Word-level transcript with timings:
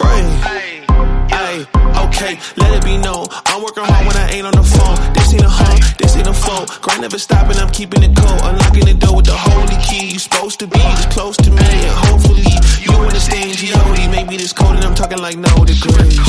Hey, 0.00 1.66
okay, 2.06 2.38
let 2.56 2.74
it 2.74 2.84
be 2.84 2.98
known. 2.98 3.26
I'm 3.46 3.62
working 3.62 3.84
hard 3.84 4.06
when 4.06 4.16
I 4.16 4.30
ain't 4.30 4.46
on 4.46 4.52
the 4.52 4.62
phone. 4.62 4.96
This 5.14 5.32
ain't 5.32 5.42
a 5.42 5.48
hoe, 5.48 5.78
this 5.98 6.16
ain't 6.16 6.26
a 6.26 6.34
foe. 6.34 6.66
Grind 6.80 7.02
never 7.02 7.18
stopping, 7.18 7.56
I'm 7.58 7.70
keeping 7.70 8.02
it 8.02 8.16
cold. 8.16 8.40
Unlocking 8.42 8.86
the 8.86 8.94
door 8.94 9.16
with 9.16 9.26
the 9.26 9.36
holy 9.36 9.76
key. 9.82 10.12
You 10.12 10.18
supposed 10.18 10.58
to 10.60 10.66
be 10.66 10.78
this 10.78 11.06
close 11.06 11.36
to 11.38 11.50
me, 11.50 11.62
and 11.62 11.96
hopefully 12.08 12.44
you 12.80 12.92
understand 12.96 13.56
G.O.D. 13.56 14.06
This 14.36 14.52
cold, 14.52 14.76
and 14.76 14.84
I'm 14.84 14.94
talking 14.94 15.18
like 15.18 15.36
no 15.36 15.48
degrees. 15.64 16.20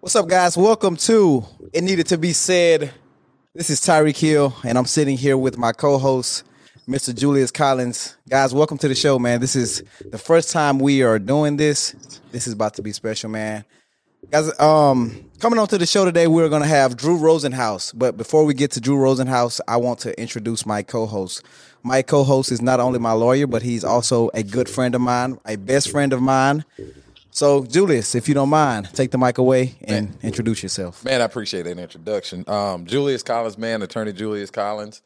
What's 0.00 0.14
up, 0.14 0.28
guys? 0.28 0.56
Welcome 0.56 0.96
to 0.96 1.44
It 1.72 1.82
Needed 1.82 2.06
to 2.08 2.18
Be 2.18 2.32
Said. 2.34 2.92
This 3.54 3.70
is 3.70 3.80
Tyreek 3.80 4.18
Hill, 4.18 4.54
and 4.62 4.76
I'm 4.76 4.84
sitting 4.84 5.16
here 5.16 5.38
with 5.38 5.56
my 5.56 5.72
co-host, 5.72 6.44
Mr. 6.90 7.14
Julius 7.14 7.52
Collins. 7.52 8.16
Guys, 8.28 8.52
welcome 8.52 8.76
to 8.78 8.88
the 8.88 8.96
show, 8.96 9.16
man. 9.16 9.40
This 9.40 9.54
is 9.54 9.84
the 10.04 10.18
first 10.18 10.50
time 10.50 10.80
we 10.80 11.04
are 11.04 11.20
doing 11.20 11.56
this. 11.56 11.92
This 12.32 12.48
is 12.48 12.52
about 12.52 12.74
to 12.74 12.82
be 12.82 12.90
special, 12.90 13.30
man. 13.30 13.64
Guys, 14.32 14.58
um, 14.58 15.30
coming 15.38 15.60
on 15.60 15.68
to 15.68 15.78
the 15.78 15.86
show 15.86 16.04
today, 16.04 16.26
we're 16.26 16.48
gonna 16.48 16.66
have 16.66 16.96
Drew 16.96 17.16
Rosenhaus. 17.16 17.92
But 17.96 18.16
before 18.16 18.44
we 18.44 18.54
get 18.54 18.72
to 18.72 18.80
Drew 18.80 18.96
Rosenhaus, 18.96 19.60
I 19.68 19.76
want 19.76 20.00
to 20.00 20.20
introduce 20.20 20.66
my 20.66 20.82
co-host. 20.82 21.44
My 21.84 22.02
co-host 22.02 22.50
is 22.50 22.60
not 22.60 22.80
only 22.80 22.98
my 22.98 23.12
lawyer, 23.12 23.46
but 23.46 23.62
he's 23.62 23.84
also 23.84 24.28
a 24.34 24.42
good 24.42 24.68
friend 24.68 24.96
of 24.96 25.00
mine, 25.00 25.38
a 25.46 25.54
best 25.54 25.90
friend 25.92 26.12
of 26.12 26.20
mine. 26.20 26.64
So, 27.30 27.62
Julius, 27.66 28.16
if 28.16 28.28
you 28.28 28.34
don't 28.34 28.48
mind, 28.48 28.92
take 28.94 29.12
the 29.12 29.18
mic 29.18 29.38
away 29.38 29.76
and 29.84 30.08
Man. 30.08 30.18
introduce 30.24 30.64
yourself. 30.64 31.04
Man, 31.04 31.20
I 31.20 31.24
appreciate 31.24 31.62
that 31.62 31.78
introduction. 31.78 32.44
Um, 32.48 32.84
Julius 32.84 33.22
Collins, 33.22 33.56
man, 33.56 33.80
attorney 33.82 34.12
Julius 34.12 34.50
Collins, 34.50 35.00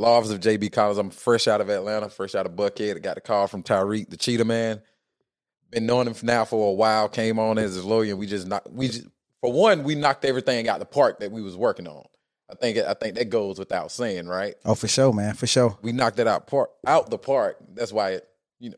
the 0.00 0.06
office 0.06 0.30
of 0.30 0.40
JB 0.40 0.72
Collins. 0.72 0.98
I'm 0.98 1.10
fresh 1.10 1.48
out 1.48 1.60
of 1.60 1.68
Atlanta, 1.68 2.08
fresh 2.08 2.34
out 2.34 2.46
of 2.46 2.52
Buckhead. 2.52 2.96
I 2.96 2.98
got 2.98 3.14
the 3.16 3.20
call 3.20 3.46
from 3.46 3.62
Tyreek, 3.62 4.10
the 4.10 4.16
Cheetah 4.16 4.44
Man. 4.44 4.80
Been 5.70 5.86
knowing 5.86 6.06
him 6.06 6.14
now 6.22 6.44
for 6.44 6.70
a 6.70 6.72
while. 6.72 7.08
Came 7.08 7.38
on 7.38 7.58
as 7.58 7.74
his 7.74 7.84
lawyer, 7.84 8.10
and 8.10 8.18
we 8.18 8.26
just 8.26 8.46
knocked. 8.46 8.70
We 8.70 8.88
just, 8.88 9.06
for 9.40 9.52
one, 9.52 9.84
we 9.84 9.94
knocked 9.94 10.24
everything 10.24 10.68
out 10.68 10.78
the 10.78 10.86
park 10.86 11.20
that 11.20 11.30
we 11.30 11.42
was 11.42 11.56
working 11.56 11.86
on. 11.86 12.04
I 12.50 12.54
think 12.54 12.78
I 12.78 12.94
think 12.94 13.16
that 13.16 13.28
goes 13.28 13.58
without 13.58 13.90
saying, 13.92 14.26
right? 14.26 14.54
Oh, 14.64 14.74
for 14.74 14.88
sure, 14.88 15.12
man, 15.12 15.34
for 15.34 15.46
sure. 15.46 15.76
We 15.82 15.92
knocked 15.92 16.18
it 16.18 16.26
out 16.26 16.46
park 16.46 16.70
out 16.86 17.10
the 17.10 17.18
park. 17.18 17.58
That's 17.74 17.92
why 17.92 18.12
it, 18.12 18.28
you 18.58 18.70
know 18.70 18.76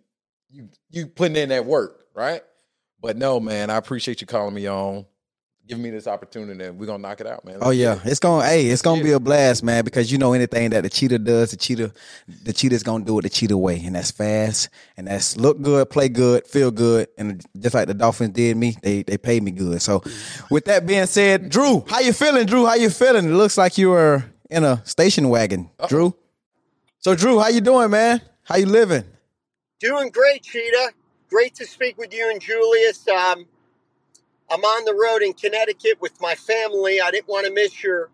you 0.50 0.68
you 0.90 1.06
putting 1.06 1.36
in 1.36 1.50
that 1.50 1.64
work, 1.64 2.04
right? 2.14 2.42
But 3.00 3.16
no, 3.16 3.40
man, 3.40 3.70
I 3.70 3.76
appreciate 3.76 4.20
you 4.20 4.26
calling 4.26 4.54
me 4.54 4.66
on, 4.66 5.06
giving 5.66 5.82
me 5.82 5.90
this 5.90 6.06
opportunity, 6.06 6.64
and 6.64 6.78
we're 6.78 6.86
gonna 6.86 7.02
knock 7.02 7.20
it 7.20 7.26
out, 7.26 7.44
man. 7.44 7.54
Let's 7.54 7.66
Oh 7.66 7.70
yeah, 7.70 7.94
it. 7.94 8.06
it's 8.06 8.20
gonna 8.20 8.44
hey, 8.46 8.66
it's 8.66 8.82
gonna 8.82 8.98
get 8.98 9.04
be 9.04 9.12
a 9.12 9.20
blast, 9.20 9.62
man. 9.62 9.84
Because 9.84 10.10
you 10.10 10.18
know 10.18 10.32
anything 10.32 10.70
that 10.70 10.82
the 10.82 10.90
cheetah 10.90 11.18
does, 11.20 11.52
the 11.52 11.56
cheetah, 11.56 11.92
the 12.44 12.52
cheetah's 12.52 12.82
gonna 12.82 13.04
do 13.04 13.18
it 13.18 13.22
the 13.22 13.28
cheetah 13.28 13.56
way, 13.56 13.82
and 13.84 13.94
that's 13.94 14.10
fast, 14.10 14.68
and 14.96 15.06
that's 15.06 15.36
look 15.36 15.60
good, 15.62 15.88
play 15.90 16.08
good, 16.08 16.46
feel 16.46 16.70
good, 16.70 17.08
and 17.18 17.44
just 17.58 17.74
like 17.74 17.86
the 17.86 17.94
Dolphins 17.94 18.34
did 18.34 18.56
me, 18.56 18.76
they 18.82 19.02
they 19.02 19.18
paid 19.18 19.42
me 19.42 19.50
good. 19.50 19.80
So, 19.80 20.02
with 20.50 20.64
that 20.66 20.86
being 20.86 21.06
said, 21.06 21.48
Drew, 21.48 21.84
how 21.88 22.00
you 22.00 22.12
feeling, 22.12 22.46
Drew? 22.46 22.66
How 22.66 22.74
you 22.74 22.90
feeling? 22.90 23.26
It 23.26 23.34
looks 23.34 23.56
like 23.56 23.78
you 23.78 23.90
were 23.90 24.24
in 24.50 24.64
a 24.64 24.84
station 24.84 25.28
wagon, 25.28 25.70
Drew. 25.88 26.14
So, 26.98 27.14
Drew, 27.14 27.38
how 27.38 27.48
you 27.48 27.60
doing, 27.60 27.90
man? 27.90 28.20
How 28.42 28.56
you 28.56 28.66
living? 28.66 29.04
Doing 29.78 30.10
great, 30.10 30.42
Cheetah. 30.42 30.90
Great 31.30 31.54
to 31.54 31.64
speak 31.64 31.96
with 31.96 32.12
you 32.12 32.28
and 32.30 32.40
Julius. 32.40 33.06
Um, 33.08 33.46
I'm 34.50 34.64
on 34.64 34.84
the 34.84 34.94
road 34.94 35.22
in 35.22 35.32
Connecticut 35.32 36.00
with 36.00 36.20
my 36.20 36.34
family. 36.34 37.00
I 37.00 37.10
didn't 37.10 37.28
want 37.28 37.46
to 37.46 37.52
miss 37.52 37.82
your 37.82 38.10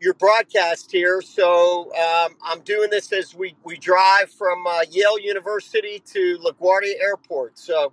your 0.00 0.14
broadcast 0.14 0.90
here, 0.90 1.22
so 1.22 1.92
um, 1.94 2.34
I'm 2.42 2.60
doing 2.62 2.90
this 2.90 3.12
as 3.12 3.36
we, 3.36 3.54
we 3.62 3.76
drive 3.76 4.32
from 4.32 4.66
uh, 4.66 4.80
Yale 4.90 5.16
University 5.20 6.02
to 6.06 6.38
LaGuardia 6.38 7.00
Airport. 7.00 7.56
So 7.56 7.92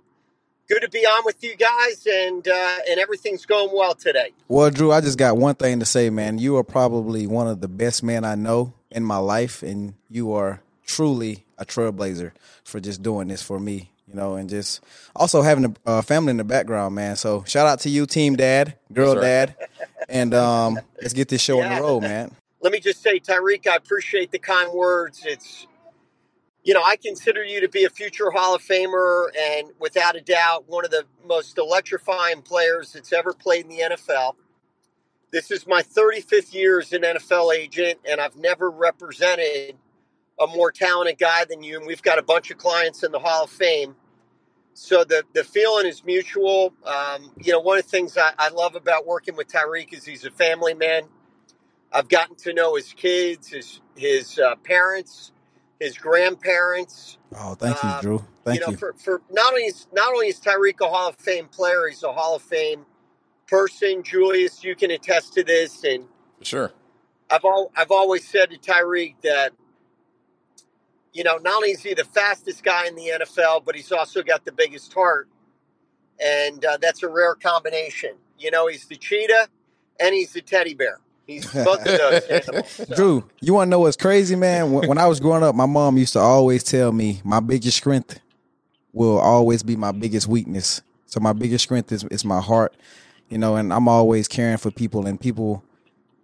good 0.68 0.80
to 0.80 0.88
be 0.88 1.06
on 1.06 1.22
with 1.24 1.44
you 1.44 1.54
guys, 1.54 2.06
and 2.10 2.48
uh, 2.48 2.78
and 2.88 2.98
everything's 2.98 3.46
going 3.46 3.70
well 3.72 3.94
today. 3.94 4.32
Well, 4.48 4.70
Drew, 4.70 4.90
I 4.90 5.00
just 5.00 5.18
got 5.18 5.36
one 5.36 5.54
thing 5.54 5.78
to 5.80 5.86
say, 5.86 6.10
man. 6.10 6.38
You 6.38 6.56
are 6.56 6.64
probably 6.64 7.26
one 7.26 7.46
of 7.46 7.60
the 7.60 7.68
best 7.68 8.02
men 8.02 8.24
I 8.24 8.34
know 8.34 8.72
in 8.90 9.04
my 9.04 9.18
life, 9.18 9.62
and 9.62 9.94
you 10.08 10.32
are 10.32 10.62
truly 10.86 11.44
a 11.58 11.64
trailblazer 11.64 12.32
for 12.64 12.80
just 12.80 13.02
doing 13.02 13.28
this 13.28 13.42
for 13.42 13.60
me, 13.60 13.89
you 14.10 14.16
know, 14.16 14.34
and 14.34 14.48
just 14.48 14.82
also 15.14 15.42
having 15.42 15.64
a 15.64 15.88
uh, 15.88 16.02
family 16.02 16.30
in 16.32 16.36
the 16.36 16.44
background, 16.44 16.94
man. 16.94 17.16
So 17.16 17.44
shout 17.46 17.66
out 17.66 17.80
to 17.80 17.88
you, 17.88 18.06
team 18.06 18.36
dad, 18.36 18.76
girl 18.92 19.14
sir. 19.14 19.20
dad, 19.20 19.56
and 20.08 20.34
um, 20.34 20.78
let's 21.00 21.14
get 21.14 21.28
this 21.28 21.40
show 21.40 21.62
on 21.62 21.74
the 21.74 21.80
road, 21.80 22.00
man. 22.02 22.32
let 22.60 22.72
me 22.72 22.80
just 22.80 23.02
say, 23.02 23.20
Tyreek, 23.20 23.66
I 23.66 23.76
appreciate 23.76 24.30
the 24.30 24.38
kind 24.38 24.72
words. 24.72 25.22
It's, 25.24 25.66
you 26.62 26.74
know, 26.74 26.82
I 26.84 26.96
consider 26.96 27.42
you 27.42 27.60
to 27.60 27.68
be 27.68 27.84
a 27.84 27.90
future 27.90 28.30
Hall 28.30 28.54
of 28.54 28.62
Famer 28.62 29.26
and 29.38 29.68
without 29.78 30.16
a 30.16 30.20
doubt 30.20 30.68
one 30.68 30.84
of 30.84 30.90
the 30.90 31.04
most 31.26 31.56
electrifying 31.56 32.42
players 32.42 32.92
that's 32.92 33.12
ever 33.12 33.32
played 33.32 33.64
in 33.64 33.70
the 33.70 33.96
NFL. 33.96 34.34
This 35.32 35.50
is 35.50 35.66
my 35.66 35.82
35th 35.82 36.52
year 36.52 36.80
as 36.80 36.92
an 36.92 37.02
NFL 37.02 37.54
agent, 37.54 38.00
and 38.04 38.20
I've 38.20 38.36
never 38.36 38.68
represented 38.68 39.76
a 40.40 40.46
more 40.48 40.72
talented 40.72 41.18
guy 41.18 41.44
than 41.46 41.62
you. 41.62 41.78
And 41.78 41.86
we've 41.86 42.02
got 42.02 42.18
a 42.18 42.22
bunch 42.22 42.50
of 42.50 42.58
clients 42.58 43.04
in 43.04 43.12
the 43.12 43.20
Hall 43.20 43.44
of 43.44 43.50
Fame. 43.50 43.96
So 44.74 45.04
the, 45.04 45.24
the 45.34 45.44
feeling 45.44 45.86
is 45.86 46.04
mutual. 46.04 46.74
Um, 46.86 47.32
you 47.42 47.52
know, 47.52 47.60
one 47.60 47.78
of 47.78 47.84
the 47.84 47.90
things 47.90 48.18
I, 48.18 48.32
I 48.38 48.50
love 48.50 48.76
about 48.76 49.06
working 49.06 49.36
with 49.36 49.48
Tyreek 49.48 49.92
is 49.92 50.04
he's 50.04 50.24
a 50.24 50.30
family 50.30 50.74
man. 50.74 51.04
I've 51.92 52.08
gotten 52.08 52.36
to 52.36 52.52
know 52.54 52.76
his 52.76 52.92
kids, 52.92 53.48
his 53.48 53.80
his 53.96 54.38
uh, 54.38 54.56
parents, 54.64 55.32
his 55.80 55.98
grandparents. 55.98 57.18
Oh, 57.36 57.54
thank 57.54 57.82
you, 57.82 57.90
Um, 57.94 58.00
Drew. 58.00 58.24
Thank 58.44 58.56
you 58.56 58.60
know, 58.66 58.70
you. 58.72 58.76
for, 58.76 58.94
for 58.94 59.22
not 59.30 59.52
only 59.52 59.64
is 59.64 59.86
not 59.92 60.12
only 60.12 60.28
is 60.28 60.40
Tyreek 60.40 60.80
a 60.80 60.88
Hall 60.88 61.08
of 61.10 61.16
Fame 61.16 61.48
player, 61.48 61.88
he's 61.88 62.02
a 62.04 62.12
Hall 62.12 62.36
of 62.36 62.42
Fame 62.42 62.86
person. 63.48 64.02
Julius, 64.02 64.64
you 64.64 64.76
can 64.76 64.90
attest 64.92 65.34
to 65.34 65.44
this, 65.44 65.84
and 65.84 66.04
for 66.38 66.44
sure. 66.44 66.72
I've 67.30 67.44
all 67.44 67.72
I've 67.76 67.90
always 67.90 68.28
said 68.28 68.50
to 68.50 68.58
Tyreek 68.58 69.16
that 69.22 69.52
you 71.12 71.24
know 71.24 71.36
not 71.38 71.54
only 71.56 71.70
is 71.70 71.82
he 71.82 71.94
the 71.94 72.04
fastest 72.04 72.62
guy 72.62 72.86
in 72.86 72.94
the 72.96 73.10
NFL, 73.20 73.64
but 73.64 73.74
he's 73.74 73.90
also 73.92 74.22
got 74.22 74.44
the 74.44 74.52
biggest 74.52 74.92
heart, 74.92 75.28
and 76.20 76.64
uh, 76.64 76.76
that's 76.80 77.02
a 77.02 77.08
rare 77.08 77.34
combination. 77.34 78.12
You 78.38 78.50
know, 78.50 78.66
he's 78.68 78.86
the 78.86 78.96
cheetah 78.96 79.48
and 79.98 80.14
he's 80.14 80.32
the 80.32 80.40
teddy 80.40 80.74
bear. 80.74 80.98
He's 81.26 81.44
both 81.52 81.80
of 81.80 81.84
those 81.84 82.22
animals. 82.24 82.70
So- 82.70 82.94
Drew, 82.94 83.24
you 83.40 83.54
want 83.54 83.68
to 83.68 83.70
know 83.70 83.80
what's 83.80 83.96
crazy, 83.96 84.34
man? 84.36 84.72
When, 84.72 84.88
when 84.88 84.98
I 84.98 85.06
was 85.06 85.20
growing 85.20 85.42
up, 85.42 85.54
my 85.54 85.66
mom 85.66 85.96
used 85.98 86.14
to 86.14 86.18
always 86.18 86.64
tell 86.64 86.90
me 86.92 87.20
my 87.24 87.40
biggest 87.40 87.76
strength 87.76 88.18
will 88.92 89.18
always 89.18 89.62
be 89.62 89.76
my 89.76 89.92
biggest 89.92 90.26
weakness. 90.26 90.80
So 91.06 91.20
my 91.20 91.32
biggest 91.32 91.64
strength 91.64 91.92
is, 91.92 92.04
is 92.04 92.24
my 92.24 92.40
heart, 92.40 92.74
you 93.28 93.38
know, 93.38 93.56
and 93.56 93.72
I'm 93.72 93.88
always 93.88 94.26
caring 94.26 94.56
for 94.56 94.70
people 94.70 95.06
and 95.06 95.20
people, 95.20 95.62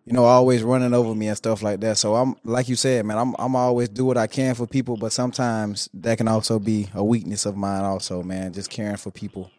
you 0.06 0.14
know, 0.14 0.24
always 0.24 0.62
running 0.64 0.94
over 0.94 1.14
me 1.14 1.28
and 1.28 1.38
stuff 1.38 1.62
like 1.62 1.80
that. 1.80 1.98
So 1.98 2.16
I'm 2.16 2.36
like 2.44 2.68
you 2.68 2.76
said, 2.76 3.06
man, 3.06 3.18
I'm 3.18 3.36
I'm 3.38 3.56
always 3.56 3.90
do 3.90 4.06
what 4.06 4.18
I 4.18 4.28
can 4.28 4.54
for 4.56 4.66
people, 4.66 4.96
but 4.96 5.12
sometimes 5.12 5.90
that 5.94 6.18
can 6.18 6.28
also 6.28 6.60
be 6.60 6.88
a 6.94 7.04
weakness 7.04 7.46
of 7.46 7.56
mine 7.56 7.84
also, 7.84 8.22
man, 8.22 8.54
just 8.54 8.70
caring 8.70 8.98
for 8.98 9.12
people, 9.12 9.50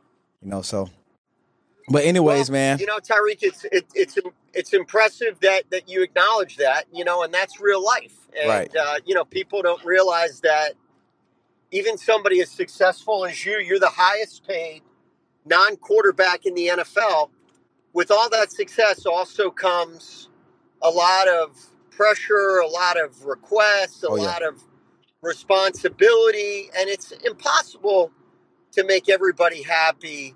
you 0.42 0.50
know, 0.50 0.64
so 0.64 0.90
but 1.90 2.06
anyways, 2.06 2.50
Well, 2.52 2.60
man. 2.60 2.80
You 2.80 2.88
know, 2.88 2.98
Tyreek, 3.00 3.40
it's 3.42 3.66
it, 3.66 3.86
it's 3.96 4.18
it's 4.54 4.74
impressive 4.74 5.40
that 5.42 5.70
that 5.72 5.90
you 5.90 6.04
acknowledge 6.04 6.58
that. 6.58 6.86
You 6.94 7.06
know, 7.06 7.24
and 7.24 7.34
that's 7.34 7.62
real 7.62 7.84
life. 7.84 8.16
And 8.40 8.50
Right. 8.50 8.76
uh, 8.76 9.00
you 9.06 9.16
know, 9.16 9.26
people 9.26 9.62
don't 9.62 9.84
realize 9.86 10.42
that 10.42 10.74
even 11.72 11.98
somebody 11.98 12.42
as 12.42 12.52
successful 12.52 13.26
as 13.26 13.46
you, 13.46 13.60
you're 13.60 13.80
the 13.80 13.90
highest 13.90 14.48
paid 14.48 14.82
non-quarterback 15.46 16.46
in 16.46 16.56
the 16.56 16.68
NFL. 16.68 17.30
With 17.94 18.12
all 18.12 18.30
that 18.32 18.52
success, 18.52 19.06
also 19.06 19.50
comes 19.52 20.30
a 20.88 20.92
lot 20.92 21.28
of 21.30 21.58
pressure, 21.92 22.60
a 22.64 22.68
lot 22.70 23.00
of 23.04 23.26
requests, 23.26 24.04
a 24.04 24.08
Oh, 24.10 24.18
yeah. 24.18 24.24
lot 24.26 24.44
of 24.44 24.64
responsibility, 25.22 26.70
and 26.78 26.90
it's 26.90 27.12
impossible 27.12 28.12
to 28.74 28.84
make 28.86 29.10
everybody 29.10 29.64
happy 29.64 30.36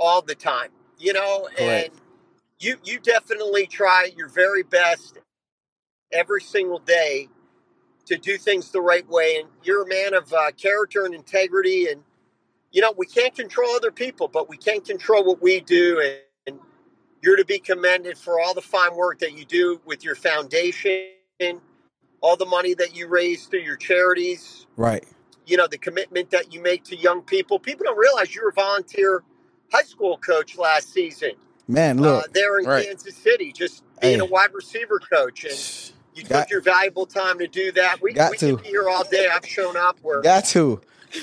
all 0.00 0.22
the 0.22 0.34
time. 0.36 0.70
You 0.98 1.14
know, 1.14 1.48
Correct. 1.56 1.90
and 1.90 2.00
you 2.60 2.76
you 2.84 3.00
definitely 3.00 3.66
try 3.66 4.10
your 4.16 4.28
very 4.28 4.62
best 4.64 5.18
every 6.12 6.42
single 6.42 6.80
day 6.80 7.28
to 8.06 8.18
do 8.18 8.38
things 8.38 8.70
the 8.72 8.82
right 8.82 9.08
way. 9.08 9.38
And 9.40 9.48
you're 9.64 9.84
a 9.84 9.88
man 9.88 10.14
of 10.14 10.32
uh, 10.34 10.52
character 10.52 11.06
and 11.06 11.14
integrity. 11.14 11.88
And, 11.88 12.02
you 12.72 12.82
know, 12.82 12.94
we 12.96 13.06
can't 13.06 13.36
control 13.36 13.70
other 13.76 13.92
people, 13.92 14.28
but 14.28 14.50
we 14.50 14.58
can 14.58 14.82
control 14.82 15.24
what 15.24 15.42
we 15.42 15.60
do. 15.60 16.00
And, 16.00 16.10
and 16.10 16.23
you're 17.24 17.36
to 17.36 17.44
be 17.44 17.58
commended 17.58 18.18
for 18.18 18.38
all 18.38 18.52
the 18.52 18.60
fine 18.60 18.94
work 18.94 19.18
that 19.20 19.32
you 19.32 19.44
do 19.46 19.80
with 19.86 20.04
your 20.04 20.14
foundation, 20.14 21.08
all 22.20 22.36
the 22.36 22.44
money 22.46 22.74
that 22.74 22.94
you 22.94 23.06
raise 23.08 23.46
through 23.46 23.60
your 23.60 23.76
charities. 23.76 24.66
Right. 24.76 25.04
You 25.46 25.56
know, 25.56 25.66
the 25.66 25.78
commitment 25.78 26.30
that 26.30 26.52
you 26.52 26.60
make 26.62 26.84
to 26.84 26.96
young 26.96 27.22
people. 27.22 27.58
People 27.58 27.84
don't 27.84 27.98
realize 27.98 28.34
you're 28.34 28.50
a 28.50 28.52
volunteer 28.52 29.22
high 29.72 29.82
school 29.84 30.18
coach 30.18 30.58
last 30.58 30.92
season. 30.92 31.32
Man, 31.66 31.98
Uh, 31.98 32.02
look. 32.02 32.32
there 32.34 32.58
in 32.58 32.66
right. 32.66 32.86
Kansas 32.86 33.16
City, 33.16 33.52
just 33.52 33.82
being 34.02 34.14
Hey. 34.14 34.20
a 34.20 34.24
wide 34.26 34.52
receiver 34.52 34.98
coach. 34.98 35.44
And 35.44 35.58
you 36.14 36.22
took 36.24 36.50
your 36.50 36.60
valuable 36.60 37.06
time 37.06 37.38
to 37.38 37.46
do 37.46 37.72
that. 37.72 38.02
We, 38.02 38.12
Got 38.12 38.32
we 38.32 38.36
to. 38.38 38.56
could 38.56 38.62
be 38.64 38.68
here 38.68 38.88
all 38.88 39.04
day. 39.04 39.28
I've 39.28 39.46
shown 39.46 39.76
up 39.76 39.98
where 40.02 40.20
Got 40.20 40.44
to. 40.46 40.80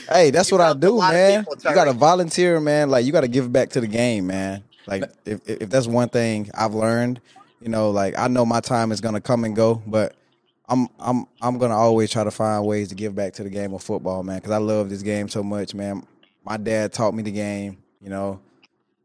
Hey, 0.10 0.32
that's 0.32 0.52
what 0.52 0.62
I 0.62 0.74
do, 0.74 0.98
man. 1.00 1.42
people, 1.44 1.56
you 1.70 1.76
got 1.76 1.86
to 1.86 1.94
volunteer, 1.94 2.60
man. 2.60 2.90
Like 2.90 3.06
you 3.06 3.12
got 3.12 3.22
to 3.22 3.28
give 3.28 3.52
back 3.52 3.70
to 3.72 3.82
the 3.82 3.88
game, 3.88 4.28
man. 4.28 4.64
Like 4.88 5.04
if 5.26 5.42
if 5.48 5.70
that's 5.70 5.88
one 5.88 6.10
thing 6.10 6.50
I've 6.54 6.74
learned, 6.74 7.22
you 7.62 7.70
know, 7.70 7.92
like 7.92 8.18
I 8.18 8.28
know 8.28 8.46
my 8.46 8.60
time 8.60 8.92
is 8.92 9.02
gonna 9.02 9.22
come 9.22 9.44
and 9.44 9.56
go, 9.56 9.82
but 9.86 10.16
I'm 10.68 10.88
I'm 11.00 11.26
I'm 11.42 11.58
gonna 11.58 11.78
always 11.78 12.10
try 12.12 12.24
to 12.24 12.32
find 12.32 12.66
ways 12.66 12.90
to 12.90 12.96
give 12.96 13.16
back 13.16 13.34
to 13.34 13.44
the 13.44 13.50
game 13.50 13.74
of 13.74 13.84
football, 13.84 14.24
man, 14.24 14.38
because 14.38 14.52
I 14.52 14.58
love 14.58 14.90
this 14.90 15.02
game 15.02 15.28
so 15.30 15.44
much, 15.44 15.74
man. 15.74 16.06
My 16.44 16.58
dad 16.58 16.94
taught 16.94 17.14
me 17.14 17.24
the 17.24 17.32
game, 17.32 17.78
you 18.02 18.10
know. 18.10 18.40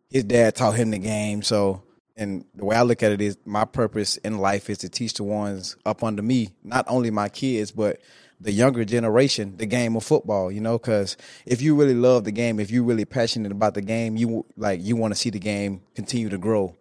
His 0.09 0.25
dad 0.25 0.55
taught 0.55 0.77
him 0.77 0.91
the 0.91 0.99
game, 0.99 1.43
so 1.43 1.83
and 2.17 2.45
the 2.55 2.65
way 2.65 2.77
I 2.77 2.83
look 2.83 3.03
at 3.03 3.13
it 3.13 3.21
is 3.21 3.37
my 3.45 3.65
purpose 3.65 4.17
in 4.19 4.39
life 4.39 4.71
is 4.71 4.79
to 4.79 4.89
teach 4.89 5.15
the 5.15 5.25
ones 5.25 5.77
up 5.85 6.03
under 6.03 6.23
me, 6.23 6.51
not 6.65 6.87
only 6.89 7.11
my 7.11 7.29
kids, 7.29 7.73
but 7.73 8.01
the 8.41 8.53
younger 8.53 8.85
generation, 8.85 9.57
the 9.57 9.67
game 9.67 9.97
of 9.97 10.05
football, 10.05 10.53
you 10.53 10.61
know, 10.61 10.79
because 10.79 11.17
if 11.47 11.63
you 11.63 11.75
really 11.75 11.95
love 11.95 12.25
the 12.25 12.33
game, 12.33 12.61
if 12.61 12.71
you're 12.71 12.83
really 12.85 13.05
passionate 13.05 13.53
about 13.53 13.75
the 13.75 13.83
game, 13.83 14.17
you 14.17 14.45
like 14.57 14.81
you 14.83 14.97
want 14.97 15.15
to 15.15 15.19
see 15.19 15.31
the 15.31 15.39
game 15.39 15.83
continue 15.95 16.29
to 16.29 16.39
grow 16.39 16.75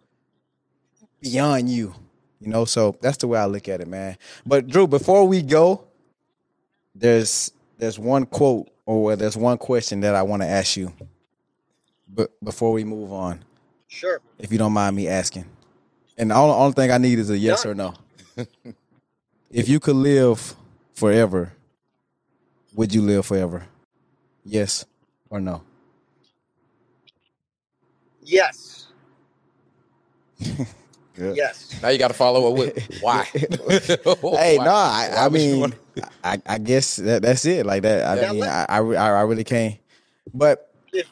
beyond 1.20 1.68
you, 1.70 1.94
you 2.40 2.48
know. 2.48 2.64
So 2.64 2.96
that's 3.00 3.16
the 3.18 3.26
way 3.26 3.38
I 3.38 3.46
look 3.46 3.68
at 3.68 3.80
it, 3.80 3.88
man. 3.88 4.18
But 4.44 4.66
Drew, 4.66 4.86
before 4.86 5.26
we 5.26 5.42
go, 5.42 5.84
there's 6.94 7.52
there's 7.78 7.98
one 7.98 8.26
quote 8.26 8.68
or 8.84 9.16
there's 9.16 9.36
one 9.36 9.58
question 9.58 10.00
that 10.00 10.14
I 10.14 10.22
want 10.22 10.42
to 10.42 10.48
ask 10.48 10.76
you, 10.76 10.92
but 12.08 12.32
before 12.44 12.72
we 12.72 12.84
move 12.84 13.12
on, 13.12 13.44
sure. 13.88 14.20
if 14.38 14.52
you 14.52 14.58
don't 14.58 14.72
mind 14.72 14.94
me 14.94 15.08
asking, 15.08 15.46
and 16.18 16.30
the 16.30 16.34
only, 16.34 16.54
only 16.54 16.72
thing 16.72 16.90
I 16.90 16.98
need 16.98 17.18
is 17.18 17.30
a 17.30 17.38
yes 17.38 17.64
None. 17.64 17.72
or 17.72 17.94
no. 18.36 18.44
if 19.50 19.68
you 19.68 19.80
could 19.80 19.96
live 19.96 20.54
forever, 20.96 21.52
would 22.74 22.94
you 22.94 23.02
live 23.02 23.26
forever? 23.26 23.66
Yes 24.44 24.84
or 25.30 25.40
no? 25.40 25.62
Yes. 28.22 28.88
Good. 31.14 31.36
Yes. 31.36 31.80
Now 31.82 31.88
you 31.88 31.98
got 31.98 32.08
to 32.08 32.14
follow 32.14 32.50
up 32.50 32.58
with 32.58 32.88
why. 33.00 33.26
Hey, 34.36 34.56
Why? 34.56 34.64
no, 34.64 34.70
I, 34.72 35.12
I 35.16 35.28
mean, 35.28 35.74
I, 36.24 36.40
I 36.46 36.58
guess 36.58 36.96
that, 36.96 37.22
that's 37.22 37.44
it. 37.46 37.64
Like 37.66 37.82
that. 37.82 38.06
I 38.06 38.20
Yeah. 38.20 38.32
mean, 38.32 38.44
I, 38.44 38.66
I, 38.68 38.78
I 38.78 39.22
really 39.22 39.44
can't. 39.44 39.76
But 40.34 40.70
If 40.92 41.08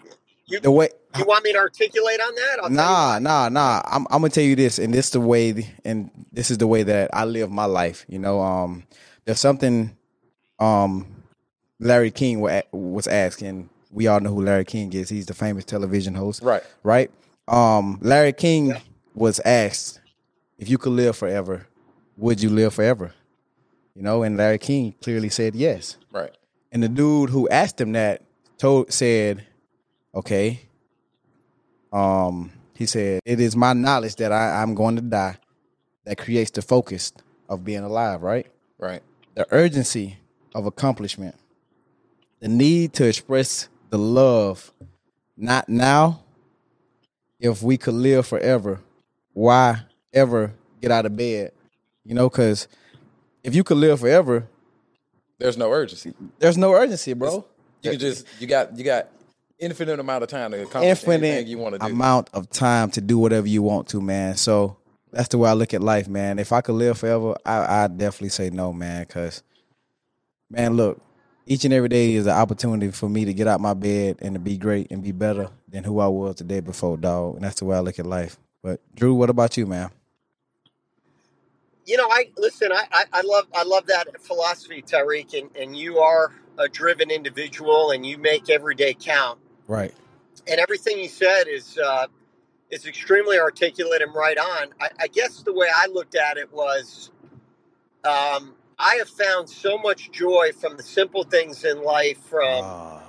you, 0.47 0.61
the 0.61 0.71
way, 0.71 0.89
you 1.17 1.25
want 1.25 1.45
me 1.45 1.53
to 1.53 1.59
articulate 1.59 2.21
on 2.21 2.35
that? 2.35 2.59
I'll 2.63 2.71
nah, 2.71 3.19
nah, 3.19 3.49
nah. 3.49 3.83
I'm, 3.87 4.07
I'm 4.11 4.21
gonna 4.21 4.31
tell 4.31 4.45
you 4.45 4.57
this, 4.57 4.79
and 4.79 4.93
this 4.93 5.11
the 5.11 5.21
way, 5.21 5.69
and 5.85 6.11
this 6.33 6.51
is 6.51 6.59
the 6.59 6.67
way 6.67 6.83
that 6.83 7.11
I 7.15 7.25
live 7.25 7.51
my 7.51 7.65
life. 7.67 8.05
You 8.09 8.19
know, 8.19 8.41
um, 8.41 8.85
there's 9.25 9.41
something, 9.41 9.97
um, 10.59 11.07
Larry 11.81 12.11
King 12.11 12.41
was 12.73 13.07
asking. 13.07 13.69
We 13.91 14.07
all 14.07 14.21
know 14.21 14.31
who 14.31 14.43
Larry 14.43 14.65
King 14.65 14.93
is. 14.93 15.09
He's 15.09 15.27
the 15.27 15.35
famous 15.35 15.65
television 15.65 16.15
host, 16.15 16.43
Right. 16.43 16.63
Right. 16.83 17.11
Um, 17.47 17.99
Larry 18.01 18.33
King 18.33 18.75
was 19.15 19.39
asked 19.45 20.01
if 20.59 20.69
you 20.69 20.79
could 20.79 20.93
live 20.93 21.17
forever, 21.17 21.67
would 22.17 22.43
you 22.43 22.51
live 22.51 22.75
forever? 22.75 23.13
You 23.95 24.03
know, 24.03 24.23
and 24.23 24.37
Larry 24.37 24.59
King 24.59 24.95
clearly 25.03 25.29
said 25.29 25.55
yes. 25.55 25.97
Right. 26.11 26.35
And 26.73 26.83
the 26.83 26.89
dude 26.89 27.31
who 27.31 27.49
asked 27.49 27.81
him 27.81 27.93
that 27.93 28.23
told 28.59 28.93
said, 28.93 29.47
"Okay." 30.15 30.61
Um, 31.93 32.51
he 32.75 32.87
said, 32.87 33.21
"It 33.25 33.39
is 33.39 33.55
my 33.55 33.73
knowledge 33.73 34.17
that 34.17 34.33
I, 34.33 34.63
I'm 34.63 34.75
going 34.75 34.97
to 34.97 35.03
die 35.03 35.37
that 36.05 36.19
creates 36.19 36.51
the 36.51 36.63
focus 36.63 37.13
of 37.49 37.65
being 37.65 37.85
alive, 37.85 38.23
right? 38.23 38.47
Right. 38.79 39.03
The 39.35 39.47
urgency 39.51 40.19
of 40.55 40.67
accomplishment, 40.67 41.35
the 42.41 42.49
need 42.49 42.93
to 42.95 43.07
express 43.09 43.69
the 43.91 43.99
love, 43.99 44.73
not 45.37 45.69
now. 45.69 46.21
If 47.41 47.63
we 47.63 47.77
could 47.77 47.95
live 47.95 48.27
forever, 48.27 48.81
why 49.33 49.83
ever 50.13 50.55
get 50.81 50.91
out 50.91 51.05
of 51.05 51.17
bed? 51.17 51.53
You 52.05 52.15
know, 52.15 52.29
because 52.31 52.69
if 53.43 53.55
you 53.55 53.65
could 53.65 53.77
live 53.77 54.01
forever, 54.01 54.47
There's 55.39 55.57
no 55.59 55.71
urgency. 55.71 56.15
there's 56.39 56.57
no 56.57 56.73
urgency, 56.73 57.13
bro." 57.13 57.45
You 57.83 57.91
can 57.91 58.01
just 58.01 58.27
you 58.41 58.47
got 58.47 58.77
you 58.79 58.85
got 58.85 59.09
infinite 59.59 59.99
amount 60.01 60.23
of 60.23 60.29
time 60.31 60.53
to 60.53 60.63
accomplish 60.63 60.91
infinite 60.91 61.27
anything 61.27 61.49
you 61.49 61.59
want 61.59 61.75
to 61.75 61.79
do. 61.81 61.87
amount 61.87 62.31
of 62.33 62.49
time 62.51 62.91
to 62.93 63.01
do 63.01 63.19
whatever 63.19 63.47
you 63.49 63.63
want 63.63 63.89
to, 63.89 64.01
man. 64.01 64.37
So 64.37 64.77
that's 65.15 65.29
the 65.29 65.39
way 65.39 65.49
I 65.49 65.53
look 65.55 65.73
at 65.73 65.83
life, 65.83 66.09
man. 66.09 66.39
If 66.39 66.53
I 66.53 66.61
could 66.61 66.75
live 66.75 66.99
forever, 66.99 67.37
I 67.47 67.85
I 67.85 67.87
definitely 67.89 68.31
say 68.31 68.51
no, 68.51 68.73
man. 68.73 69.05
Because, 69.05 69.43
man, 70.51 70.77
look, 70.77 71.01
each 71.47 71.65
and 71.65 71.73
every 71.73 71.89
day 71.89 72.15
is 72.15 72.27
an 72.27 72.33
opportunity 72.33 72.91
for 72.91 73.09
me 73.09 73.25
to 73.25 73.33
get 73.33 73.47
out 73.47 73.61
my 73.61 73.75
bed 73.75 74.19
and 74.21 74.35
to 74.35 74.41
be 74.41 74.57
great 74.57 74.91
and 74.91 75.03
be 75.03 75.13
better 75.13 75.51
than 75.69 75.85
who 75.85 76.01
I 76.01 76.09
was 76.09 76.37
the 76.37 76.45
day 76.45 76.61
before, 76.61 76.97
dog. 76.97 77.37
And 77.37 77.45
that's 77.45 77.61
the 77.61 77.65
way 77.65 77.77
I 77.77 77.81
look 77.81 77.99
at 77.99 78.07
life. 78.07 78.39
But 78.63 78.81
Drew, 78.95 79.15
what 79.15 79.31
about 79.31 79.57
you, 79.57 79.67
man? 79.67 79.91
You 81.87 81.97
know, 81.97 82.09
I 82.11 82.31
listen. 82.37 82.73
I, 82.73 82.85
I, 82.91 83.05
I 83.13 83.23
love 83.23 83.47
I 83.55 83.63
love 83.63 83.87
that 83.87 84.21
philosophy, 84.21 84.83
Tyreek, 84.83 85.39
and, 85.39 85.55
and 85.57 85.77
you 85.77 85.99
are 85.99 86.33
a 86.59 86.69
driven 86.69 87.11
individual, 87.11 87.91
and 87.93 88.05
you 88.05 88.19
make 88.19 88.51
every 88.51 88.75
day 88.75 88.95
count. 88.95 89.39
Right. 89.69 89.95
And 90.49 90.61
everything 90.61 90.99
you 90.99 91.09
said 91.09 91.45
is 91.47 91.79
uh, 91.79 92.07
is 92.71 92.87
extremely 92.87 93.39
articulate 93.39 94.03
and 94.03 94.15
right 94.15 94.39
on. 94.39 94.69
I, 94.81 94.89
I 95.03 95.07
guess 95.09 95.43
the 95.43 95.53
way 95.55 95.69
I 95.75 95.89
looked 95.89 96.17
at 96.17 96.39
it 96.39 96.53
was, 96.53 97.11
um, 98.05 98.55
I 98.79 98.97
have 98.97 99.09
found 99.09 99.49
so 99.51 99.79
much 99.79 100.13
joy 100.13 100.53
from 100.61 100.77
the 100.77 100.83
simple 100.85 101.25
things 101.25 101.65
in 101.65 101.83
life, 101.85 102.19
from 102.19 102.65
Ah, 102.65 103.03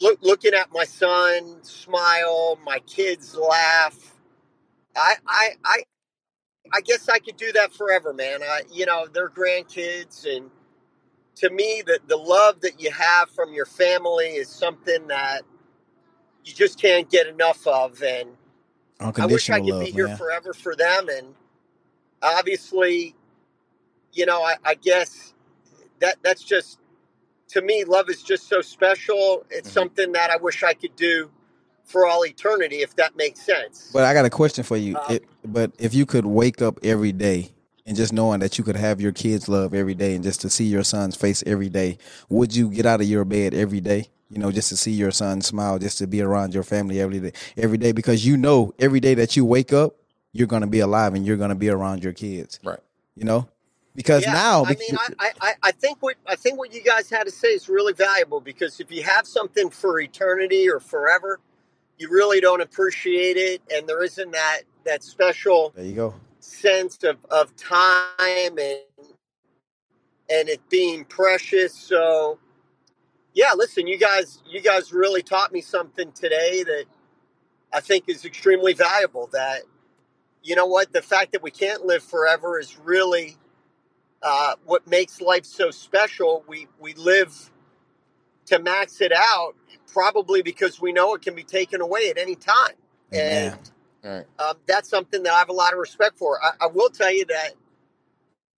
look, 0.00 0.20
looking 0.22 0.54
at 0.54 0.68
my 0.72 0.84
son 0.84 1.58
smile, 1.62 2.58
my 2.64 2.78
kids 2.80 3.36
laugh. 3.36 4.14
I, 4.96 5.16
I, 5.26 5.50
I, 5.64 5.82
I 6.72 6.80
guess 6.82 7.08
I 7.08 7.18
could 7.20 7.36
do 7.36 7.52
that 7.52 7.72
forever, 7.74 8.12
man. 8.12 8.42
I, 8.42 8.62
you 8.72 8.86
know, 8.86 9.06
they're 9.12 9.30
grandkids, 9.30 10.26
and 10.26 10.50
to 11.36 11.50
me, 11.50 11.82
the 11.86 12.00
the 12.08 12.16
love 12.16 12.60
that 12.62 12.80
you 12.80 12.90
have 12.92 13.30
from 13.30 13.52
your 13.54 13.66
family 13.66 14.28
is 14.36 14.48
something 14.48 15.08
that 15.08 15.42
you 16.44 16.54
just 16.54 16.80
can't 16.80 17.10
get 17.10 17.26
enough 17.28 17.66
of. 17.66 18.02
And 18.02 18.30
I 19.04 19.26
wish 19.26 19.50
I 19.50 19.60
could 19.60 19.66
love, 19.70 19.80
be 19.86 19.92
here 19.92 20.08
man. 20.08 20.18
forever 20.18 20.54
for 20.54 20.76
them. 20.76 21.08
And 21.08 21.34
obviously, 22.22 23.14
you 24.12 24.26
know, 24.26 24.42
I, 24.42 24.56
I 24.64 24.74
guess 24.74 25.34
that 26.00 26.16
that's 26.22 26.42
just 26.44 26.78
to 27.48 27.62
me, 27.62 27.84
love 27.84 28.08
is 28.10 28.22
just 28.22 28.48
so 28.48 28.60
special. 28.60 29.46
It's 29.50 29.68
Mm-hmm. 29.68 29.68
Mhm. 29.70 29.72
something 29.74 30.12
that 30.12 30.30
I 30.30 30.36
wish 30.36 30.62
I 30.62 30.74
could 30.74 30.96
do 30.96 31.30
for 31.84 32.06
all 32.06 32.24
eternity, 32.26 32.82
if 32.82 32.96
that 32.96 33.16
makes 33.16 33.40
sense. 33.42 33.90
But 33.92 34.04
I 34.04 34.14
got 34.14 34.24
a 34.24 34.30
question 34.30 34.64
for 34.64 34.76
you. 34.76 34.96
Um, 34.96 35.16
It, 35.16 35.24
but 35.44 35.72
if 35.78 35.94
you 35.94 36.06
could 36.06 36.26
wake 36.26 36.62
up 36.62 36.78
every 36.82 37.12
day 37.12 37.52
and 37.86 37.96
just 37.96 38.12
knowing 38.12 38.40
that 38.40 38.58
you 38.58 38.64
could 38.64 38.76
have 38.76 39.00
your 39.00 39.12
kids' 39.12 39.48
love 39.48 39.74
every 39.74 39.94
day 39.94 40.14
and 40.14 40.24
just 40.24 40.40
to 40.42 40.50
see 40.50 40.64
your 40.64 40.84
son's 40.84 41.16
face 41.16 41.44
every 41.46 41.68
day, 41.68 41.98
would 42.30 42.56
you 42.56 42.70
get 42.70 42.86
out 42.86 43.02
of 43.02 43.08
your 43.08 43.24
bed 43.26 43.54
every 43.54 43.80
day? 43.80 44.08
You 44.34 44.40
know, 44.40 44.50
just 44.50 44.68
to 44.70 44.76
see 44.76 44.90
your 44.90 45.12
son 45.12 45.42
smile, 45.42 45.78
just 45.78 45.98
to 45.98 46.08
be 46.08 46.20
around 46.20 46.54
your 46.54 46.64
family 46.64 47.00
every 47.00 47.20
day, 47.20 47.32
every 47.56 47.78
day, 47.78 47.92
because 47.92 48.26
you 48.26 48.36
know 48.36 48.74
every 48.80 48.98
day 48.98 49.14
that 49.14 49.36
you 49.36 49.44
wake 49.44 49.72
up, 49.72 49.94
you're 50.32 50.48
gonna 50.48 50.66
be 50.66 50.80
alive 50.80 51.14
and 51.14 51.24
you're 51.24 51.36
gonna 51.36 51.54
be 51.54 51.68
around 51.68 52.02
your 52.02 52.12
kids. 52.12 52.58
Right. 52.64 52.80
You 53.14 53.24
know, 53.24 53.48
because 53.94 54.24
yeah, 54.24 54.32
now, 54.32 54.64
I 54.64 54.74
mean, 54.74 54.96
I, 54.98 55.08
I- 55.20 55.32
I, 55.40 55.54
I 55.62 55.70
think 55.70 55.98
what 56.02 56.16
I 56.26 56.34
think 56.34 56.58
what 56.58 56.74
you 56.74 56.82
guys 56.82 57.08
had 57.08 57.24
to 57.24 57.30
say 57.30 57.48
is 57.48 57.68
really 57.68 57.92
valuable 57.92 58.40
because 58.40 58.80
if 58.80 58.90
you 58.90 59.04
have 59.04 59.24
something 59.24 59.70
for 59.70 60.00
eternity 60.00 60.68
or 60.68 60.80
forever, 60.80 61.38
you 61.98 62.08
really 62.10 62.40
don't 62.40 62.60
appreciate 62.60 63.36
it, 63.36 63.62
and 63.72 63.88
there 63.88 64.02
isn't 64.02 64.32
that 64.32 64.62
that 64.84 65.04
special 65.04 65.72
there 65.76 65.84
you 65.84 65.94
go. 65.94 66.14
sense 66.40 66.98
of, 67.04 67.18
of 67.30 67.54
time 67.54 68.58
and 68.58 68.80
and 70.28 70.48
it 70.48 70.60
being 70.68 71.04
precious. 71.04 71.72
So 71.72 72.40
yeah, 73.34 73.52
listen, 73.56 73.86
you 73.88 73.98
guys 73.98 74.42
you 74.48 74.60
guys 74.62 74.92
really 74.92 75.22
taught 75.22 75.52
me 75.52 75.62
something 75.62 76.12
today 76.12 76.64
that 76.64 76.86
I 77.72 77.80
think 77.80 78.04
is 78.08 78.24
extremely 78.24 78.74
valuable. 78.74 79.28
That 79.32 79.62
you 80.42 80.56
know 80.56 80.66
what, 80.66 80.92
the 80.92 81.02
fact 81.02 81.32
that 81.32 81.42
we 81.42 81.50
can't 81.52 81.86
live 81.86 82.02
forever 82.02 82.58
is 82.60 82.78
really 82.78 83.36
uh, 84.22 84.54
what 84.66 84.86
makes 84.88 85.20
life 85.20 85.46
so 85.46 85.70
special. 85.70 86.44
We 86.48 86.68
we 86.80 86.94
live 86.94 87.50
to 88.46 88.58
max 88.60 89.00
it 89.00 89.12
out, 89.16 89.54
probably 89.92 90.42
because 90.42 90.80
we 90.80 90.92
know 90.92 91.14
it 91.14 91.22
can 91.22 91.34
be 91.34 91.44
taken 91.44 91.80
away 91.80 92.10
at 92.10 92.18
any 92.18 92.36
time, 92.36 92.74
Amen. 93.14 93.52
and 93.52 93.70
All 94.04 94.10
right. 94.10 94.26
um, 94.38 94.56
that's 94.66 94.88
something 94.90 95.22
that 95.24 95.32
I 95.32 95.38
have 95.40 95.50
a 95.50 95.54
lot 95.54 95.72
of 95.72 95.80
respect 95.80 96.18
for. 96.18 96.38
I, 96.44 96.52
I 96.62 96.66
will 96.68 96.90
tell 96.90 97.12
you 97.12 97.26
that, 97.26 97.52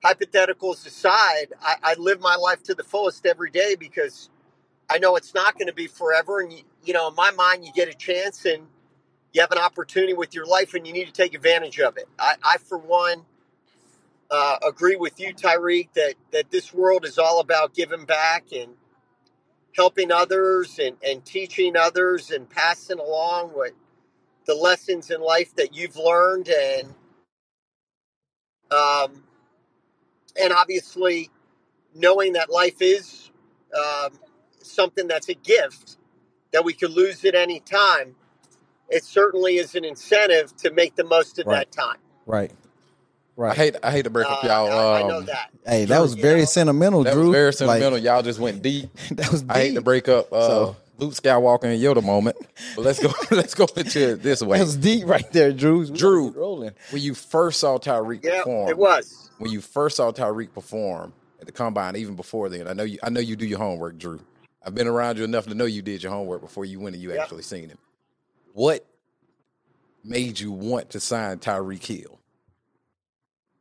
hypotheticals 0.05 0.87
aside, 0.87 1.49
I, 1.63 1.77
I 1.83 1.95
live 1.95 2.21
my 2.21 2.37
life 2.37 2.63
to 2.65 2.75
the 2.75 2.85
fullest 2.85 3.27
every 3.27 3.51
day 3.51 3.77
because 3.79 4.31
I 4.91 4.99
know 4.99 5.17
it's 5.17 5.35
not 5.35 5.55
going 5.55 5.69
to 5.69 5.75
be 5.75 5.89
forever. 5.89 6.41
And, 6.41 6.53
you, 6.53 6.61
you 6.85 6.95
know, 6.95 7.09
in 7.09 7.15
my 7.17 7.31
mind, 7.33 7.65
you 7.65 7.73
get 7.73 7.89
a 7.89 7.95
chance 7.95 8.45
and 8.47 8.65
you 9.33 9.41
have 9.43 9.53
an 9.53 9.59
opportunity 9.59 10.15
with 10.15 10.35
your 10.35 10.47
life 10.47 10.75
and 10.75 10.87
you 10.87 10.93
need 10.93 11.07
to 11.07 11.13
take 11.13 11.35
advantage 11.35 11.81
of 11.81 11.97
it. 11.99 12.07
I, 12.19 12.35
I 12.45 12.59
for 12.59 12.79
one, 12.79 13.23
uh, 14.31 14.57
agree 14.67 14.97
with 14.97 15.21
you, 15.21 15.35
Tyreek, 15.35 15.91
that, 15.95 16.15
that 16.33 16.51
this 16.51 16.75
world 16.75 17.05
is 17.05 17.19
all 17.19 17.41
about 17.41 17.75
giving 17.75 18.07
back 18.07 18.47
and 18.55 18.73
helping 19.77 20.13
others 20.13 20.79
and, 20.81 20.97
and 21.07 21.25
teaching 21.25 21.77
others 21.77 22.31
and 22.33 22.51
passing 22.51 23.01
along 23.01 23.51
what 23.51 23.73
the 24.47 24.55
lessons 24.55 25.11
in 25.11 25.21
life 25.21 25.55
that 25.57 25.75
you've 25.77 25.97
learned 25.97 26.49
and 26.49 26.95
um, 28.71 29.25
and 30.41 30.53
obviously 30.53 31.31
knowing 31.95 32.35
that 32.35 32.51
life 32.51 32.81
is 32.83 33.31
um, 33.77 34.13
something 34.67 35.07
that's 35.09 35.29
a 35.29 35.35
gift 35.35 35.97
that 36.53 36.65
we 36.65 36.73
could 36.73 36.91
lose 36.91 37.25
at 37.25 37.35
any 37.35 37.61
time 37.61 38.15
it 38.89 39.05
certainly 39.05 39.57
is 39.57 39.75
an 39.75 39.85
incentive 39.85 40.57
to 40.57 40.71
make 40.71 40.95
the 40.97 41.05
most 41.05 41.39
of 41.39 41.47
Right. 41.47 41.71
that 41.71 41.73
time 41.73 41.99
Right. 42.27 42.51
Right. 43.37 43.53
I 43.53 43.55
hate 43.55 43.77
I 43.83 43.91
hate 43.91 44.03
to 44.05 44.11
break 44.11 44.27
up 44.27 44.43
Uh, 44.43 44.47
y'all. 44.47 44.73
I, 44.95 45.01
I 45.01 45.03
know 45.07 45.19
um, 45.19 45.27
that 45.27 45.51
Hey, 45.67 45.85
that 45.85 46.01
was 46.01 46.17
you 46.17 46.23
very 46.23 46.41
know, 46.41 46.45
sentimental, 46.47 47.05
That 47.05 47.13
Drew. 47.15 47.27
was 47.29 47.33
very 47.35 47.47
Like, 47.49 47.55
sentimental. 47.55 47.99
y'all 47.99 48.23
just 48.23 48.39
went 48.41 48.63
deep. 48.63 48.91
that 49.13 49.31
was 49.31 49.43
deep. 49.43 49.51
I 49.53 49.59
hate 49.61 49.75
to 49.75 49.81
break 49.83 50.09
up 50.09 50.33
uh, 50.33 50.47
So- 50.47 50.77
Luke 50.99 51.13
Skywalker 51.13 51.65
and 51.65 51.79
Yoda 51.79 52.03
moment, 52.03 52.37
but 52.75 52.83
let's 52.87 52.99
go. 52.99 53.13
let's 53.37 53.55
go 53.55 53.67
into 53.77 54.13
it 54.13 54.23
this 54.23 54.41
way. 54.43 54.57
That 54.57 54.65
was 54.65 54.77
deep 54.77 55.07
right 55.07 55.31
there, 55.31 55.53
Drew. 55.53 55.81
We 55.81 55.91
Drew. 55.91 56.31
rolling. 56.31 56.71
When 56.91 57.03
you 57.03 57.13
first 57.15 57.61
saw 57.61 57.77
Tyreek 57.77 58.25
yeah 58.25 58.39
perform, 58.39 58.71
it 58.71 58.79
was 58.79 59.29
when 59.37 59.51
you 59.53 59.61
first 59.61 59.99
saw 59.99 60.11
Tyreek 60.11 60.55
perform 60.55 61.13
at 61.39 61.45
the 61.45 61.53
combine, 61.53 61.97
even 61.97 62.17
before 62.17 62.49
then, 62.49 62.67
I 62.67 62.73
know 62.73 62.85
you. 62.85 62.99
I 63.03 63.11
know 63.11 63.21
you 63.21 63.37
do 63.37 63.45
your 63.45 63.59
homework, 63.59 63.99
Drew. 63.99 64.21
I've 64.67 64.77
been 64.77 64.89
around 64.89 65.19
you 65.19 65.25
enough 65.25 65.47
to 65.49 65.55
know 65.57 65.67
you 65.67 65.83
did 65.83 66.03
your 66.05 66.13
homework 66.13 66.43
before 66.43 66.67
you 66.67 66.81
went 66.81 66.97
and 66.97 67.05
you 67.05 67.15
Yep. 67.15 67.23
actually 67.23 67.45
seen 67.45 67.71
him. 67.71 67.79
What 68.55 68.87
made 70.05 70.41
you 70.41 70.53
want 70.53 70.91
to 70.91 71.01
sign 71.01 71.39
Tyreek 71.39 71.85
Hill? 71.85 72.21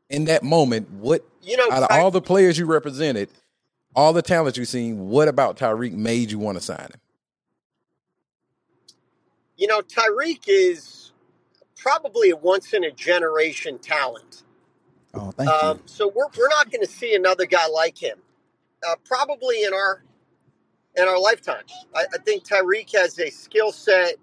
In 0.09 0.25
that 0.25 0.43
moment, 0.43 0.91
what 0.91 1.25
you 1.43 1.57
know 1.57 1.71
out 1.71 1.83
of 1.83 1.89
Ty- 1.89 1.97
all 1.97 2.11
the 2.11 2.21
players 2.21 2.57
you 2.59 2.65
represented, 2.67 3.29
all 3.95 4.13
the 4.13 4.23
talent 4.23 4.57
you've 4.57 4.67
seen, 4.69 5.09
what 5.09 5.27
about 5.29 5.57
Tyreek 5.57 5.93
made 5.93 6.31
you 6.31 6.39
want 6.39 6.57
to 6.57 6.63
sign 6.63 6.79
him? 6.79 7.01
you 9.57 9.67
know 9.67 9.81
tyreek 9.81 10.43
is 10.47 11.11
probably 11.77 12.31
a 12.31 12.37
once 12.37 12.73
in 12.73 12.83
a 12.85 12.91
generation 12.91 13.79
talent 13.79 14.37
Oh, 15.15 15.31
thank 15.31 15.55
Um, 15.63 15.81
so 15.85 16.07
we're, 16.15 16.27
we're 16.37 16.49
not 16.49 16.71
going 16.71 16.85
to 16.85 16.91
see 16.91 17.15
another 17.15 17.45
guy 17.47 17.67
like 17.67 17.97
him, 18.01 18.19
uh, 18.87 18.95
probably 19.05 19.63
in 19.63 19.73
our 19.73 20.03
in 20.97 21.07
our 21.07 21.19
lifetimes. 21.19 21.73
I, 21.95 22.05
I 22.13 22.17
think 22.19 22.45
Tyreek 22.45 22.95
has 22.95 23.19
a 23.19 23.29
skill 23.31 23.71
set 23.71 24.15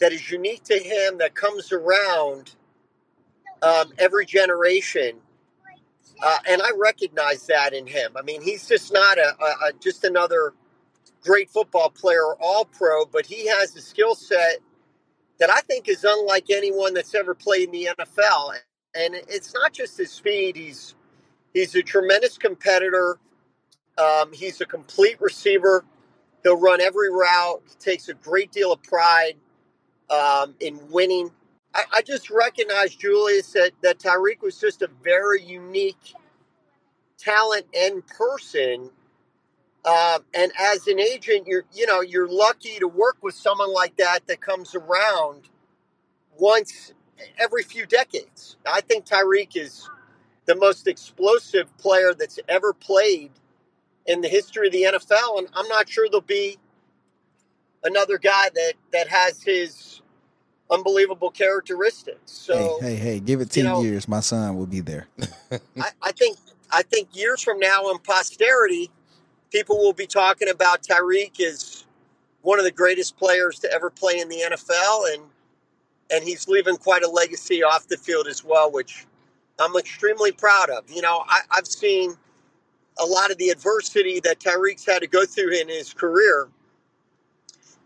that 0.00 0.12
is 0.12 0.30
unique 0.30 0.64
to 0.64 0.78
him 0.78 1.18
that 1.18 1.34
comes 1.34 1.72
around 1.72 2.56
um, 3.62 3.92
every 3.98 4.26
generation, 4.26 5.16
uh, 6.24 6.38
and 6.48 6.62
I 6.62 6.70
recognize 6.78 7.46
that 7.48 7.74
in 7.74 7.86
him. 7.86 8.12
I 8.16 8.22
mean, 8.22 8.42
he's 8.42 8.68
just 8.68 8.92
not 8.92 9.18
a, 9.18 9.34
a, 9.40 9.68
a 9.68 9.72
just 9.80 10.04
another 10.04 10.54
great 11.22 11.50
football 11.50 11.90
player 11.90 12.34
all 12.40 12.64
pro, 12.66 13.06
but 13.06 13.26
he 13.26 13.46
has 13.48 13.76
a 13.76 13.80
skill 13.82 14.14
set 14.14 14.58
that 15.38 15.50
I 15.50 15.60
think 15.62 15.88
is 15.88 16.04
unlike 16.04 16.46
anyone 16.50 16.94
that's 16.94 17.14
ever 17.14 17.34
played 17.34 17.68
in 17.68 17.72
the 17.72 17.88
NFL 17.98 18.54
and 18.96 19.14
it's 19.28 19.54
not 19.54 19.72
just 19.72 19.98
his 19.98 20.10
speed. 20.10 20.56
He's 20.56 20.94
he's 21.54 21.74
a 21.76 21.82
tremendous 21.82 22.38
competitor. 22.38 23.18
Um, 23.98 24.32
he's 24.32 24.60
a 24.60 24.66
complete 24.66 25.20
receiver. 25.20 25.84
He'll 26.44 26.60
run 26.60 26.80
every 26.80 27.10
route. 27.10 27.62
He 27.68 27.74
takes 27.80 28.08
a 28.08 28.14
great 28.14 28.52
deal 28.52 28.72
of 28.72 28.82
pride 28.82 29.34
um, 30.10 30.54
in 30.60 30.78
winning. 30.90 31.30
I, 31.74 31.84
I 31.96 32.02
just 32.02 32.30
recognize 32.30 32.94
Julius 32.94 33.52
that 33.52 33.72
that 33.82 33.98
Tyreek 33.98 34.42
was 34.42 34.60
just 34.60 34.82
a 34.82 34.90
very 35.02 35.42
unique 35.42 36.14
talent 37.18 37.66
and 37.76 38.06
person. 38.06 38.90
Um, 39.84 40.24
and 40.34 40.52
as 40.60 40.86
an 40.88 41.00
agent, 41.00 41.46
you're 41.46 41.64
you 41.74 41.86
know 41.86 42.00
you're 42.02 42.28
lucky 42.28 42.78
to 42.80 42.88
work 42.88 43.18
with 43.22 43.34
someone 43.34 43.72
like 43.72 43.96
that 43.98 44.20
that 44.28 44.40
comes 44.40 44.74
around 44.74 45.48
once 46.38 46.94
every 47.38 47.62
few 47.64 47.86
decades. 47.86 48.56
I 48.66 48.80
think 48.82 49.06
Tyreek 49.06 49.56
is 49.56 49.88
the 50.46 50.56
most 50.56 50.88
explosive 50.88 51.76
player 51.78 52.14
that's 52.14 52.40
ever 52.48 52.72
played 52.74 53.32
in 54.08 54.22
the 54.22 54.28
history 54.28 54.66
of 54.66 54.72
the 54.72 54.82
NFL, 54.84 55.38
and 55.38 55.48
I'm 55.54 55.68
not 55.68 55.88
sure 55.88 56.08
there'll 56.08 56.22
be 56.22 56.58
another 57.84 58.18
guy 58.18 58.48
that 58.54 58.72
that 58.92 59.06
has 59.08 59.42
his 59.42 60.00
unbelievable 60.70 61.30
characteristics. 61.30 62.32
So 62.32 62.78
hey, 62.80 62.94
hey, 62.94 62.96
hey, 62.96 63.20
give 63.20 63.40
it 63.40 63.54
you 63.56 63.62
ten 63.62 63.72
know- 63.72 63.82
years. 63.82 64.08
My 64.08 64.20
son 64.20 64.56
will 64.56 64.66
be 64.66 64.80
there. 64.80 65.06
I, 65.52 65.90
I 66.02 66.12
think 66.12 66.38
I 66.72 66.82
think 66.82 67.14
years 67.14 67.42
from 67.42 67.60
now 67.60 67.90
in 67.90 67.98
posterity, 67.98 68.90
people 69.52 69.78
will 69.78 69.92
be 69.92 70.06
talking 70.06 70.48
about 70.48 70.82
Tyreek 70.82 71.38
as 71.40 71.84
one 72.42 72.58
of 72.58 72.64
the 72.64 72.72
greatest 72.72 73.16
players 73.18 73.58
to 73.60 73.72
ever 73.72 73.90
play 73.90 74.18
in 74.18 74.28
the 74.30 74.42
NFL, 74.50 75.14
and 75.14 75.22
and 76.10 76.24
he's 76.24 76.48
leaving 76.48 76.76
quite 76.76 77.02
a 77.02 77.10
legacy 77.10 77.62
off 77.62 77.86
the 77.88 77.98
field 77.98 78.26
as 78.26 78.42
well, 78.42 78.72
which 78.72 79.06
I'm 79.60 79.76
extremely 79.76 80.32
proud 80.32 80.70
of. 80.70 80.90
You 80.90 81.02
know, 81.02 81.24
I, 81.28 81.40
I've 81.50 81.66
seen 81.66 82.16
a 82.98 83.06
lot 83.06 83.30
of 83.30 83.38
the 83.38 83.50
adversity 83.50 84.20
that 84.20 84.40
Tyreek's 84.40 84.84
had 84.86 85.00
to 85.00 85.06
go 85.06 85.24
through 85.24 85.52
in 85.52 85.68
his 85.68 85.94
career. 85.94 86.48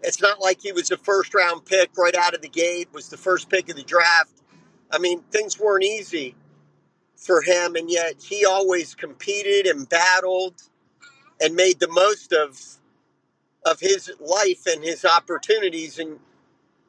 It's 0.03 0.21
not 0.21 0.41
like 0.41 0.61
he 0.61 0.73
was 0.73 0.91
a 0.91 0.97
first 0.97 1.35
round 1.35 1.65
pick 1.65 1.91
right 1.97 2.15
out 2.15 2.35
of 2.35 2.43
the 2.43 2.49
gate, 2.49 2.89
was 2.93 3.09
the 3.09 3.17
first 3.17 3.49
pick 3.49 3.69
of 3.69 3.77
the 3.77 3.83
draft. 3.83 4.33
I 4.91 4.99
mean, 4.99 5.23
things 5.31 5.59
weren't 5.59 5.85
easy 5.85 6.35
for 7.17 7.41
him, 7.43 7.77
and 7.77 7.91
yet 7.91 8.21
he 8.21 8.45
always 8.45 8.95
competed 8.95 9.67
and 9.67 9.89
battled 9.89 10.61
and 11.41 11.55
made 11.55 11.81
the 11.81 11.89
most 11.89 12.33
of 12.33 12.61
of 13.65 13.79
his 13.79 14.11
life 14.19 14.67
and 14.67 14.83
his 14.83 15.05
opportunities. 15.05 15.99
And 16.01 16.19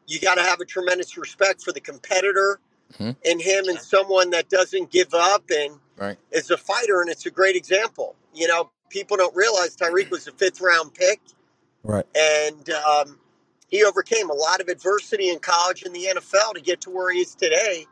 you 0.08 0.20
got 0.20 0.36
to 0.36 0.42
have 0.44 0.60
a 0.60 0.66
tremendous 0.66 1.18
respect 1.18 1.62
for 1.62 1.72
the 1.72 1.80
competitor 1.80 2.60
Mhm. 2.94 3.16
in 3.24 3.40
him 3.40 3.68
and 3.68 3.80
someone 3.80 4.32
that 4.32 4.50
doesn't 4.50 4.92
give 4.92 5.14
up 5.14 5.50
and 5.52 5.80
Right. 5.98 6.18
is 6.32 6.50
a 6.52 6.58
fighter. 6.58 7.02
And 7.02 7.10
it's 7.10 7.26
a 7.26 7.32
great 7.32 7.56
example. 7.56 8.16
You 8.34 8.48
know, 8.48 8.72
people 8.90 9.18
don't 9.18 9.36
realize 9.36 9.76
Tyreek 9.76 10.10
was 10.10 10.28
a 10.28 10.32
fifth 10.32 10.62
round 10.62 10.94
pick 10.94 11.20
Right. 11.84 12.06
and 12.16 12.70
um, 12.70 13.20
he 13.68 13.84
overcame 13.84 14.30
a 14.30 14.34
lot 14.34 14.62
of 14.62 14.68
adversity 14.70 15.30
in 15.30 15.40
college 15.40 15.84
and 15.84 15.94
the 15.96 16.08
NFL 16.16 16.54
to 16.54 16.62
get 16.62 16.80
to 16.82 16.90
where 16.90 17.12
he 17.12 17.20
is 17.20 17.36
today 17.36 17.86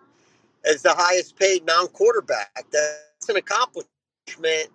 as 0.66 0.82
the 0.82 0.94
highest 0.94 1.38
paid 1.38 1.66
non 1.66 1.88
quarterback. 1.90 2.66
That's 2.72 3.30
an 3.30 3.36
accomplishment. 3.38 4.70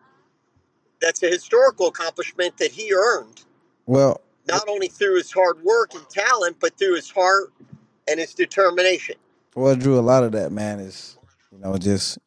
That's 1.01 1.23
a 1.23 1.29
historical 1.29 1.89
accomplishment 1.89 2.57
that 2.59 2.71
he 2.73 2.93
earned, 2.95 3.45
Well, 3.87 4.21
not 4.49 4.69
only 4.69 4.89
through 4.89 5.17
his 5.17 5.31
hard 5.33 5.63
work 5.63 5.95
and 5.95 6.09
talent, 6.09 6.57
but 6.61 6.77
through 6.79 6.95
his 6.95 7.11
heart 7.11 7.53
and 8.09 8.19
his 8.19 8.35
determination. 8.35 9.17
well, 9.55 9.75
Drew. 9.77 9.99
A 9.99 10.01
lot 10.01 10.25
of 10.25 10.33
that, 10.33 10.53
man, 10.53 10.81
is 10.81 11.19
you 11.53 11.59
know 11.59 11.77
just 11.79 12.19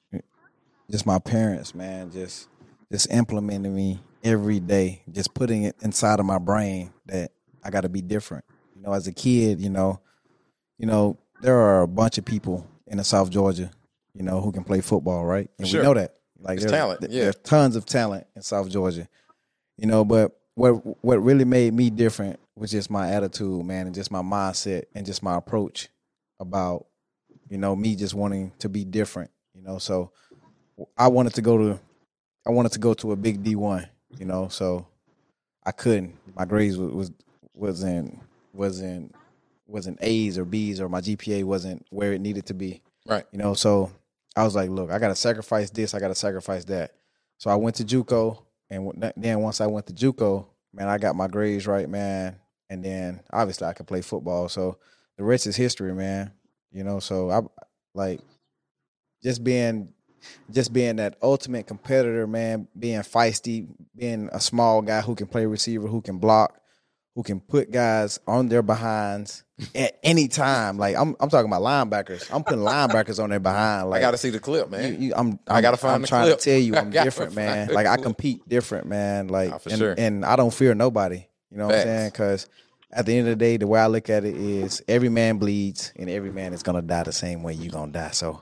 just 0.89 1.05
my 1.05 1.19
parents, 1.19 1.73
man, 1.75 2.11
just 2.11 2.47
just 2.91 3.09
implementing 3.11 3.75
me 3.75 3.99
every 4.23 4.59
day, 4.59 5.03
just 5.11 5.33
putting 5.33 5.63
it 5.63 5.75
inside 5.81 6.19
of 6.19 6.25
my 6.25 6.39
brain 6.39 6.91
that 7.05 7.31
I 7.63 7.69
got 7.69 7.81
to 7.81 7.89
be 7.89 8.01
different. 8.01 8.45
You 8.75 8.81
know, 8.81 8.93
as 8.93 9.07
a 9.07 9.11
kid, 9.13 9.59
you 9.61 9.69
know, 9.69 9.99
you 10.77 10.87
know, 10.87 11.17
there 11.41 11.57
are 11.57 11.81
a 11.81 11.87
bunch 11.87 12.17
of 12.17 12.25
people 12.25 12.67
in 12.87 12.97
the 12.97 13.03
South 13.03 13.29
Georgia, 13.29 13.69
you 14.13 14.23
know, 14.23 14.41
who 14.41 14.51
can 14.51 14.63
play 14.63 14.81
football, 14.81 15.25
right? 15.25 15.49
And 15.59 15.67
Sure. 15.67 15.81
we 15.81 15.87
know 15.87 15.93
that. 15.93 16.15
Like 16.41 16.59
there's, 16.59 16.71
talent, 16.71 17.01
th- 17.01 17.11
yeah. 17.11 17.23
there's 17.23 17.35
tons 17.37 17.75
of 17.75 17.85
talent 17.85 18.25
in 18.35 18.41
South 18.41 18.69
Georgia, 18.69 19.09
you 19.77 19.87
know. 19.87 20.05
But 20.05 20.39
what 20.55 21.03
what 21.03 21.17
really 21.21 21.43
made 21.43 21.73
me 21.73 21.89
different 21.89 22.39
was 22.55 22.71
just 22.71 22.89
my 22.89 23.11
attitude, 23.11 23.65
man, 23.65 23.87
and 23.87 23.93
just 23.95 24.09
my 24.09 24.21
mindset 24.21 24.83
and 24.95 25.05
just 25.05 25.21
my 25.21 25.35
approach 25.35 25.89
about, 26.39 26.85
you 27.49 27.57
know, 27.57 27.75
me 27.75 27.95
just 27.97 28.13
wanting 28.13 28.53
to 28.59 28.69
be 28.69 28.85
different, 28.85 29.31
you 29.53 29.61
know. 29.61 29.79
So 29.79 30.11
I 30.97 31.07
wanted 31.07 31.33
to 31.35 31.41
go 31.41 31.57
to, 31.57 31.79
I 32.47 32.51
wanted 32.51 32.71
to 32.73 32.79
go 32.79 32.93
to 32.95 33.11
a 33.11 33.15
big 33.15 33.43
D 33.43 33.55
one, 33.55 33.87
you 34.17 34.25
know. 34.25 34.47
So 34.47 34.87
I 35.65 35.71
couldn't. 35.71 36.15
My 36.35 36.45
grades 36.45 36.77
was 36.77 36.91
was 36.91 37.11
wasn't 37.53 38.19
wasn't 38.53 39.15
wasn't 39.67 39.99
A's 40.01 40.37
or 40.37 40.45
B's 40.45 40.79
or 40.81 40.89
my 40.89 41.01
GPA 41.01 41.43
wasn't 41.43 41.85
where 41.89 42.13
it 42.13 42.21
needed 42.21 42.45
to 42.47 42.53
be. 42.53 42.81
Right. 43.05 43.25
You 43.31 43.39
know, 43.39 43.53
so 43.53 43.91
I 44.35 44.43
was 44.43 44.55
like, 44.55 44.69
look, 44.69 44.91
I 44.91 44.99
gotta 44.99 45.15
sacrifice 45.15 45.69
this, 45.69 45.93
I 45.93 45.99
gotta 45.99 46.15
sacrifice 46.15 46.65
that. 46.65 46.93
So 47.37 47.49
I 47.49 47.55
went 47.55 47.75
to 47.77 47.83
JUCO, 47.85 48.41
and 48.69 49.13
then 49.15 49.41
once 49.41 49.61
I 49.61 49.67
went 49.67 49.87
to 49.87 49.93
JUCO, 49.93 50.45
man, 50.73 50.87
I 50.87 50.97
got 50.97 51.15
my 51.15 51.27
grades 51.27 51.67
right, 51.67 51.89
man. 51.89 52.35
And 52.69 52.83
then 52.83 53.21
obviously 53.31 53.67
I 53.67 53.73
could 53.73 53.87
play 53.87 54.01
football. 54.01 54.49
So 54.49 54.77
the 55.17 55.23
rest 55.23 55.47
is 55.47 55.55
history, 55.55 55.93
man. 55.93 56.31
You 56.71 56.83
know, 56.83 56.99
so 56.99 57.29
I 57.31 57.41
like 57.95 58.21
just 59.23 59.43
being 59.43 59.89
just 60.51 60.73
being 60.73 60.97
that 60.97 61.17
ultimate 61.21 61.67
competitor, 61.67 62.27
man, 62.27 62.67
being 62.77 62.99
feisty, 63.01 63.67
being 63.95 64.29
a 64.31 64.39
small 64.39 64.81
guy 64.81 65.01
who 65.01 65.15
can 65.15 65.27
play 65.27 65.45
receiver, 65.45 65.87
who 65.87 66.01
can 66.01 66.17
block, 66.19 66.59
who 67.15 67.23
can 67.23 67.39
put 67.39 67.71
guys 67.71 68.19
on 68.27 68.47
their 68.47 68.61
behinds 68.61 69.43
at 69.75 69.97
any 70.03 70.27
time. 70.27 70.77
Like 70.77 70.95
I'm 70.95 71.15
I'm 71.19 71.29
talking 71.29 71.51
about 71.51 71.61
linebackers. 71.63 72.33
I'm 72.33 72.43
putting 72.43 72.63
linebackers 72.63 73.21
on 73.21 73.29
their 73.29 73.39
behind. 73.39 73.89
Like 73.89 73.99
I 73.99 74.01
got 74.01 74.11
to 74.11 74.17
see 74.17 74.29
the 74.29 74.39
clip, 74.39 74.69
man. 74.69 75.01
you, 75.01 75.13
I'm, 75.15 75.39
I 75.47 75.55
I'm- 75.55 75.61
gotta 75.61 75.77
find 75.77 75.95
I'm 75.95 76.03
trying 76.05 76.25
clip. 76.27 76.39
to 76.39 76.43
tell 76.45 76.59
you, 76.59 76.75
I'm 76.75 76.91
different, 76.91 77.35
man. 77.35 77.69
Like 77.69 77.87
I 77.87 77.97
compete 77.97 78.47
different, 78.47 78.87
man. 78.87 79.27
Like, 79.27 79.49
Nah, 79.49 79.59
and, 79.69 79.77
sure. 79.77 79.95
and 79.97 80.23
I 80.25 80.35
don't 80.35 80.53
fear 80.53 80.73
nobody. 80.75 81.25
You 81.51 81.57
know 81.57 81.65
what 81.67 81.75
I'm 81.75 81.81
saying? 81.83 82.09
Because 82.11 82.47
at 82.91 83.05
the 83.05 83.17
end 83.17 83.27
of 83.27 83.31
the 83.37 83.43
day, 83.43 83.57
the 83.57 83.67
way 83.67 83.79
I 83.79 83.87
look 83.87 84.09
at 84.09 84.23
it 84.23 84.35
is 84.35 84.81
every 84.87 85.09
man 85.09 85.37
bleeds, 85.39 85.91
and 85.95 86.09
every 86.09 86.31
man 86.31 86.53
is 86.53 86.63
gonna 86.63 86.81
die 86.83 87.03
the 87.03 87.11
same 87.11 87.43
way 87.43 87.53
you're 87.53 87.71
gonna 87.71 87.91
die. 87.91 88.11
So, 88.11 88.41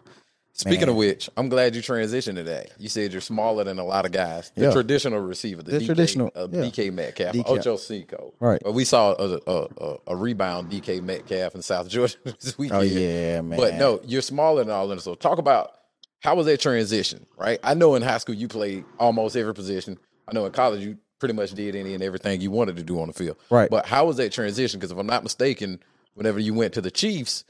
Speaking 0.58 0.82
man. 0.82 0.90
of 0.90 0.96
which, 0.96 1.30
I'm 1.38 1.50
glad 1.50 1.76
you 1.76 1.84
transitioned 1.84 2.34
today. 2.34 2.68
You 2.80 2.90
said 2.90 3.12
you're 3.12 3.22
smaller 3.22 3.64
than 3.64 3.78
a 3.78 3.84
lot 3.84 4.06
of 4.08 4.12
guys. 4.12 4.52
The 4.56 4.64
Yeah. 4.64 4.72
traditional 4.72 5.20
receiver, 5.20 5.62
the, 5.62 5.74
The 5.74 5.80
DK, 5.82 5.86
traditional, 5.86 6.32
uh, 6.36 6.48
yeah. 6.52 6.62
DK 6.62 6.92
Metcalf, 6.92 7.36
DK. 7.36 7.46
Ocho 7.48 7.78
Cinco. 7.78 8.34
Right. 8.40 8.60
But 8.64 8.74
we 8.74 8.84
saw 8.84 9.12
a, 9.14 9.40
a, 9.46 9.68
a, 9.78 9.98
a 10.08 10.16
rebound 10.16 10.72
DK 10.72 11.04
Metcalf 11.04 11.54
in 11.54 11.62
South 11.62 11.88
Georgia 11.90 12.16
this 12.24 12.58
weekend. 12.58 12.80
oh 12.82 12.84
yeah, 12.84 13.42
man. 13.42 13.60
But 13.60 13.76
no, 13.76 14.02
you're 14.04 14.24
smaller 14.24 14.64
than 14.64 14.74
all 14.74 14.86
of 14.86 14.90
them. 14.90 15.00
So 15.00 15.14
talk 15.14 15.38
about 15.38 15.74
how 16.22 16.34
was 16.34 16.48
that 16.48 16.60
transition, 16.60 17.28
right? 17.38 17.60
I 17.64 17.76
know 17.76 17.94
in 17.94 18.02
high 18.02 18.18
school 18.18 18.34
you 18.34 18.48
played 18.48 18.84
almost 19.00 19.36
every 19.36 19.54
position. 19.54 20.00
I 20.28 20.34
know 20.34 20.46
in 20.48 20.52
college 20.54 20.82
you 20.82 20.98
pretty 21.20 21.36
much 21.36 21.52
did 21.52 21.76
any 21.76 21.94
and 21.94 22.02
everything 22.02 22.42
you 22.42 22.50
wanted 22.50 22.78
to 22.78 22.84
do 22.84 23.00
on 23.00 23.08
the 23.10 23.14
field. 23.14 23.38
Right. 23.52 23.70
But 23.70 23.86
how 23.86 24.06
was 24.08 24.18
that 24.18 24.32
transition? 24.32 24.80
Because 24.80 24.92
if 24.92 24.98
I'm 24.98 25.06
not 25.06 25.22
mistaken, 25.22 25.80
whenever 26.16 26.40
you 26.40 26.56
went 26.56 26.74
to 26.74 26.82
the 26.82 26.90
Chiefs, 26.92 27.44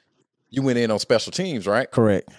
you 0.50 0.62
went 0.62 0.78
in 0.78 0.92
on 0.92 1.00
special 1.00 1.32
teams, 1.32 1.66
right? 1.66 1.90
correct. 1.90 2.30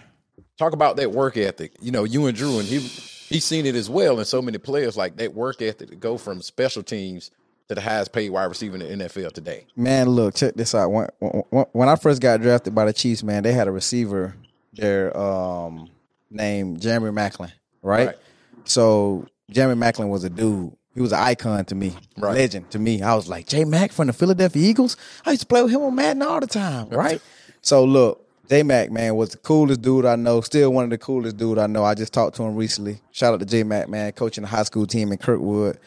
Talk 0.58 0.72
about 0.72 0.96
that 0.96 1.12
work 1.12 1.36
ethic. 1.36 1.72
You 1.80 1.90
know, 1.92 2.04
you 2.04 2.26
and 2.26 2.36
Drew, 2.36 2.58
and 2.58 2.66
he 2.68 2.78
he's 2.78 3.44
seen 3.44 3.66
it 3.66 3.74
as 3.74 3.90
well 3.90 4.18
And 4.18 4.26
so 4.26 4.40
many 4.40 4.58
players, 4.58 4.96
like 4.96 5.16
that 5.16 5.34
work 5.34 5.60
ethic 5.62 5.90
to 5.90 5.96
go 5.96 6.16
from 6.18 6.40
special 6.42 6.82
teams 6.82 7.30
to 7.68 7.74
the 7.74 7.80
highest 7.80 8.12
paid 8.12 8.30
wide 8.30 8.44
receiver 8.46 8.76
in 8.76 8.98
the 8.98 9.04
NFL 9.06 9.32
today. 9.32 9.66
Man, 9.76 10.08
look, 10.08 10.34
check 10.34 10.54
this 10.54 10.74
out. 10.74 10.90
When, 10.90 11.06
when, 11.20 11.66
when 11.72 11.88
I 11.88 11.96
first 11.96 12.22
got 12.22 12.40
drafted 12.40 12.74
by 12.74 12.86
the 12.86 12.92
Chiefs, 12.94 13.22
man, 13.22 13.42
they 13.42 13.52
had 13.52 13.68
a 13.68 13.70
receiver 13.72 14.34
there 14.72 15.14
um, 15.16 15.90
named 16.30 16.80
Jeremy 16.80 17.10
Maclin, 17.10 17.52
right? 17.82 18.06
Right. 18.08 18.16
So 18.64 19.26
Jeremy 19.50 19.80
Maclin 19.80 20.08
was 20.08 20.24
a 20.24 20.30
dude. 20.30 20.72
He 20.94 21.00
was 21.02 21.12
an 21.12 21.20
icon 21.20 21.64
to 21.66 21.74
me, 21.74 21.94
Right. 22.16 22.34
legend 22.34 22.70
to 22.72 22.78
me. 22.78 23.02
I 23.02 23.14
was 23.14 23.28
like, 23.28 23.46
J 23.46 23.64
Mac 23.64 23.92
from 23.92 24.08
the 24.08 24.12
Philadelphia 24.12 24.68
Eagles. 24.68 24.96
I 25.24 25.30
used 25.32 25.42
to 25.42 25.46
play 25.46 25.62
with 25.62 25.70
him 25.70 25.82
on 25.82 25.94
Madden 25.94 26.22
all 26.22 26.40
the 26.40 26.46
time, 26.46 26.88
right? 26.90 27.20
so 27.60 27.84
look, 27.84 28.27
J 28.48 28.62
Mac, 28.62 28.90
man, 28.90 29.14
was 29.16 29.30
the 29.30 29.38
coolest 29.38 29.82
dude 29.82 30.06
I 30.06 30.16
know. 30.16 30.40
Still 30.40 30.72
one 30.72 30.84
of 30.84 30.90
the 30.90 30.98
coolest 30.98 31.36
dude 31.36 31.58
I 31.58 31.66
know. 31.66 31.84
I 31.84 31.94
just 31.94 32.12
talked 32.12 32.36
to 32.36 32.42
him 32.42 32.54
recently. 32.56 33.00
Shout 33.12 33.34
out 33.34 33.40
to 33.40 33.46
J 33.46 33.62
Mac, 33.62 33.88
man, 33.88 34.12
coaching 34.12 34.42
the 34.42 34.48
high 34.48 34.62
school 34.62 34.86
team 34.86 35.12
in 35.12 35.18
Kirkwood. 35.18 35.78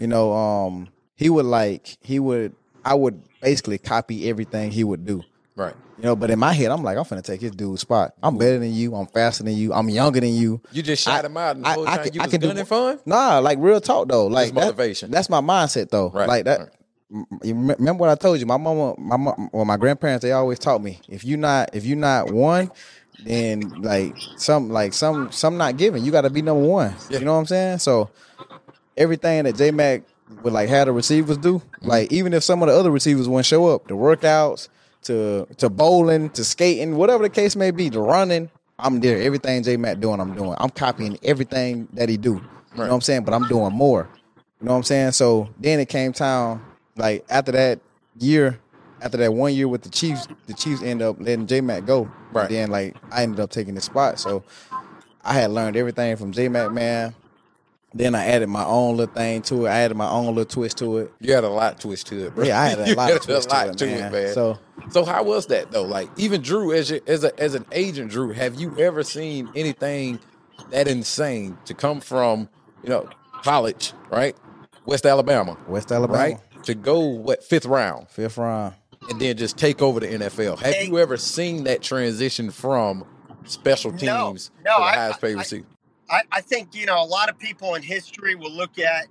You 0.00 0.06
know, 0.06 0.32
um, 0.32 0.88
he 1.16 1.30
would 1.30 1.46
like 1.46 1.96
he 2.02 2.18
would 2.18 2.54
I 2.84 2.94
would 2.94 3.22
basically 3.40 3.78
copy 3.78 4.28
everything 4.28 4.70
he 4.70 4.84
would 4.84 5.06
do. 5.06 5.22
Right. 5.56 5.74
You 5.96 6.04
know, 6.04 6.14
but 6.14 6.30
in 6.30 6.38
my 6.38 6.52
head, 6.52 6.70
I'm 6.70 6.84
like, 6.84 6.96
I'm 6.96 7.04
finna 7.04 7.24
take 7.24 7.40
his 7.40 7.50
dude's 7.50 7.80
spot. 7.80 8.14
I'm 8.22 8.38
better 8.38 8.58
than 8.60 8.72
you. 8.72 8.94
I'm 8.94 9.06
faster 9.08 9.42
than 9.42 9.56
you. 9.56 9.72
I'm 9.72 9.88
younger 9.88 10.20
than 10.20 10.32
you. 10.32 10.60
You 10.70 10.82
just 10.82 11.02
shot 11.02 11.24
him 11.24 11.36
out 11.36 11.56
and 11.56 11.64
the 11.64 11.70
whole 11.70 11.84
time 11.84 12.04
can- 12.04 12.14
you 12.14 12.20
was 12.20 12.30
can 12.30 12.40
do- 12.40 12.64
for 12.64 12.92
him? 12.92 13.00
Nah, 13.04 13.38
like 13.38 13.58
real 13.60 13.80
talk 13.80 14.08
though. 14.08 14.26
Like 14.28 14.54
that- 14.54 14.60
motivation. 14.66 15.10
that's 15.10 15.28
my 15.28 15.40
mindset 15.40 15.88
though. 15.90 16.10
Right, 16.10 16.28
Like 16.28 16.44
that. 16.44 16.60
right. 16.60 16.68
You 17.10 17.54
remember 17.54 17.94
what 18.02 18.10
I 18.10 18.14
told 18.16 18.38
you? 18.38 18.46
My 18.46 18.58
mama, 18.58 18.94
my 18.98 19.16
mom, 19.16 19.48
well, 19.52 19.64
my 19.64 19.76
grandparents, 19.78 20.22
they 20.22 20.32
always 20.32 20.58
taught 20.58 20.82
me 20.82 21.00
if 21.08 21.24
you 21.24 21.36
not 21.36 21.74
if 21.74 21.86
you 21.86 21.96
not 21.96 22.30
one, 22.30 22.70
then 23.24 23.60
like 23.82 24.14
some 24.36 24.68
like 24.70 24.92
some 24.92 25.32
some 25.32 25.56
not 25.56 25.76
giving. 25.78 26.04
You 26.04 26.12
got 26.12 26.22
to 26.22 26.30
be 26.30 26.42
number 26.42 26.66
one. 26.66 26.94
Yeah. 27.08 27.20
You 27.20 27.24
know 27.24 27.32
what 27.32 27.40
I'm 27.40 27.46
saying? 27.46 27.78
So 27.78 28.10
everything 28.96 29.44
that 29.44 29.56
J 29.56 29.70
Mac 29.70 30.02
would 30.42 30.52
like 30.52 30.68
had 30.68 30.86
the 30.88 30.92
receivers 30.92 31.38
do, 31.38 31.58
Mm-hmm. 31.58 31.86
like 31.88 32.12
even 32.12 32.34
if 32.34 32.42
some 32.44 32.62
of 32.62 32.68
the 32.68 32.74
other 32.74 32.90
receivers 32.90 33.28
wouldn't 33.28 33.46
show 33.46 33.68
up, 33.68 33.88
the 33.88 33.94
workouts 33.94 34.68
to 35.04 35.46
to 35.56 35.70
bowling 35.70 36.28
to 36.30 36.44
skating, 36.44 36.96
whatever 36.96 37.22
the 37.22 37.30
case 37.30 37.56
may 37.56 37.70
be, 37.70 37.88
to 37.90 38.00
running, 38.00 38.50
I'm 38.78 39.00
there. 39.00 39.18
Everything 39.22 39.62
J 39.62 39.78
Mac 39.78 39.98
doing, 39.98 40.20
I'm 40.20 40.34
doing. 40.34 40.54
I'm 40.58 40.70
copying 40.70 41.18
everything 41.22 41.88
that 41.94 42.08
he 42.10 42.18
do. 42.18 42.34
You 42.34 42.40
know 42.76 42.82
what 42.84 42.92
I'm 42.92 43.00
saying? 43.00 43.24
But 43.24 43.32
I'm 43.32 43.48
doing 43.48 43.72
more. 43.72 44.08
You 44.60 44.66
know 44.66 44.72
what 44.72 44.78
I'm 44.78 44.82
saying? 44.84 45.12
So 45.12 45.48
then 45.58 45.80
it 45.80 45.88
came 45.88 46.12
time, 46.12 46.62
like 46.98 47.24
after 47.30 47.52
that 47.52 47.80
year, 48.18 48.58
after 49.00 49.16
that 49.18 49.32
one 49.32 49.54
year 49.54 49.68
with 49.68 49.82
the 49.82 49.90
Chiefs, 49.90 50.26
the 50.46 50.54
Chiefs 50.54 50.82
end 50.82 51.02
up 51.02 51.16
letting 51.20 51.46
J 51.46 51.60
Mac 51.60 51.86
go. 51.86 52.10
Right. 52.32 52.46
And 52.46 52.54
then 52.54 52.70
like 52.70 52.96
I 53.10 53.22
ended 53.22 53.40
up 53.40 53.50
taking 53.50 53.74
the 53.74 53.80
spot. 53.80 54.18
So 54.18 54.42
I 55.24 55.34
had 55.34 55.50
learned 55.50 55.76
everything 55.76 56.16
from 56.16 56.32
J 56.32 56.48
Mac, 56.48 56.70
man. 56.72 57.14
Then 57.94 58.14
I 58.14 58.26
added 58.26 58.48
my 58.50 58.64
own 58.64 58.98
little 58.98 59.14
thing 59.14 59.40
to 59.42 59.64
it. 59.64 59.70
I 59.70 59.78
added 59.78 59.96
my 59.96 60.08
own 60.10 60.26
little 60.26 60.44
twist 60.44 60.76
to 60.78 60.98
it. 60.98 61.12
You 61.20 61.32
had 61.32 61.44
a 61.44 61.48
lot 61.48 61.80
twist 61.80 62.06
to 62.08 62.26
it, 62.26 62.34
bro. 62.34 62.44
Yeah, 62.44 62.60
I 62.60 62.66
had 62.68 62.78
a 62.80 62.94
lot 62.96 63.12
of 63.12 63.22
twist 63.22 63.48
to 63.48 63.56
lot 63.56 63.80
it, 63.80 63.80
man. 63.80 64.10
So, 64.34 64.54
So- 64.54 64.58
so 64.90 65.04
how 65.04 65.22
was 65.22 65.46
that 65.48 65.70
though? 65.70 65.82
Like, 65.84 66.08
even 66.16 66.40
Drew, 66.42 66.72
as 66.72 66.90
your, 66.90 67.00
as 67.06 67.24
a, 67.24 67.38
as 67.40 67.54
an 67.54 67.64
agent, 67.72 68.10
Drew, 68.10 68.30
have 68.32 68.60
you 68.60 68.78
ever 68.78 69.02
seen 69.02 69.50
anything 69.54 70.18
that 70.70 70.86
insane 70.86 71.58
to 71.64 71.74
come 71.74 72.00
from, 72.00 72.48
you 72.82 72.88
know, 72.90 73.08
college, 73.42 73.92
right, 74.10 74.36
West 74.86 75.04
Alabama, 75.04 75.56
West 75.66 75.90
Alabama, 75.90 76.18
right, 76.18 76.40
to 76.68 76.74
go 76.74 77.00
what 77.00 77.42
fifth 77.42 77.66
round 77.66 78.08
fifth 78.08 78.36
round. 78.38 78.74
and 79.08 79.18
then 79.20 79.36
just 79.36 79.56
take 79.56 79.80
over 79.82 80.00
the 80.00 80.06
NFL? 80.06 80.58
Have 80.60 80.74
you 80.86 80.98
ever 80.98 81.16
seen 81.16 81.64
that 81.64 81.82
transition 81.82 82.50
from 82.50 83.04
special 83.44 83.90
teams 83.90 84.02
No, 84.02 84.32
no, 84.32 84.34
to 84.34 84.50
the 84.64 84.70
I- 84.72 84.94
highest 84.94 85.20
paid 85.20 85.36
I- 85.36 85.38
receiver? 85.40 85.66
I, 86.10 86.22
I 86.32 86.40
think 86.40 86.74
you 86.74 86.86
know 86.86 87.02
a 87.02 87.04
lot 87.04 87.28
of 87.28 87.38
people 87.38 87.74
in 87.74 87.82
history 87.82 88.34
will 88.34 88.50
look 88.52 88.78
at. 88.78 89.06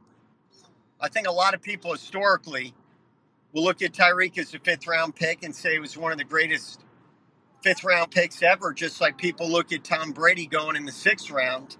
I 0.99 1.09
think 1.09 1.27
a 1.27 1.31
lot 1.31 1.53
of 1.53 1.61
people 1.61 1.91
historically 1.91 2.73
will 3.53 3.63
look 3.63 3.81
at 3.83 3.91
Tyreek 3.93 4.37
as 4.39 4.53
a 4.55 4.59
fifth 4.59 4.87
round 4.87 5.15
pick 5.15 5.43
and 5.43 5.55
say 5.55 5.73
he 5.73 5.79
was 5.79 5.95
one 5.95 6.11
of 6.11 6.17
the 6.17 6.23
greatest 6.23 6.83
fifth 7.61 7.83
round 7.83 8.09
picks 8.11 8.41
ever. 8.41 8.73
Just 8.73 8.99
like 9.01 9.17
people 9.17 9.47
look 9.49 9.71
at 9.71 9.83
Tom 9.83 10.11
Brady 10.11 10.47
going 10.47 10.75
in 10.75 10.85
the 10.85 10.91
sixth 10.91 11.29
round 11.31 11.77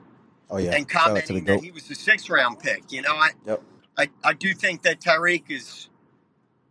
Oh 0.51 0.57
yeah, 0.57 0.75
and 0.75 0.89
Shout 0.89 1.11
out 1.17 1.25
to 1.25 1.33
the 1.33 1.41
commenting 1.41 1.45
that 1.45 1.63
he 1.63 1.71
was 1.71 1.89
a 1.89 1.95
sixth 1.95 2.29
round 2.29 2.59
pick. 2.59 2.91
You 2.91 3.01
know, 3.01 3.13
I 3.15 3.31
Yep. 3.47 3.63
I, 3.97 4.09
I 4.23 4.33
do 4.33 4.53
think 4.53 4.83
that 4.83 4.99
Tyreek 5.01 5.49
is 5.49 5.89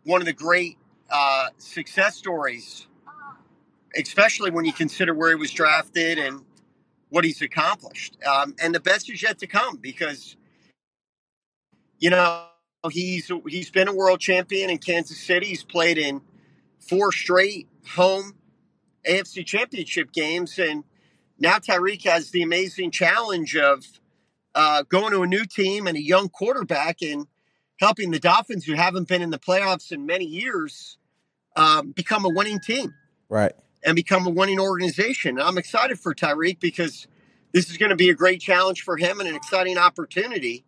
one 0.04 0.20
of 0.20 0.26
the 0.26 0.32
great 0.32 0.78
uh, 1.10 1.48
success 1.58 2.16
stories, 2.16 2.86
especially 3.96 4.50
when 4.50 4.64
you 4.64 4.72
consider 4.72 5.12
where 5.12 5.30
he 5.30 5.34
was 5.34 5.50
drafted 5.50 6.18
and 6.18 6.42
what 7.08 7.24
he's 7.24 7.42
accomplished. 7.42 8.16
Um, 8.24 8.54
and 8.62 8.74
the 8.74 8.80
best 8.80 9.10
is 9.10 9.22
yet 9.22 9.38
to 9.38 9.46
come 9.46 9.76
because, 9.76 10.36
you 11.98 12.10
know, 12.10 12.44
he's 12.90 13.30
he's 13.48 13.70
been 13.70 13.88
a 13.88 13.94
world 13.94 14.20
champion 14.20 14.70
in 14.70 14.78
Kansas 14.78 15.18
City. 15.18 15.46
He's 15.46 15.64
played 15.64 15.98
in 15.98 16.20
four 16.78 17.10
straight 17.10 17.68
home 17.94 18.34
AFC 19.06 19.44
championship 19.44 20.12
games. 20.12 20.58
And 20.58 20.84
now 21.38 21.58
Tyreek 21.58 22.04
has 22.04 22.30
the 22.30 22.42
amazing 22.42 22.90
challenge 22.90 23.56
of 23.56 23.84
uh, 24.56 24.82
going 24.88 25.12
to 25.12 25.22
a 25.22 25.26
new 25.28 25.44
team 25.44 25.86
and 25.86 25.96
a 25.96 26.02
young 26.02 26.28
quarterback 26.28 27.00
and 27.02 27.26
helping 27.78 28.10
the 28.10 28.18
Dolphins, 28.18 28.64
who 28.64 28.72
haven't 28.74 29.06
been 29.06 29.22
in 29.22 29.30
the 29.30 29.38
playoffs 29.38 29.92
in 29.92 30.04
many 30.06 30.24
years, 30.24 30.96
um, 31.54 31.92
become 31.92 32.24
a 32.24 32.28
winning 32.28 32.58
team 32.58 32.94
Right. 33.28 33.52
and 33.84 33.94
become 33.94 34.26
a 34.26 34.30
winning 34.30 34.58
organization. 34.58 35.38
I'm 35.40 35.58
excited 35.58 36.00
for 36.00 36.14
Tyreek 36.14 36.58
because 36.58 37.06
this 37.52 37.70
is 37.70 37.76
going 37.76 37.90
to 37.90 37.96
be 37.96 38.08
a 38.10 38.14
great 38.14 38.40
challenge 38.40 38.82
for 38.82 38.96
him 38.96 39.20
and 39.20 39.28
an 39.28 39.34
exciting 39.36 39.78
opportunity. 39.78 40.64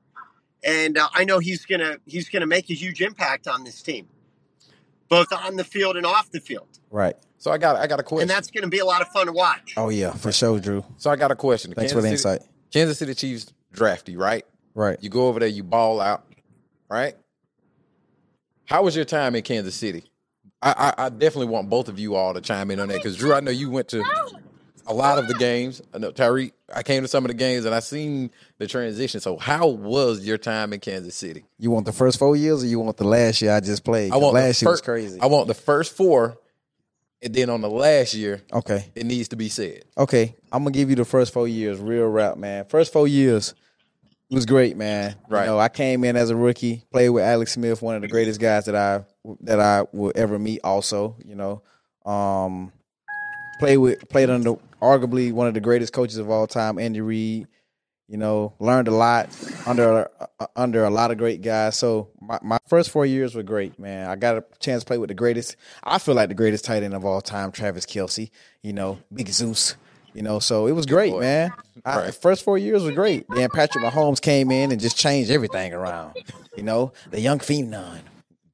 And 0.62 0.98
uh, 0.98 1.08
I 1.14 1.24
know 1.24 1.38
he's 1.38 1.64
gonna 1.66 1.98
he's 2.04 2.28
gonna 2.28 2.46
make 2.46 2.68
a 2.68 2.74
huge 2.74 3.00
impact 3.00 3.46
on 3.46 3.62
this 3.64 3.80
team, 3.80 4.08
both 5.08 5.32
on 5.32 5.56
the 5.56 5.64
field 5.64 5.96
and 5.96 6.04
off 6.04 6.30
the 6.30 6.40
field. 6.40 6.66
Right. 6.90 7.16
So 7.38 7.50
I 7.52 7.58
got 7.58 7.76
I 7.76 7.86
got 7.86 8.00
a 8.00 8.02
question. 8.02 8.22
And 8.22 8.30
that's 8.30 8.50
going 8.50 8.64
to 8.64 8.68
be 8.68 8.80
a 8.80 8.84
lot 8.84 9.00
of 9.00 9.08
fun 9.08 9.26
to 9.26 9.32
watch. 9.32 9.74
Oh 9.76 9.88
yeah, 9.88 10.10
for 10.12 10.32
sure, 10.32 10.58
Drew. 10.58 10.84
so 10.96 11.10
I 11.10 11.16
got 11.16 11.30
a 11.30 11.36
question. 11.36 11.72
Thanks 11.74 11.92
for 11.92 12.00
the 12.00 12.08
Kansas 12.08 12.22
City- 12.22 12.34
insight. 12.40 12.50
Kansas 12.72 12.98
City 12.98 13.14
Chiefs 13.14 13.52
draft 13.72 14.08
you, 14.08 14.18
right? 14.18 14.44
Right. 14.74 14.98
You 15.00 15.10
go 15.10 15.28
over 15.28 15.40
there, 15.40 15.48
you 15.48 15.64
ball 15.64 16.00
out, 16.00 16.24
right? 16.88 17.14
How 18.66 18.82
was 18.82 18.94
your 18.94 19.04
time 19.04 19.34
in 19.34 19.42
Kansas 19.42 19.74
City? 19.74 20.04
I, 20.60 20.92
I, 20.98 21.06
I 21.06 21.08
definitely 21.08 21.46
want 21.46 21.70
both 21.70 21.88
of 21.88 21.98
you 21.98 22.16
all 22.16 22.34
to 22.34 22.40
chime 22.40 22.70
in 22.70 22.80
on 22.80 22.88
that 22.88 22.98
because 22.98 23.16
Drew, 23.16 23.32
I 23.32 23.40
know 23.40 23.50
you 23.50 23.70
went 23.70 23.88
to 23.88 24.04
a 24.86 24.94
lot 24.94 25.18
of 25.18 25.28
the 25.28 25.34
games. 25.34 25.80
I 25.94 25.98
know 25.98 26.10
Tyreek, 26.10 26.52
I 26.74 26.82
came 26.82 27.02
to 27.02 27.08
some 27.08 27.24
of 27.24 27.28
the 27.28 27.34
games 27.34 27.64
and 27.64 27.74
I 27.74 27.80
seen 27.80 28.30
the 28.58 28.66
transition. 28.66 29.20
So 29.20 29.36
how 29.36 29.68
was 29.68 30.26
your 30.26 30.38
time 30.38 30.72
in 30.72 30.80
Kansas 30.80 31.14
City? 31.14 31.44
You 31.58 31.70
want 31.70 31.86
the 31.86 31.92
first 31.92 32.18
four 32.18 32.34
years, 32.34 32.64
or 32.64 32.66
you 32.66 32.80
want 32.80 32.96
the 32.96 33.06
last 33.06 33.40
year 33.40 33.52
I 33.52 33.60
just 33.60 33.84
played? 33.84 34.12
I 34.12 34.16
want 34.16 34.34
the 34.34 34.40
last 34.40 34.60
year 34.62 34.70
was 34.70 34.80
crazy. 34.80 35.20
I 35.20 35.26
want 35.26 35.46
the 35.46 35.54
first 35.54 35.96
four, 35.96 36.38
and 37.22 37.34
then 37.34 37.50
on 37.50 37.60
the 37.60 37.70
last 37.70 38.14
year, 38.14 38.42
okay. 38.52 38.90
it 38.94 39.06
needs 39.06 39.28
to 39.28 39.36
be 39.36 39.48
said. 39.48 39.84
Okay, 39.96 40.36
I'm 40.52 40.62
gonna 40.62 40.72
give 40.72 40.90
you 40.90 40.96
the 40.96 41.04
first 41.04 41.32
four 41.32 41.48
years, 41.48 41.78
real 41.80 42.06
rap, 42.06 42.36
man. 42.36 42.64
First 42.66 42.92
four 42.92 43.08
years, 43.08 43.54
was 44.30 44.46
great, 44.46 44.76
man. 44.76 45.14
Right. 45.28 45.42
You 45.42 45.46
know, 45.50 45.58
I 45.58 45.68
came 45.68 46.04
in 46.04 46.16
as 46.16 46.30
a 46.30 46.36
rookie, 46.36 46.84
played 46.92 47.10
with 47.10 47.24
Alex 47.24 47.52
Smith, 47.52 47.80
one 47.80 47.96
of 47.96 48.02
the 48.02 48.08
greatest 48.08 48.40
guys 48.40 48.66
that 48.66 48.76
I 48.76 49.04
that 49.40 49.60
I 49.60 49.84
will 49.92 50.12
ever 50.14 50.38
meet. 50.38 50.60
Also, 50.62 51.16
you 51.24 51.34
know, 51.34 51.62
um, 52.04 52.72
played 53.58 53.78
with 53.78 54.08
played 54.08 54.30
under 54.30 54.54
arguably 54.82 55.32
one 55.32 55.46
of 55.46 55.54
the 55.54 55.60
greatest 55.60 55.92
coaches 55.92 56.18
of 56.18 56.30
all 56.30 56.46
time, 56.46 56.78
Andy 56.78 57.00
Reid. 57.00 57.48
You 58.08 58.16
know, 58.16 58.54
learned 58.58 58.88
a 58.88 58.94
lot 58.94 59.28
under 59.66 60.10
uh, 60.40 60.46
under 60.56 60.84
a 60.84 60.90
lot 60.90 61.10
of 61.10 61.18
great 61.18 61.42
guys. 61.42 61.76
So 61.76 62.08
my, 62.20 62.38
my 62.42 62.58
first 62.66 62.90
four 62.90 63.04
years 63.04 63.34
were 63.34 63.42
great, 63.42 63.78
man. 63.78 64.08
I 64.08 64.16
got 64.16 64.38
a 64.38 64.44
chance 64.60 64.82
to 64.82 64.86
play 64.86 64.96
with 64.98 65.08
the 65.08 65.14
greatest. 65.14 65.56
I 65.84 65.98
feel 65.98 66.14
like 66.14 66.30
the 66.30 66.34
greatest 66.34 66.64
tight 66.64 66.82
end 66.82 66.94
of 66.94 67.04
all 67.04 67.20
time, 67.20 67.52
Travis 67.52 67.84
Kelce. 67.84 68.30
You 68.62 68.72
know, 68.72 68.98
Big 69.12 69.28
Zeus. 69.28 69.76
You 70.14 70.22
know, 70.22 70.38
so 70.38 70.66
it 70.66 70.72
was 70.72 70.86
great, 70.86 71.12
boy. 71.12 71.20
man. 71.20 71.52
I, 71.84 71.96
Right. 71.98 72.14
First 72.14 72.44
four 72.44 72.58
years 72.58 72.82
were 72.82 72.92
great. 72.92 73.26
Then 73.28 73.50
Patrick 73.50 73.84
Mahomes 73.84 74.20
came 74.20 74.50
in 74.50 74.72
and 74.72 74.80
just 74.80 74.96
changed 74.96 75.30
everything 75.30 75.72
around. 75.72 76.16
You 76.56 76.62
know, 76.62 76.92
the 77.10 77.20
young 77.20 77.38
phenom, 77.38 78.00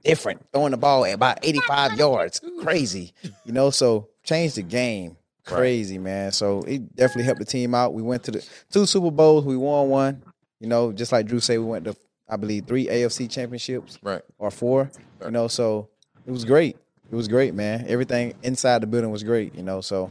different, 0.04 0.44
throwing 0.52 0.72
the 0.72 0.76
ball 0.76 1.04
at 1.06 1.14
about 1.14 1.38
85 1.42 1.96
yards, 1.98 2.40
crazy. 2.60 3.12
You 3.44 3.52
know, 3.52 3.70
so 3.70 4.08
changed 4.24 4.56
the 4.56 4.62
game, 4.62 5.16
crazy, 5.44 5.98
man. 5.98 6.32
So 6.32 6.62
it 6.62 6.94
definitely 6.96 7.24
helped 7.24 7.40
the 7.40 7.44
team 7.46 7.74
out. 7.74 7.94
We 7.94 8.02
went 8.02 8.24
to 8.24 8.30
the 8.32 8.46
two 8.70 8.86
Super 8.86 9.10
Bowls, 9.10 9.44
we 9.44 9.56
won 9.56 9.88
one. 9.88 10.22
You 10.60 10.68
know, 10.68 10.92
just 10.92 11.12
like 11.12 11.26
Drew 11.26 11.40
said, 11.40 11.58
we 11.58 11.64
went 11.66 11.84
to 11.86 11.96
I 12.28 12.36
believe 12.36 12.66
three 12.66 12.86
AFC 12.86 13.30
championships 13.30 13.98
Right. 14.02 14.22
or 14.38 14.50
four. 14.50 14.90
You 15.24 15.30
know, 15.30 15.46
so 15.48 15.88
it 16.26 16.30
was 16.30 16.44
great. 16.44 16.76
It 17.10 17.14
was 17.14 17.28
great, 17.28 17.54
man. 17.54 17.84
Everything 17.86 18.34
inside 18.42 18.80
the 18.82 18.86
building 18.86 19.10
was 19.10 19.22
great. 19.22 19.54
You 19.54 19.62
know, 19.62 19.80
so 19.82 20.10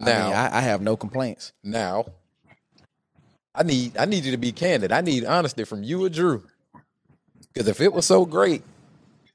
I 0.00 0.04
Now, 0.06 0.24
mean, 0.26 0.36
I, 0.36 0.58
I 0.58 0.60
have 0.60 0.80
no 0.82 0.96
complaints. 0.96 1.52
now, 1.62 2.06
I 3.54 3.62
need 3.62 3.96
I 3.96 4.04
need 4.06 4.24
you 4.24 4.32
to 4.32 4.36
be 4.38 4.50
candid. 4.50 4.90
I 4.90 5.00
need 5.00 5.24
honesty 5.24 5.62
from 5.64 5.84
you 5.84 6.04
or 6.04 6.08
Drew. 6.08 6.42
Because 7.52 7.68
if 7.68 7.80
it 7.80 7.92
was 7.92 8.04
so 8.04 8.26
great, 8.26 8.62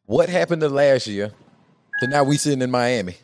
what 0.05 0.27
happened 0.27 0.59
to 0.61 0.67
last 0.67 1.07
year 1.07 1.31
to 2.01 2.07
now 2.07 2.25
we 2.25 2.35
sitting 2.35 2.61
in 2.61 2.69
Miami? 2.69 3.15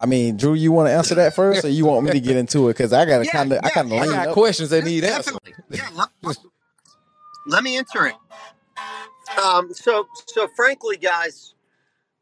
I 0.00 0.06
mean, 0.06 0.36
Drew, 0.36 0.54
you 0.54 0.70
want 0.70 0.88
to 0.88 0.92
answer 0.92 1.16
that 1.16 1.34
first, 1.34 1.64
or 1.64 1.68
you 1.68 1.84
want 1.84 2.04
me 2.04 2.12
to 2.12 2.20
get 2.20 2.36
into 2.36 2.68
it? 2.68 2.74
Because 2.74 2.92
I 2.92 3.04
got 3.04 3.18
to 3.18 3.24
Yeah, 3.24 3.32
kind 3.32 3.52
of, 3.52 3.64
I 3.64 3.68
kind 3.68 3.92
of 3.92 3.98
I 3.98 4.06
got 4.06 4.28
up. 4.28 4.34
questions 4.34 4.70
that 4.70 4.84
need 4.84 5.02
answers. 5.04 5.36
Definitely. 5.44 5.54
Yeah, 5.70 6.06
let, 6.22 6.36
let 7.46 7.64
me 7.64 7.76
answer 7.78 8.06
it. 8.06 8.14
Um, 9.44 9.72
so, 9.74 10.06
so 10.26 10.46
frankly, 10.54 10.96
guys, 10.96 11.54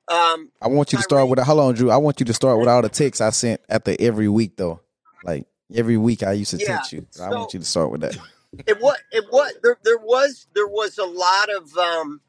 um, 0.08 0.50
I 0.62 0.68
want 0.68 0.92
you 0.92 0.98
to 0.98 1.02
start 1.02 1.28
with. 1.28 1.38
Hold 1.38 1.60
on, 1.60 1.74
Drew. 1.74 1.90
I 1.90 1.96
want 1.98 2.18
you 2.20 2.26
to 2.26 2.34
start 2.34 2.58
with 2.58 2.68
all 2.68 2.80
the 2.80 2.88
texts 2.88 3.20
I 3.20 3.30
sent 3.30 3.60
after 3.68 3.94
every 3.98 4.28
week, 4.28 4.56
though. 4.56 4.80
Like 5.22 5.46
every 5.74 5.96
week, 5.98 6.22
I 6.22 6.32
used 6.32 6.52
to 6.52 6.58
Yeah, 6.58 6.76
text 6.76 6.92
you. 6.92 7.06
I 7.20 7.30
want 7.30 7.52
you 7.52 7.60
to 7.60 7.66
start 7.66 7.90
with 7.90 8.00
that. 8.02 8.16
it 8.66 8.80
was 8.80 8.96
it 9.12 9.24
was 9.30 9.52
there, 9.62 9.76
there 9.84 9.98
was 9.98 10.46
there 10.54 10.66
was 10.68 10.96
a 10.98 11.04
lot 11.04 11.50
of 11.54 11.76
um, 11.76 12.20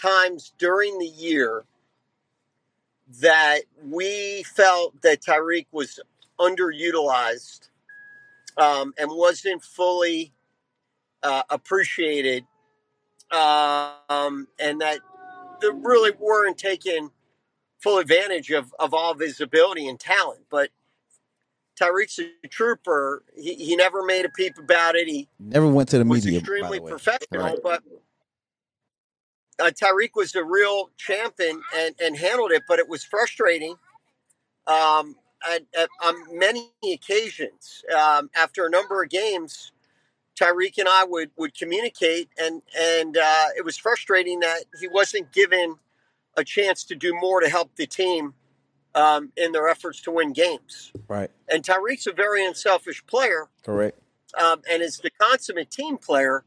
times 0.00 0.52
during 0.58 0.98
the 0.98 1.06
year 1.06 1.64
that 3.20 3.60
we 3.84 4.42
felt 4.44 5.00
that 5.02 5.20
Tyreek 5.22 5.66
was 5.72 6.00
underutilized 6.38 7.68
um, 8.56 8.94
and 8.98 9.10
wasn't 9.10 9.62
fully 9.62 10.32
uh, 11.22 11.42
appreciated, 11.50 12.44
um, 13.30 14.48
and 14.58 14.80
that 14.80 14.98
they 15.60 15.68
really 15.70 16.12
weren't 16.18 16.58
taking 16.58 17.10
full 17.80 17.98
advantage 17.98 18.50
of, 18.50 18.74
of 18.78 18.94
all 18.94 19.12
of 19.12 19.20
his 19.20 19.40
ability 19.40 19.88
and 19.88 19.98
talent. 20.00 20.40
But 20.50 20.70
Tyreek's 21.80 22.18
a 22.18 22.48
trooper. 22.48 23.22
He, 23.36 23.54
he 23.54 23.76
never 23.76 24.04
made 24.04 24.24
a 24.24 24.28
peep 24.30 24.58
about 24.58 24.94
it. 24.96 25.08
He 25.08 25.28
Never 25.40 25.66
went 25.68 25.88
to 25.90 25.98
the 25.98 26.04
media. 26.04 26.32
by 26.32 26.38
extremely 26.38 26.78
the 26.78 26.84
way. 26.84 26.90
professional, 26.90 27.42
Right. 27.44 27.58
but 27.62 27.82
uh, 29.62 29.70
Tyreek 29.70 30.10
was 30.14 30.34
a 30.34 30.44
real 30.44 30.90
champion 30.96 31.62
and, 31.76 31.94
and 32.02 32.16
handled 32.16 32.50
it, 32.50 32.62
but 32.66 32.78
it 32.78 32.88
was 32.88 33.04
frustrating 33.04 33.76
um, 34.66 35.14
at, 35.48 35.62
at, 35.78 35.88
on 36.04 36.14
many 36.38 36.70
occasions. 36.92 37.84
Um, 37.96 38.30
after 38.34 38.66
a 38.66 38.70
number 38.70 39.02
of 39.02 39.08
games, 39.08 39.72
Tyreek 40.40 40.78
and 40.78 40.88
I 40.88 41.04
would, 41.04 41.30
would 41.36 41.54
communicate, 41.56 42.28
and, 42.38 42.62
and 42.78 43.16
uh, 43.16 43.46
it 43.56 43.64
was 43.64 43.76
frustrating 43.76 44.40
that 44.40 44.64
he 44.80 44.88
wasn't 44.88 45.32
given 45.32 45.76
a 46.36 46.44
chance 46.44 46.84
to 46.84 46.94
do 46.94 47.14
more 47.14 47.40
to 47.40 47.48
help 47.48 47.76
the 47.76 47.86
team 47.86 48.34
um, 48.94 49.32
in 49.36 49.52
their 49.52 49.68
efforts 49.68 50.00
to 50.02 50.10
win 50.10 50.32
games. 50.32 50.92
Right. 51.08 51.30
And 51.48 51.62
Tyreek's 51.62 52.06
a 52.06 52.12
very 52.12 52.44
unselfish 52.44 53.04
player 53.06 53.48
Correct. 53.62 53.98
um, 54.42 54.62
and 54.70 54.82
is 54.82 54.98
the 54.98 55.10
consummate 55.10 55.70
team 55.70 55.98
player. 55.98 56.44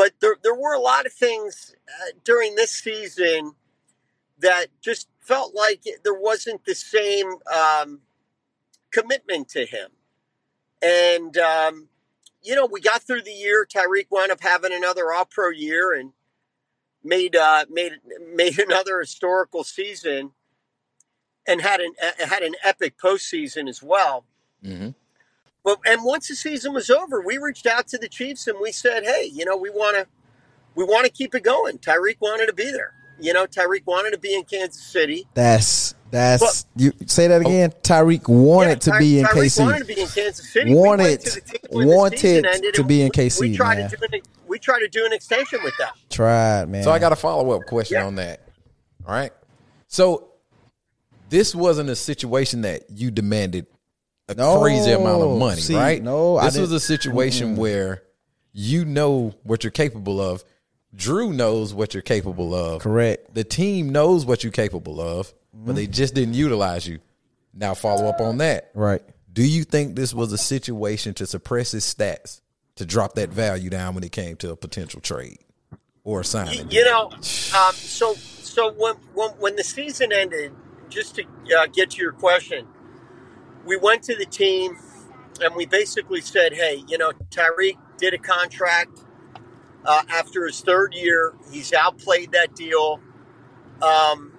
But 0.00 0.14
there, 0.20 0.36
there 0.42 0.54
were 0.54 0.72
a 0.72 0.80
lot 0.80 1.04
of 1.04 1.12
things 1.12 1.74
uh, 1.86 2.12
during 2.24 2.54
this 2.54 2.70
season 2.70 3.52
that 4.38 4.68
just 4.80 5.08
felt 5.20 5.54
like 5.54 5.82
there 6.02 6.18
wasn't 6.18 6.64
the 6.64 6.74
same 6.74 7.34
um, 7.54 8.00
commitment 8.90 9.50
to 9.50 9.66
him. 9.66 9.90
And, 10.80 11.36
um, 11.36 11.88
you 12.42 12.54
know, 12.54 12.64
we 12.64 12.80
got 12.80 13.02
through 13.02 13.24
the 13.24 13.30
year. 13.30 13.66
Tyreek 13.66 14.06
wound 14.08 14.32
up 14.32 14.40
having 14.40 14.72
another 14.72 15.12
All 15.12 15.26
Pro 15.26 15.50
year 15.50 15.92
and 15.92 16.14
made 17.04 17.36
uh, 17.36 17.66
made 17.68 17.92
made 18.34 18.58
another 18.66 19.00
historical 19.00 19.64
season, 19.64 20.30
and 21.46 21.60
had 21.60 21.80
an 21.80 21.92
uh, 22.02 22.24
had 22.26 22.42
an 22.42 22.54
epic 22.64 22.96
postseason 22.96 23.68
as 23.68 23.82
well. 23.82 24.24
Mm-hmm. 24.64 24.92
But 25.64 25.78
and 25.86 26.04
once 26.04 26.28
the 26.28 26.34
season 26.34 26.72
was 26.72 26.88
over, 26.90 27.20
we 27.20 27.38
reached 27.38 27.66
out 27.66 27.86
to 27.88 27.98
the 27.98 28.08
Chiefs 28.08 28.46
and 28.46 28.58
we 28.60 28.72
said, 28.72 29.04
"Hey, 29.04 29.30
you 29.32 29.44
know, 29.44 29.56
we 29.56 29.70
want 29.70 29.96
to 29.96 30.06
we 30.74 30.84
want 30.84 31.04
to 31.06 31.10
keep 31.12 31.34
it 31.34 31.42
going." 31.42 31.78
Tyreek 31.78 32.16
wanted 32.20 32.46
to 32.46 32.52
be 32.54 32.70
there. 32.70 32.94
You 33.20 33.34
know, 33.34 33.46
Tyreek 33.46 33.84
wanted 33.86 34.12
to 34.12 34.18
be 34.18 34.34
in 34.34 34.44
Kansas 34.44 34.82
City. 34.82 35.26
That's 35.34 35.94
that's 36.10 36.64
But- 36.64 36.82
you 36.82 36.92
say 37.06 37.26
that 37.28 37.42
again. 37.42 37.72
Tyreek 37.82 38.26
wanted 38.28 38.68
Yeah, 38.70 38.74
to 38.76 38.90
Ty- 38.92 38.98
be 38.98 39.18
in 39.20 39.26
Tyreek 39.26 39.60
wanted 39.60 39.78
to 39.80 39.84
be 39.84 40.00
in 40.00 40.08
Kansas 40.08 40.50
City. 40.52 40.74
Wanted- 40.74 41.02
went 41.04 41.20
to 41.20 41.30
the 41.34 41.40
team 41.42 41.60
when 41.70 41.88
the 41.88 41.94
wanted 41.96 42.74
to 42.74 42.84
be 42.84 43.00
in 43.02 43.06
we- 43.06 43.10
KC, 43.10 43.40
We 43.50 43.56
tried 43.56 43.78
man. 43.78 43.90
to 43.90 43.96
do 43.96 44.06
an, 44.12 44.20
we 44.48 44.58
tried 44.58 44.80
to 44.80 44.88
do 44.88 45.04
an 45.04 45.12
extension 45.12 45.62
with 45.62 45.76
them. 45.76 45.92
Tried, 46.08 46.68
man. 46.70 46.82
So 46.82 46.90
I 46.90 46.98
got 46.98 47.12
a 47.12 47.16
follow 47.16 47.50
up 47.52 47.66
question 47.66 47.98
Yeah. 47.98 48.06
on 48.06 48.14
that. 48.16 48.40
All 49.06 49.14
right. 49.14 49.32
So 49.86 50.28
this 51.28 51.54
wasn't 51.54 51.90
a 51.90 51.96
situation 51.96 52.62
that 52.62 52.84
you 52.90 53.10
demanded 53.10 53.66
a 54.30 54.34
No. 54.34 54.60
crazy 54.60 54.92
amount 54.92 55.22
of 55.22 55.38
money, 55.38 55.60
See, 55.60 55.74
right? 55.74 56.02
no, 56.02 56.36
I 56.36 56.46
This 56.46 56.58
was 56.58 56.68
didn't- 56.70 56.76
a 56.76 56.80
situation 56.80 57.56
where 57.56 58.02
you 58.52 58.84
know 58.84 59.34
what 59.42 59.62
you're 59.64 59.70
capable 59.70 60.20
of. 60.20 60.44
Drew 60.94 61.32
knows 61.32 61.72
what 61.72 61.94
you're 61.94 62.02
capable 62.02 62.54
of. 62.54 62.82
correct. 62.82 63.34
The 63.34 63.44
team 63.44 63.90
knows 63.90 64.24
what 64.26 64.42
you're 64.42 64.50
capable 64.52 65.00
of, 65.00 65.32
but 65.54 65.76
they 65.76 65.86
just 65.86 66.14
didn't 66.14 66.34
utilize 66.34 66.86
you. 66.86 66.98
Now 67.54 67.74
follow 67.74 68.06
up 68.08 68.20
on 68.20 68.38
that. 68.38 68.70
Right. 68.74 69.02
Do 69.32 69.42
you 69.46 69.62
think 69.64 69.94
this 69.94 70.12
was 70.12 70.32
a 70.32 70.38
situation 70.38 71.14
to 71.14 71.26
suppress 71.26 71.70
his 71.72 71.84
stats 71.84 72.40
to 72.76 72.84
drop 72.84 73.14
that 73.14 73.28
value 73.30 73.70
down 73.70 73.94
when 73.94 74.02
it 74.02 74.10
came 74.12 74.36
to 74.38 74.50
a 74.50 74.56
potential 74.56 75.00
trade 75.00 75.38
or 76.02 76.18
a 76.18 76.22
You, 76.22 76.24
signing? 76.24 76.70
you 76.70 76.84
know, 76.84 77.10
um, 77.12 77.74
so 77.74 78.14
so 78.42 78.72
when, 78.72 78.96
when 79.14 79.30
when 79.38 79.54
the 79.56 79.62
season 79.64 80.12
ended, 80.12 80.52
just 80.88 81.14
to 81.16 81.22
uh, 81.56 81.66
get 81.72 81.90
to 81.90 81.98
your 81.98 82.12
question, 82.12 82.66
we 83.70 83.76
went 83.76 84.02
to 84.02 84.16
the 84.16 84.26
team 84.26 84.76
and 85.40 85.54
we 85.54 85.64
basically 85.64 86.20
said, 86.20 86.52
"Hey, 86.52 86.82
you 86.88 86.98
know, 86.98 87.12
Tyreek 87.30 87.78
did 87.98 88.12
a 88.12 88.18
contract 88.18 88.98
uh, 89.86 90.02
after 90.10 90.44
his 90.44 90.60
third 90.60 90.92
year. 90.92 91.34
He's 91.52 91.72
outplayed 91.72 92.32
that 92.32 92.56
deal, 92.56 93.00
um, 93.80 94.32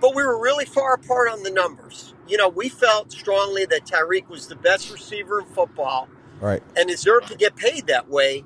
but 0.00 0.16
we 0.16 0.24
were 0.24 0.42
really 0.42 0.64
far 0.64 0.94
apart 0.94 1.30
on 1.30 1.44
the 1.44 1.50
numbers. 1.50 2.14
You 2.26 2.36
know, 2.36 2.48
we 2.48 2.68
felt 2.68 3.12
strongly 3.12 3.64
that 3.66 3.84
Tyreek 3.84 4.28
was 4.28 4.48
the 4.48 4.56
best 4.56 4.92
receiver 4.92 5.38
in 5.40 5.46
football." 5.46 6.08
Right. 6.40 6.60
and 6.74 6.88
deserved 6.88 7.28
to 7.28 7.36
get 7.36 7.54
paid 7.54 7.86
that 7.86 8.08
way. 8.10 8.44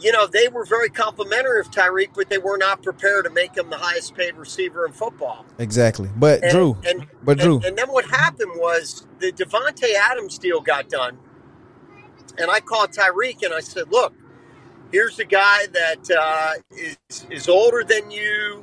You 0.00 0.12
know, 0.12 0.26
they 0.26 0.48
were 0.48 0.64
very 0.64 0.88
complimentary 0.88 1.60
of 1.60 1.70
Tyreek, 1.70 2.10
but 2.14 2.28
they 2.28 2.38
were 2.38 2.56
not 2.56 2.82
prepared 2.82 3.24
to 3.24 3.30
make 3.30 3.56
him 3.56 3.68
the 3.70 3.78
highest 3.78 4.14
paid 4.14 4.36
receiver 4.36 4.86
in 4.86 4.92
football. 4.92 5.44
Exactly. 5.58 6.08
But 6.16 6.42
And, 6.42 6.52
Drew. 6.52 6.76
and 6.86 7.06
but 7.22 7.38
Drew. 7.38 7.60
and, 7.64 7.76
then 7.76 7.88
what 7.88 8.04
happened 8.06 8.52
was 8.54 9.06
the 9.18 9.32
Davante 9.32 9.94
Adams 9.94 10.38
deal 10.38 10.60
got 10.60 10.88
done, 10.88 11.18
and 12.38 12.50
I 12.50 12.60
called 12.60 12.92
Tyreek 12.92 13.42
and 13.42 13.52
I 13.52 13.60
said, 13.60 13.90
"Look, 13.90 14.14
here's 14.92 15.18
a 15.18 15.24
guy 15.24 15.66
that 15.72 16.10
uh, 16.10 16.52
is 16.70 16.96
is 17.30 17.48
older 17.48 17.82
than 17.82 18.10
you, 18.10 18.62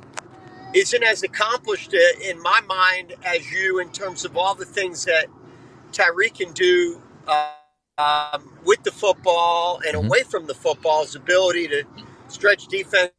isn't 0.74 1.02
as 1.02 1.22
accomplished 1.22 1.94
in 1.94 2.40
my 2.42 2.60
mind 2.62 3.14
as 3.24 3.50
you 3.52 3.78
in 3.80 3.90
terms 3.90 4.24
of 4.24 4.36
all 4.36 4.54
the 4.54 4.64
things 4.64 5.04
that 5.04 5.26
Tyreek 5.92 6.38
can 6.38 6.52
do 6.52 7.00
uh, 7.28 7.52
um, 7.98 8.58
with 8.64 8.82
the 8.84 8.92
football 8.92 9.80
and 9.86 9.96
away 9.96 10.22
from 10.24 10.46
the 10.46 10.54
football. 10.54 11.02
His 11.04 11.16
ability 11.16 11.68
to 11.68 11.84
stretch 12.28 12.68
defense 12.68 13.12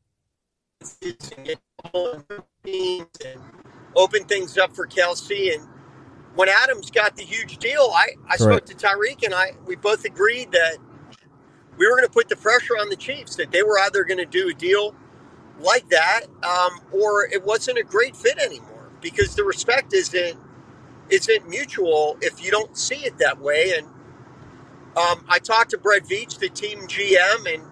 and 1.04 1.46
get 1.46 1.60
the 1.84 1.90
ball 1.92 2.14
in 2.14 2.44
teams 2.66 3.08
and 3.26 3.42
open 3.96 4.26
things 4.26 4.58
up 4.58 4.76
for 4.76 4.88
Kelce 4.88 5.56
and." 5.56 5.68
when 6.36 6.50
Adams 6.50 6.92
got 6.92 7.16
the 7.16 7.24
huge 7.24 7.58
deal, 7.58 7.92
I, 7.96 8.12
I 8.30 8.38
spoke 8.38 8.66
to 8.68 8.76
Tyreek 8.76 9.24
and 9.24 9.34
I 9.34 9.54
we 9.66 9.76
both 9.76 10.06
agreed 10.06 10.52
that 10.52 10.78
we 11.78 11.88
were 11.88 11.96
going 11.98 12.08
to 12.08 12.14
put 12.14 12.30
the 12.30 12.36
pressure 12.36 12.76
on 12.76 12.90
the 12.90 12.96
Chiefs 12.96 13.36
that 13.38 13.52
they 13.52 13.64
were 13.64 13.80
either 13.80 14.04
going 14.04 14.20
to 14.20 14.26
do 14.26 14.50
a 14.50 14.54
deal 14.54 14.96
like 15.60 15.90
that 15.90 16.22
um, 16.44 16.82
or 16.94 17.26
it 17.26 17.46
wasn't 17.46 17.78
a 17.78 17.84
great 17.84 18.16
fit 18.18 18.38
anymore 18.40 18.92
because 19.02 19.36
the 19.36 19.44
respect 19.44 19.94
isn't 19.94 20.40
isn't 21.10 21.50
mutual 21.50 22.18
if 22.22 22.44
you 22.44 22.52
don't 22.52 22.78
see 22.78 23.06
it 23.06 23.18
that 23.20 23.40
way. 23.42 23.74
And 23.78 23.88
um, 24.98 25.24
I 25.30 25.40
talked 25.40 25.72
to 25.72 25.78
Brett 25.78 26.04
Veach, 26.04 26.40
the 26.40 26.50
team 26.50 26.80
GM, 26.88 27.54
and 27.54 27.64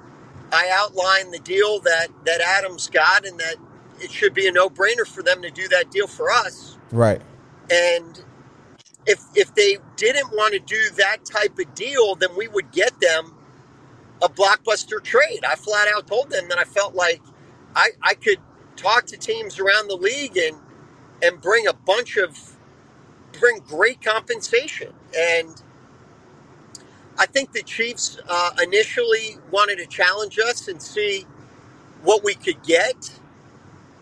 I 0.51 0.69
outlined 0.71 1.33
the 1.33 1.39
deal 1.39 1.79
that 1.81 2.09
that 2.25 2.41
Adams 2.41 2.89
got 2.89 3.25
and 3.25 3.39
that 3.39 3.55
it 3.99 4.11
should 4.11 4.33
be 4.33 4.47
a 4.47 4.51
no 4.51 4.69
brainer 4.69 5.07
for 5.07 5.23
them 5.23 5.41
to 5.41 5.49
do 5.49 5.67
that 5.69 5.89
deal 5.89 6.07
for 6.07 6.29
us. 6.29 6.77
Right. 6.91 7.21
And 7.71 8.23
if 9.07 9.21
if 9.33 9.55
they 9.55 9.77
didn't 9.95 10.31
want 10.33 10.53
to 10.53 10.59
do 10.59 10.89
that 10.97 11.25
type 11.25 11.57
of 11.57 11.73
deal, 11.73 12.15
then 12.15 12.29
we 12.37 12.47
would 12.47 12.71
get 12.71 12.99
them 12.99 13.33
a 14.21 14.29
blockbuster 14.29 15.03
trade. 15.03 15.43
I 15.47 15.55
flat 15.55 15.87
out 15.95 16.07
told 16.07 16.29
them 16.29 16.47
that 16.49 16.59
I 16.59 16.63
felt 16.63 16.95
like 16.95 17.21
I, 17.75 17.89
I 18.01 18.13
could 18.13 18.39
talk 18.75 19.05
to 19.07 19.17
teams 19.17 19.59
around 19.59 19.87
the 19.87 19.95
league 19.95 20.37
and 20.37 20.57
and 21.23 21.41
bring 21.41 21.65
a 21.65 21.73
bunch 21.73 22.17
of 22.17 22.57
bring 23.39 23.59
great 23.59 24.01
compensation. 24.01 24.93
And 25.17 25.61
I 27.17 27.25
think 27.25 27.53
the 27.53 27.63
Chiefs 27.63 28.19
uh, 28.27 28.51
initially 28.61 29.37
wanted 29.51 29.77
to 29.77 29.85
challenge 29.85 30.37
us 30.39 30.67
and 30.67 30.81
see 30.81 31.25
what 32.03 32.23
we 32.23 32.33
could 32.35 32.61
get 32.63 33.19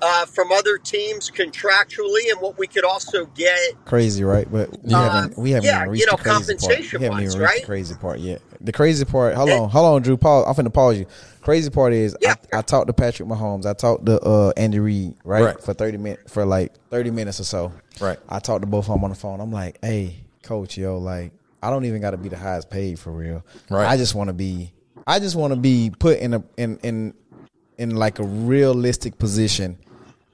uh, 0.02 0.26
from 0.26 0.52
other 0.52 0.78
teams 0.78 1.32
contractually 1.32 2.30
and 2.30 2.42
what 2.42 2.58
we 2.58 2.68
could 2.68 2.84
also 2.84 3.26
get. 3.28 3.74
Crazy, 3.86 4.24
right? 4.24 4.52
But 4.52 4.70
we 4.84 4.94
Uh, 4.94 5.02
haven't 5.02 5.38
we 5.38 5.52
haven't 5.52 5.68
yeah, 5.68 5.78
even 5.78 5.90
reached 5.90 6.02
you 6.02 6.12
know, 6.12 6.18
the 6.18 6.24
crazy 6.24 6.30
part. 6.30 6.42
We 6.42 6.50
compensation 6.60 7.02
haven't 7.02 7.18
wise, 7.18 7.28
even 7.28 7.40
reached 7.40 7.54
right? 7.54 7.62
the 7.62 7.66
crazy 7.68 7.96
part 7.96 8.20
yet. 8.20 8.42
The 8.60 8.72
crazy 8.72 9.06
part. 9.06 9.36
Hold 9.36 9.50
on, 9.50 9.70
hold 9.70 9.96
on, 9.96 10.02
Drew. 10.02 10.18
Pause. 10.18 10.46
I'm 10.48 10.66
finna 10.66 10.74
pause 10.74 10.98
you. 10.98 11.06
Crazy 11.42 11.70
part 11.70 11.94
is 11.94 12.16
Yeah. 12.22 12.36
I, 12.52 12.60
I 12.60 12.62
talked 12.62 12.88
to 12.88 12.94
Patrick 12.94 13.30
Mahomes. 13.30 13.66
I 13.66 13.74
talked 13.74 14.06
to 14.08 14.20
uh, 14.22 14.54
Andy 14.58 14.80
Reid, 14.80 15.16
right? 15.24 15.44
Right. 15.44 15.62
For 15.62 15.74
thirty 15.74 15.98
minutes, 15.98 16.32
for 16.34 16.46
like 16.46 16.74
thirty 16.90 17.12
minutes 17.12 17.40
or 17.40 17.44
so. 17.46 17.72
Right. 18.00 18.18
I 18.28 18.40
talked 18.40 18.62
to 18.64 18.68
both 18.68 18.86
of 18.90 18.96
them 18.96 19.04
on 19.04 19.10
the 19.12 19.16
phone. 19.16 19.40
I'm 19.40 19.52
like, 19.52 19.78
hey, 19.82 20.16
coach, 20.42 20.78
yo, 20.78 20.98
like, 20.98 21.32
I 21.64 21.70
don't 21.70 21.86
even 21.86 22.02
got 22.02 22.12
to 22.12 22.18
be 22.18 22.28
the 22.28 22.38
highest 22.38 22.70
paid 22.70 23.00
for 23.00 23.12
real. 23.12 23.46
Right. 23.70 23.88
I 23.88 23.96
just 23.96 24.16
want 24.16 24.28
to 24.28 24.34
be. 24.34 24.74
I 25.08 25.20
just 25.20 25.36
want 25.36 25.54
to 25.54 25.60
be 25.60 25.92
put 25.98 26.20
in 26.20 26.34
a 26.34 26.44
in 26.58 26.78
in 26.84 27.14
in 27.78 27.96
like 27.96 28.20
a 28.20 28.24
realistic 28.24 29.18
position. 29.18 29.78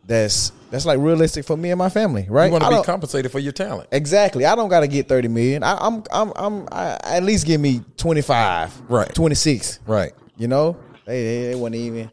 That's 0.06 0.52
that's 0.72 0.88
like 0.88 0.98
realistic 1.00 1.46
for 1.46 1.56
me 1.56 1.70
and 1.70 1.78
my 1.78 1.89
family, 1.89 2.26
right? 2.30 2.48
You 2.48 2.52
want 2.52 2.63
to 2.63 2.70
be 2.72 2.84
compensated 2.84 3.32
for 3.32 3.38
your 3.39 3.52
talent. 3.52 3.89
Exactly. 3.92 4.46
I 4.46 4.56
don't 4.56 4.70
got 4.70 4.80
to 4.82 4.88
get 4.88 5.08
30 5.08 5.28
million. 5.28 5.63
I, 5.63 5.78
I'm, 5.80 6.04
I'm, 6.12 6.32
I'm, 6.36 6.68
I, 6.72 7.00
at 7.04 7.24
least 7.24 7.48
give 7.48 7.60
me 7.60 7.82
25, 7.98 8.89
Right. 8.89 9.13
26. 9.13 9.80
Right. 9.88 10.12
You 10.38 10.48
know, 10.48 10.78
they, 11.06 11.24
they, 11.24 11.48
they 11.48 11.56
wouldn't 11.56 11.82
even, 11.82 12.12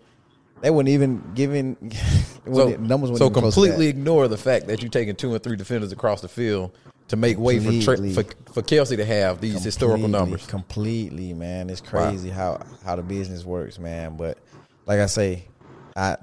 they 0.62 0.70
wouldn't 0.70 0.88
even 0.88 1.22
giving, 1.34 1.76
So, 2.46 2.68
numbers 2.76 3.18
so 3.18 3.26
even 3.26 3.32
close 3.32 3.54
to 3.54 3.60
completely 3.60 3.88
ignore 3.88 4.28
the 4.28 4.38
fact 4.38 4.68
that 4.68 4.80
you're 4.80 4.90
taking 4.90 5.16
two 5.16 5.34
and 5.34 5.42
three 5.42 5.56
defenders 5.56 5.92
across 5.92 6.20
the 6.20 6.28
field 6.28 6.76
to 7.08 7.16
make 7.16 7.38
way 7.38 7.58
for, 7.60 7.96
tra- 7.96 8.10
for 8.10 8.24
for 8.52 8.62
Kelce 8.62 8.96
to 8.96 9.04
have 9.04 9.40
these 9.40 9.62
historical 9.62 10.08
numbers. 10.08 10.46
Completely, 10.46 11.34
man. 11.34 11.70
It's 11.70 11.80
crazy 11.80 12.30
how, 12.30 12.60
how 12.84 12.96
the 12.96 13.02
business 13.02 13.44
works, 13.44 13.78
man. 13.78 14.16
But 14.16 14.38
like 14.86 14.98
I 15.00 15.06
say, 15.06 15.44
I, 15.94 16.16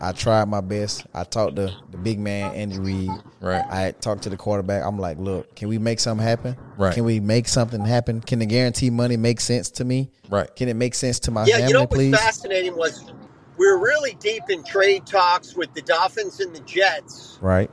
I 0.00 0.12
tried 0.12 0.46
my 0.48 0.60
best. 0.60 1.06
I 1.12 1.24
talked 1.24 1.56
to 1.56 1.74
the 1.90 1.96
big 1.98 2.18
man, 2.18 2.54
Andy 2.54 2.78
Reid. 2.78 3.10
Right. 3.40 3.64
I 3.70 3.90
talked 3.92 4.22
to 4.22 4.30
the 4.30 4.36
quarterback. 4.36 4.84
I'm 4.84 4.98
like, 4.98 5.18
look, 5.18 5.54
can 5.54 5.68
we 5.68 5.78
make 5.78 6.00
something 6.00 6.26
happen? 6.26 6.56
Right. 6.76 6.94
Can 6.94 7.04
we 7.04 7.20
make 7.20 7.48
something 7.48 7.84
happen? 7.84 8.20
Can 8.20 8.38
the 8.38 8.46
guarantee 8.46 8.90
money 8.90 9.16
make 9.16 9.40
sense 9.40 9.70
to 9.72 9.84
me? 9.84 10.10
Right. 10.30 10.54
Can 10.56 10.68
it 10.68 10.74
make 10.74 10.94
sense 10.94 11.18
to 11.20 11.30
my 11.30 11.44
Yeah, 11.44 11.56
family, 11.56 11.68
you 11.68 11.74
know 11.74 11.80
what 11.80 11.90
please? 11.90 12.16
fascinating 12.16 12.76
was 12.76 13.12
we're 13.58 13.78
really 13.78 14.14
deep 14.20 14.44
in 14.50 14.62
trade 14.64 15.04
talks 15.04 15.54
with 15.56 15.74
the 15.74 15.82
Dolphins 15.82 16.40
and 16.40 16.54
the 16.54 16.60
Jets, 16.60 17.38
Right. 17.40 17.70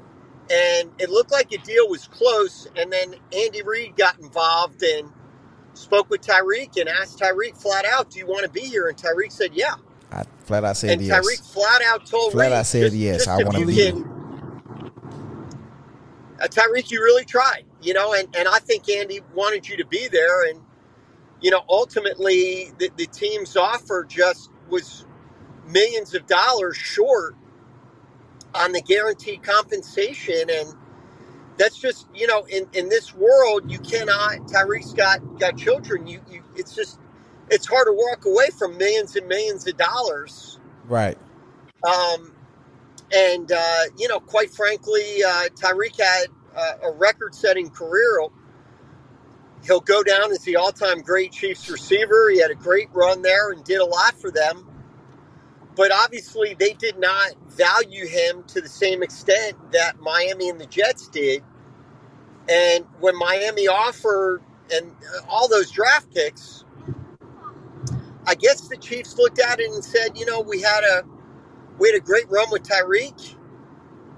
And 0.52 0.92
it 1.00 1.10
looked 1.10 1.32
like 1.32 1.52
a 1.52 1.58
deal 1.60 1.90
was 1.90 2.08
close. 2.08 2.68
And 2.76 2.92
then 2.92 3.16
Andy 3.36 3.62
Reid 3.64 3.96
got 3.96 4.20
involved 4.20 4.84
and 4.84 5.12
spoke 5.74 6.10
with 6.10 6.22
Tyreek 6.22 6.80
and 6.80 6.88
asked 6.88 7.20
Tyreek 7.20 7.60
flat 7.62 7.86
out, 7.86 8.10
"Do 8.12 8.20
you 8.20 8.28
want 8.28 8.44
to 8.44 8.50
be 8.50 8.62
here?" 8.62 8.88
And 8.88 8.98
Tyreek 8.98 9.32
said, 9.32 9.54
"Yeah." 9.54 9.76
I 10.12 10.24
flat 10.46 10.64
out 10.64 10.78
said 10.78 10.92
and 10.92 11.02
yes. 11.02 11.20
Tyreek 11.20 11.54
flat 11.54 11.82
out 11.82 12.06
told 12.06 12.32
Flat 12.32 12.46
Reid, 12.46 12.54
out 12.54 12.66
said 12.66 12.82
just- 12.84 12.96
yes, 12.96 13.18
just 13.26 13.28
I 13.28 13.44
wanna 13.44 13.66
be 13.66 13.76
can- 13.76 14.12
Uh, 16.42 16.48
Tyreek, 16.48 16.92
you 16.92 17.02
really 17.02 17.24
tried, 17.26 17.64
you 17.82 17.94
know, 17.94 18.14
and, 18.14 18.28
and 18.36 18.48
I 18.48 18.60
think 18.60 18.90
Andy 18.90 19.22
wanted 19.34 19.68
you 19.68 19.78
to 19.78 19.86
be 19.86 20.08
there. 20.10 20.50
And, 20.50 20.60
you 21.42 21.50
know, 21.50 21.64
ultimately 21.70 22.72
the, 22.78 22.92
the 22.98 23.08
team's 23.08 23.56
offer 23.56 24.04
just 24.04 24.50
was 24.70 25.06
millions 25.68 26.14
of 26.14 26.26
dollars 26.28 26.76
short 26.76 27.36
on 28.56 28.72
the 28.72 28.82
guaranteed 28.82 29.44
compensation. 29.44 30.50
And 30.50 30.74
that's 31.58 31.78
just, 31.78 32.08
you 32.16 32.28
know, 32.28 32.46
in, 32.46 32.68
in 32.74 32.90
this 32.90 33.14
world, 33.14 33.70
you 33.72 33.80
cannot, 33.80 34.48
Tyreek's 34.48 34.94
got, 34.94 35.40
got 35.40 35.58
children. 35.58 36.08
You, 36.08 36.22
you, 36.30 36.42
it's 36.56 36.74
just, 36.74 37.00
it's 37.50 37.68
hard 37.68 37.88
to 37.88 37.94
walk 37.94 38.26
away 38.26 38.50
from 38.58 38.78
millions 38.78 39.16
and 39.16 39.28
millions 39.28 39.68
of 39.68 39.78
dollars. 39.78 40.60
Right. 40.86 41.18
Um, 41.84 42.34
and 43.14 43.52
uh, 43.52 43.84
you 43.98 44.08
know, 44.08 44.20
quite 44.20 44.50
frankly, 44.50 45.24
uh, 45.24 45.50
Tyreek 45.50 46.00
had 46.00 46.26
uh, 46.56 46.90
a 46.90 46.92
record-setting 46.92 47.70
career. 47.70 48.20
He'll, 48.20 48.34
he'll 49.64 49.80
go 49.82 50.02
down 50.02 50.32
as 50.32 50.40
the 50.40 50.56
all-time 50.56 51.02
great 51.02 51.32
Chiefs 51.32 51.70
receiver. 51.70 52.32
He 52.32 52.40
had 52.42 52.50
a 52.50 52.56
great 52.56 52.90
run 52.94 53.22
there 53.22 53.52
and 53.52 53.64
did 53.64 53.80
a 53.80 53.86
lot 53.86 54.20
for 54.20 54.32
them. 54.32 54.68
But 55.76 55.92
obviously, 55.92 56.56
they 56.58 56.74
did 56.74 56.98
not 57.00 57.36
value 57.50 58.08
him 58.08 58.44
to 58.48 58.62
the 58.62 58.70
same 58.70 59.04
extent 59.04 59.56
that 59.74 60.00
Miami 60.00 60.50
and 60.50 60.60
the 60.60 60.66
Jets 60.68 61.10
did. 61.10 61.44
And 62.50 62.86
when 63.00 63.18
Miami 63.18 63.68
offered 63.68 64.42
and 64.74 64.92
all 65.28 65.48
those 65.48 65.72
draft 65.72 66.14
picks, 66.14 66.64
I 68.28 68.36
guess 68.36 68.68
the 68.68 68.78
Chiefs 68.78 69.18
looked 69.18 69.40
at 69.40 69.60
it 69.60 69.72
and 69.72 69.84
said, 69.84 70.18
you 70.18 70.26
know, 70.26 70.42
we 70.42 70.62
had 70.62 70.84
a 70.84 71.04
we 71.78 71.90
had 71.92 71.98
a 71.98 72.04
great 72.04 72.30
run 72.30 72.48
with 72.52 72.64
Tyreek, 72.64 73.36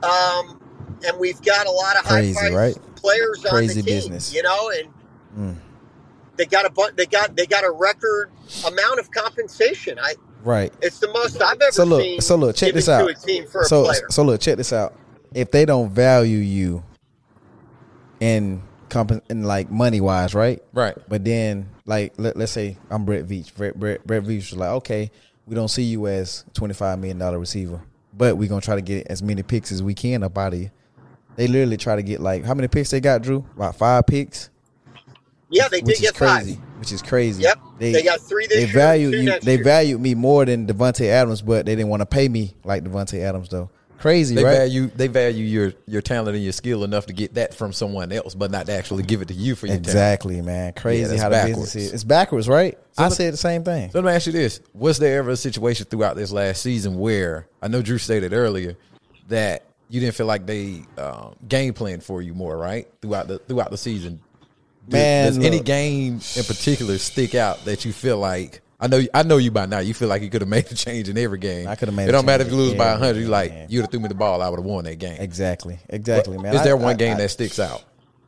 um, 0.03 0.61
and 1.05 1.19
we've 1.19 1.41
got 1.41 1.67
a 1.67 1.71
lot 1.71 1.97
of 1.97 2.05
high 2.05 2.21
right? 2.53 2.77
players 2.95 3.45
on 3.45 3.51
Crazy 3.51 3.81
the 3.81 3.87
team. 3.87 3.95
business. 3.95 4.33
You 4.33 4.43
know, 4.43 4.69
and 4.69 4.89
Mm. 5.37 5.55
they 6.37 6.45
got 6.45 6.65
a 6.65 6.93
they 6.95 7.05
got 7.05 7.35
they 7.35 7.45
got 7.45 7.63
a 7.63 7.71
record 7.71 8.31
amount 8.65 8.99
of 8.99 9.11
compensation. 9.11 9.99
I 10.01 10.15
Right. 10.43 10.71
it's 10.81 10.99
the 10.99 11.07
most 11.11 11.41
I've 11.41 11.59
ever 11.61 11.71
So 11.71 11.83
look, 11.83 12.01
seen. 12.01 12.21
so 12.21 12.35
look, 12.35 12.55
check 12.55 12.73
this 12.73 12.87
out. 12.89 13.09
a 13.09 13.13
team 13.13 13.45
for 13.47 13.61
a 13.61 13.65
So 13.65 13.91
so 14.09 14.23
look, 14.23 14.39
check 14.41 14.57
this 14.57 14.71
out. 14.73 14.93
If 15.33 15.51
they 15.51 15.65
don't 15.65 15.89
value 15.89 16.37
you 16.37 16.83
in 18.19 18.61
comp 18.89 19.11
in 19.29 19.43
like 19.43 19.69
money 19.69 20.01
wise, 20.01 20.33
right? 20.33 20.61
Right. 20.73 20.95
But 21.07 21.23
then 21.25 21.69
like 21.85 22.13
let, 22.17 22.37
let's 22.37 22.51
say 22.51 22.77
I'm 22.89 23.05
Brett 23.05 23.25
Veach. 23.27 23.53
Brett, 23.55 23.77
Brett, 23.79 24.05
Brett 24.07 24.23
Veach 24.23 24.51
was 24.51 24.57
like, 24.57 24.69
okay, 24.69 25.11
we 25.45 25.55
don't 25.55 25.67
see 25.67 25.83
you 25.83 26.07
as 26.07 26.45
twenty 26.53 26.73
five 26.73 26.97
million 26.99 27.17
dollar 27.17 27.39
receiver, 27.39 27.81
but 28.13 28.37
we're 28.37 28.49
gonna 28.49 28.61
try 28.61 28.75
to 28.75 28.81
get 28.81 29.07
as 29.07 29.21
many 29.21 29.43
picks 29.43 29.71
as 29.71 29.83
we 29.83 29.93
can 29.93 30.23
up 30.23 30.37
out 30.37 30.53
of 30.53 30.59
you. 30.59 30.71
They 31.35 31.47
literally 31.47 31.77
try 31.77 31.95
to 31.95 32.03
get 32.03 32.19
like 32.21 32.45
how 32.45 32.53
many 32.53 32.67
picks 32.67 32.89
they 32.91 32.99
got, 33.01 33.21
Drew? 33.21 33.45
About 33.55 33.75
five 33.75 34.07
picks. 34.07 34.49
yeah, 35.49 35.67
they 35.67 35.77
which 35.81 35.97
did 35.97 36.05
is 36.05 36.11
get 36.11 36.15
crazy. 36.15 36.55
five. 36.55 36.63
Which 36.87 36.93
is 36.93 37.01
crazy. 37.01 37.43
Yep, 37.43 37.59
they, 37.79 38.01
got 38.01 38.21
three 38.21 38.47
this 38.47 38.59
they 38.59 38.65
value 38.71 39.11
two 39.11 39.17
you. 39.17 39.23
next 39.23 39.43
They 39.45 39.55
year. 39.55 39.63
valued 39.65 39.99
me 39.99 40.15
more 40.15 40.45
than 40.45 40.65
Davante 40.67 41.05
Adams, 41.07 41.41
but 41.41 41.65
they 41.65 41.75
didn't 41.75 41.89
want 41.89 41.99
to 42.01 42.05
pay 42.05 42.29
me 42.29 42.55
like 42.63 42.85
Davante 42.85 43.19
Adams 43.19 43.49
though. 43.49 43.69
Crazy, 43.99 44.35
They 44.35 44.43
right? 44.45 44.55
value 44.57 44.87
they 44.95 45.07
value 45.07 45.43
your 45.43 45.73
your 45.85 46.01
talent 46.01 46.35
and 46.35 46.43
your 46.43 46.53
skill 46.53 46.85
enough 46.85 47.07
to 47.07 47.13
get 47.13 47.33
that 47.33 47.53
from 47.53 47.73
someone 47.73 48.13
else, 48.13 48.35
but 48.35 48.51
not 48.51 48.67
to 48.67 48.71
actually 48.71 49.03
give 49.03 49.21
it 49.21 49.27
to 49.27 49.33
you 49.33 49.55
for 49.55 49.65
your 49.65 49.73
talent. 49.75 49.87
exactly, 49.87 50.41
man. 50.41 50.71
Crazy 50.73 51.03
that's 51.03 51.21
how 51.21 51.27
the 51.27 51.33
backwards. 51.35 51.73
business 51.73 51.75
is. 51.87 51.93
It's 51.93 52.03
backwards, 52.05 52.47
right? 52.47 52.77
I 52.97 53.09
the- 53.09 53.15
said 53.15 53.33
the 53.33 53.37
same 53.37 53.63
thing. 53.65 53.91
So 53.91 53.99
let 53.99 54.05
me 54.09 54.15
ask 54.15 54.27
you 54.27 54.31
this: 54.33 54.61
Was 54.73 54.97
there 54.99 55.17
ever 55.19 55.31
a 55.31 55.35
situation 55.35 55.87
throughout 55.87 56.15
this 56.15 56.31
last 56.31 56.61
season 56.61 56.97
where 56.99 57.47
I 57.61 57.67
know 57.67 57.81
Drew 57.81 57.97
stated 57.97 58.31
earlier 58.31 58.77
that 59.27 59.65
you 59.89 59.99
didn't 59.99 60.15
feel 60.15 60.25
like 60.27 60.45
they 60.45 60.83
um, 60.97 61.35
game 61.49 61.73
planned 61.73 62.03
for 62.03 62.21
you 62.21 62.33
more, 62.33 62.55
right? 62.57 62.87
Throughout 63.01 63.27
the 63.27 63.39
throughout 63.39 63.71
the 63.71 63.77
season, 63.77 64.15
Do- 64.17 64.21
Man, 64.87 65.27
does 65.27 65.37
any 65.37 65.57
look. 65.57 65.65
game 65.65 66.13
in 66.35 66.43
particular 66.43 66.97
stick 66.97 67.35
out 67.35 67.65
that 67.65 67.85
you 67.85 67.91
feel 67.93 68.17
like? 68.17 68.61
I 68.79 68.87
know 68.87 69.01
I 69.13 69.23
know 69.23 69.37
you 69.37 69.49
by 69.51 69.65
now. 69.65 69.79
You 69.79 69.93
feel 69.93 70.07
like 70.07 70.21
you 70.21 70.29
could 70.29 70.41
have 70.41 70.49
made 70.57 70.71
a 70.71 70.75
change 70.75 71.09
in 71.09 71.17
every 71.17 71.39
game. 71.39 71.67
I 71.67 71.75
coulda 71.75 71.91
made 71.91 72.09
It 72.09 72.11
don't 72.11 72.25
matter 72.25 72.43
if 72.43 72.49
you 72.51 72.55
lose 72.57 72.73
by 72.75 72.95
hundred. 72.95 73.21
You 73.21 73.27
like 73.27 73.53
you'd 73.69 73.81
have 73.81 73.91
threw 73.91 73.99
me 73.99 74.07
the 74.07 74.13
ball. 74.15 74.41
I 74.41 74.49
would 74.49 74.59
have 74.59 74.65
won 74.65 74.83
that 74.85 74.99
game. 74.99 75.17
Exactly, 75.19 75.79
exactly, 75.89 76.37
man. 76.37 76.53
Is 76.53 76.61
I- 76.61 76.63
there 76.65 76.77
one 76.77 76.91
I- 76.91 76.97
game 76.97 77.15
I- 77.15 77.17
that 77.21 77.29
sticks 77.29 77.59
out 77.59 77.83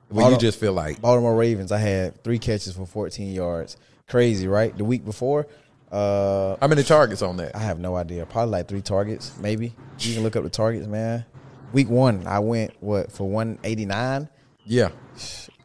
where 0.09 0.31
you 0.31 0.37
just 0.37 0.59
feel 0.59 0.73
like 0.73 0.99
Baltimore 1.01 1.35
Ravens? 1.35 1.71
I 1.71 1.77
had 1.77 2.23
three 2.23 2.39
catches 2.39 2.73
for 2.75 2.85
14 2.87 3.31
yards. 3.31 3.77
Crazy, 4.07 4.47
right? 4.47 4.75
The 4.75 4.83
week 4.83 5.05
before, 5.05 5.45
uh, 5.91 6.55
how 6.59 6.67
many 6.67 6.81
targets 6.81 7.21
on 7.21 7.37
that? 7.37 7.55
I 7.55 7.59
have 7.59 7.79
no 7.79 7.95
idea. 7.95 8.25
Probably 8.25 8.51
like 8.53 8.67
three 8.67 8.81
targets, 8.81 9.31
maybe. 9.39 9.75
You 9.99 10.15
can 10.15 10.23
look 10.23 10.35
up 10.35 10.43
the 10.43 10.49
targets, 10.49 10.87
man. 10.87 11.25
Week 11.73 11.89
one, 11.89 12.25
I 12.25 12.39
went 12.39 12.71
what 12.79 13.11
for 13.11 13.29
189. 13.29 14.27
Yeah. 14.65 14.89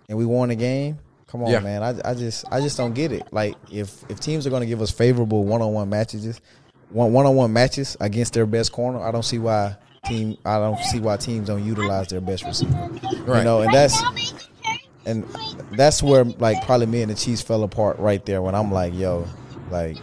And 0.08 0.18
we 0.18 0.24
won 0.26 0.50
a 0.50 0.54
game. 0.56 0.98
Come 1.26 1.42
on, 1.42 1.50
Yeah. 1.50 1.60
man. 1.60 1.82
I, 1.82 2.10
I 2.10 2.14
just 2.14 2.44
I 2.50 2.60
just 2.60 2.76
don't 2.76 2.94
get 2.94 3.10
it. 3.12 3.32
Like 3.32 3.56
if 3.70 4.04
if 4.08 4.20
teams 4.20 4.46
are 4.46 4.50
going 4.50 4.60
to 4.60 4.66
give 4.66 4.80
us 4.80 4.90
favorable 4.90 5.44
one 5.44 5.62
on 5.62 5.72
one 5.72 5.88
matches, 5.88 6.40
one 6.90 7.12
one 7.12 7.26
on 7.26 7.34
one 7.34 7.52
matches 7.52 7.96
against 8.00 8.34
their 8.34 8.46
best 8.46 8.70
corner, 8.72 9.00
I 9.00 9.10
don't 9.10 9.24
see 9.24 9.38
why 9.38 9.76
team 10.06 10.36
I 10.44 10.58
don't 10.58 10.78
see 10.84 11.00
why 11.00 11.16
teams 11.16 11.48
don't 11.48 11.64
utilize 11.64 12.08
their 12.08 12.20
best 12.20 12.44
receiver. 12.44 12.72
Right. 13.26 13.38
You 13.38 13.44
know, 13.44 13.62
and 13.62 13.72
that's 13.74 14.00
and 15.06 15.24
that's 15.72 16.02
where 16.02 16.24
like 16.24 16.64
probably 16.64 16.86
me 16.86 17.02
and 17.02 17.10
the 17.10 17.14
Chiefs 17.16 17.42
fell 17.42 17.62
apart 17.64 17.98
right 17.98 18.24
there 18.24 18.40
when 18.40 18.54
I'm 18.54 18.70
like, 18.70 18.94
yo, 18.94 19.26
like 19.70 19.96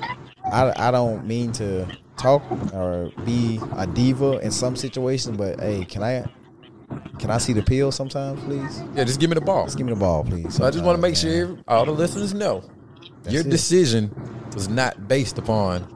I 0.44 0.74
I 0.76 0.92
don't 0.92 1.26
mean 1.26 1.52
to 1.54 1.88
talk 2.18 2.44
or 2.74 3.10
be 3.26 3.60
a 3.78 3.88
diva 3.88 4.40
in 4.40 4.52
some 4.52 4.76
situations, 4.76 5.38
but 5.38 5.60
hey, 5.60 5.86
can 5.86 6.04
I 6.04 6.26
can 7.19 7.30
I 7.32 7.38
see 7.38 7.54
the 7.54 7.62
peel 7.63 7.91
sometimes, 7.91 8.41
please? 8.43 8.84
Yeah, 8.95 9.04
just 9.04 9.19
give 9.19 9.30
me 9.30 9.36
the 9.36 9.41
ball. 9.41 9.65
Just 9.65 9.77
give 9.77 9.86
me 9.88 9.93
the 9.93 9.99
ball, 9.99 10.23
please. 10.23 10.54
So 10.56 10.65
I 10.65 10.71
just 10.71 10.84
want 10.84 10.97
to 10.97 11.01
make 11.01 11.15
sure 11.15 11.58
all 11.67 11.86
the 11.86 11.91
listeners 11.91 12.34
know 12.34 12.63
your 13.30 13.41
it. 13.41 13.49
decision 13.49 14.12
was 14.54 14.67
not 14.69 15.08
based 15.08 15.38
upon 15.38 15.88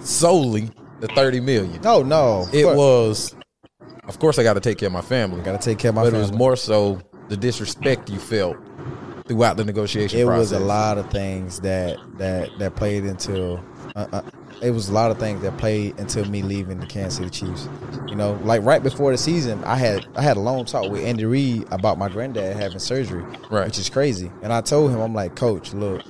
solely 0.00 0.70
the 1.00 1.08
30 1.08 1.40
million. 1.40 1.80
No, 1.82 2.02
no. 2.02 2.46
It 2.52 2.64
But- 2.64 2.76
was, 2.76 3.34
of 4.08 4.18
course, 4.18 4.38
I 4.38 4.42
got 4.42 4.54
to 4.54 4.60
take 4.60 4.78
care 4.78 4.88
of 4.88 4.92
my 4.92 5.00
family. 5.00 5.40
Gotta 5.42 5.58
take 5.58 5.78
care 5.78 5.90
of 5.90 5.94
my 5.94 6.02
but 6.02 6.10
family. 6.12 6.18
it 6.26 6.30
was 6.30 6.32
more 6.38 6.56
so 6.56 7.00
the 7.28 7.36
disrespect 7.36 8.10
you 8.10 8.18
felt 8.18 8.56
throughout 9.26 9.56
the 9.56 9.64
negotiation 9.64 10.18
it 10.20 10.24
process. 10.26 10.50
was 10.50 10.52
a 10.52 10.64
lot 10.64 10.98
of 10.98 11.08
things 11.10 11.60
that 11.60 11.96
that 12.18 12.50
that 12.58 12.74
played 12.76 13.04
into. 13.04 13.54
Uh, 13.94 14.06
uh, 14.12 14.22
it 14.62 14.70
was 14.70 14.88
a 14.88 14.92
lot 14.92 15.10
of 15.10 15.18
things 15.18 15.42
that 15.42 15.58
played 15.58 15.98
into 15.98 16.24
me 16.26 16.42
leaving 16.42 16.78
the 16.78 16.86
Kansas 16.86 17.16
City 17.18 17.30
Chiefs. 17.30 17.68
You 18.08 18.14
know, 18.14 18.38
like 18.44 18.62
right 18.62 18.82
before 18.82 19.10
the 19.10 19.18
season, 19.18 19.62
I 19.64 19.76
had 19.76 20.06
I 20.14 20.22
had 20.22 20.36
a 20.36 20.40
long 20.40 20.64
talk 20.64 20.90
with 20.90 21.04
Andy 21.04 21.24
Reid 21.24 21.66
about 21.70 21.98
my 21.98 22.08
granddad 22.08 22.56
having 22.56 22.78
surgery, 22.78 23.24
Right. 23.50 23.66
which 23.66 23.78
is 23.78 23.88
crazy. 23.90 24.30
And 24.42 24.52
I 24.52 24.60
told 24.60 24.90
him, 24.92 25.00
I'm 25.00 25.14
like, 25.14 25.34
Coach, 25.34 25.74
look, 25.74 26.02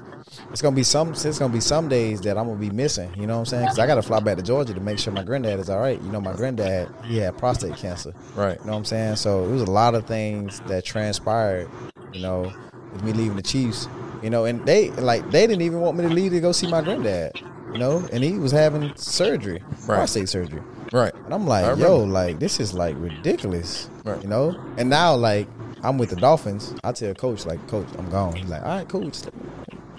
it's 0.50 0.60
gonna 0.62 0.76
be 0.76 0.82
some 0.82 1.12
it's 1.12 1.38
gonna 1.38 1.52
be 1.52 1.60
some 1.60 1.88
days 1.88 2.20
that 2.22 2.36
I'm 2.36 2.46
gonna 2.46 2.58
be 2.58 2.70
missing. 2.70 3.10
You 3.16 3.26
know 3.26 3.34
what 3.34 3.40
I'm 3.40 3.46
saying? 3.46 3.64
Because 3.64 3.78
I 3.78 3.86
got 3.86 3.94
to 3.96 4.02
fly 4.02 4.20
back 4.20 4.36
to 4.36 4.42
Georgia 4.42 4.74
to 4.74 4.80
make 4.80 4.98
sure 4.98 5.12
my 5.12 5.24
granddad 5.24 5.58
is 5.58 5.70
all 5.70 5.80
right. 5.80 6.00
You 6.00 6.10
know, 6.12 6.20
my 6.20 6.34
granddad 6.34 6.88
he 7.04 7.18
had 7.18 7.36
prostate 7.38 7.76
cancer. 7.76 8.12
Right. 8.34 8.58
You 8.58 8.66
know 8.66 8.72
what 8.72 8.78
I'm 8.78 8.84
saying? 8.84 9.16
So 9.16 9.44
it 9.44 9.50
was 9.50 9.62
a 9.62 9.70
lot 9.70 9.94
of 9.94 10.06
things 10.06 10.60
that 10.66 10.84
transpired, 10.84 11.68
you 12.12 12.20
know, 12.20 12.52
with 12.92 13.02
me 13.02 13.12
leaving 13.12 13.36
the 13.36 13.42
Chiefs. 13.42 13.88
You 14.22 14.30
know, 14.30 14.44
and 14.44 14.64
they 14.66 14.90
like 14.90 15.30
they 15.30 15.46
didn't 15.46 15.62
even 15.62 15.80
want 15.80 15.96
me 15.96 16.06
to 16.06 16.12
leave 16.12 16.32
to 16.32 16.40
go 16.40 16.52
see 16.52 16.68
my 16.70 16.80
granddad. 16.82 17.32
You 17.72 17.78
know, 17.78 18.06
and 18.12 18.22
he 18.22 18.38
was 18.38 18.52
having 18.52 18.94
surgery, 18.96 19.62
Right. 19.70 19.96
prostate 19.96 20.28
surgery. 20.28 20.62
Right. 20.92 21.14
And 21.24 21.32
I'm 21.32 21.46
like, 21.46 21.78
yo, 21.78 21.98
like 21.98 22.38
this 22.38 22.60
is 22.60 22.74
like 22.74 22.94
ridiculous. 22.98 23.88
Right. 24.04 24.20
You 24.22 24.28
know? 24.28 24.54
And 24.76 24.90
now 24.90 25.14
like 25.14 25.48
I'm 25.82 25.98
with 25.98 26.10
the 26.10 26.16
Dolphins. 26.16 26.74
I 26.84 26.92
tell 26.92 27.12
coach, 27.14 27.44
like, 27.46 27.66
coach, 27.68 27.88
I'm 27.98 28.08
gone. 28.10 28.34
He's 28.36 28.48
like, 28.48 28.62
all 28.62 28.68
right, 28.68 28.88
coach. 28.88 29.18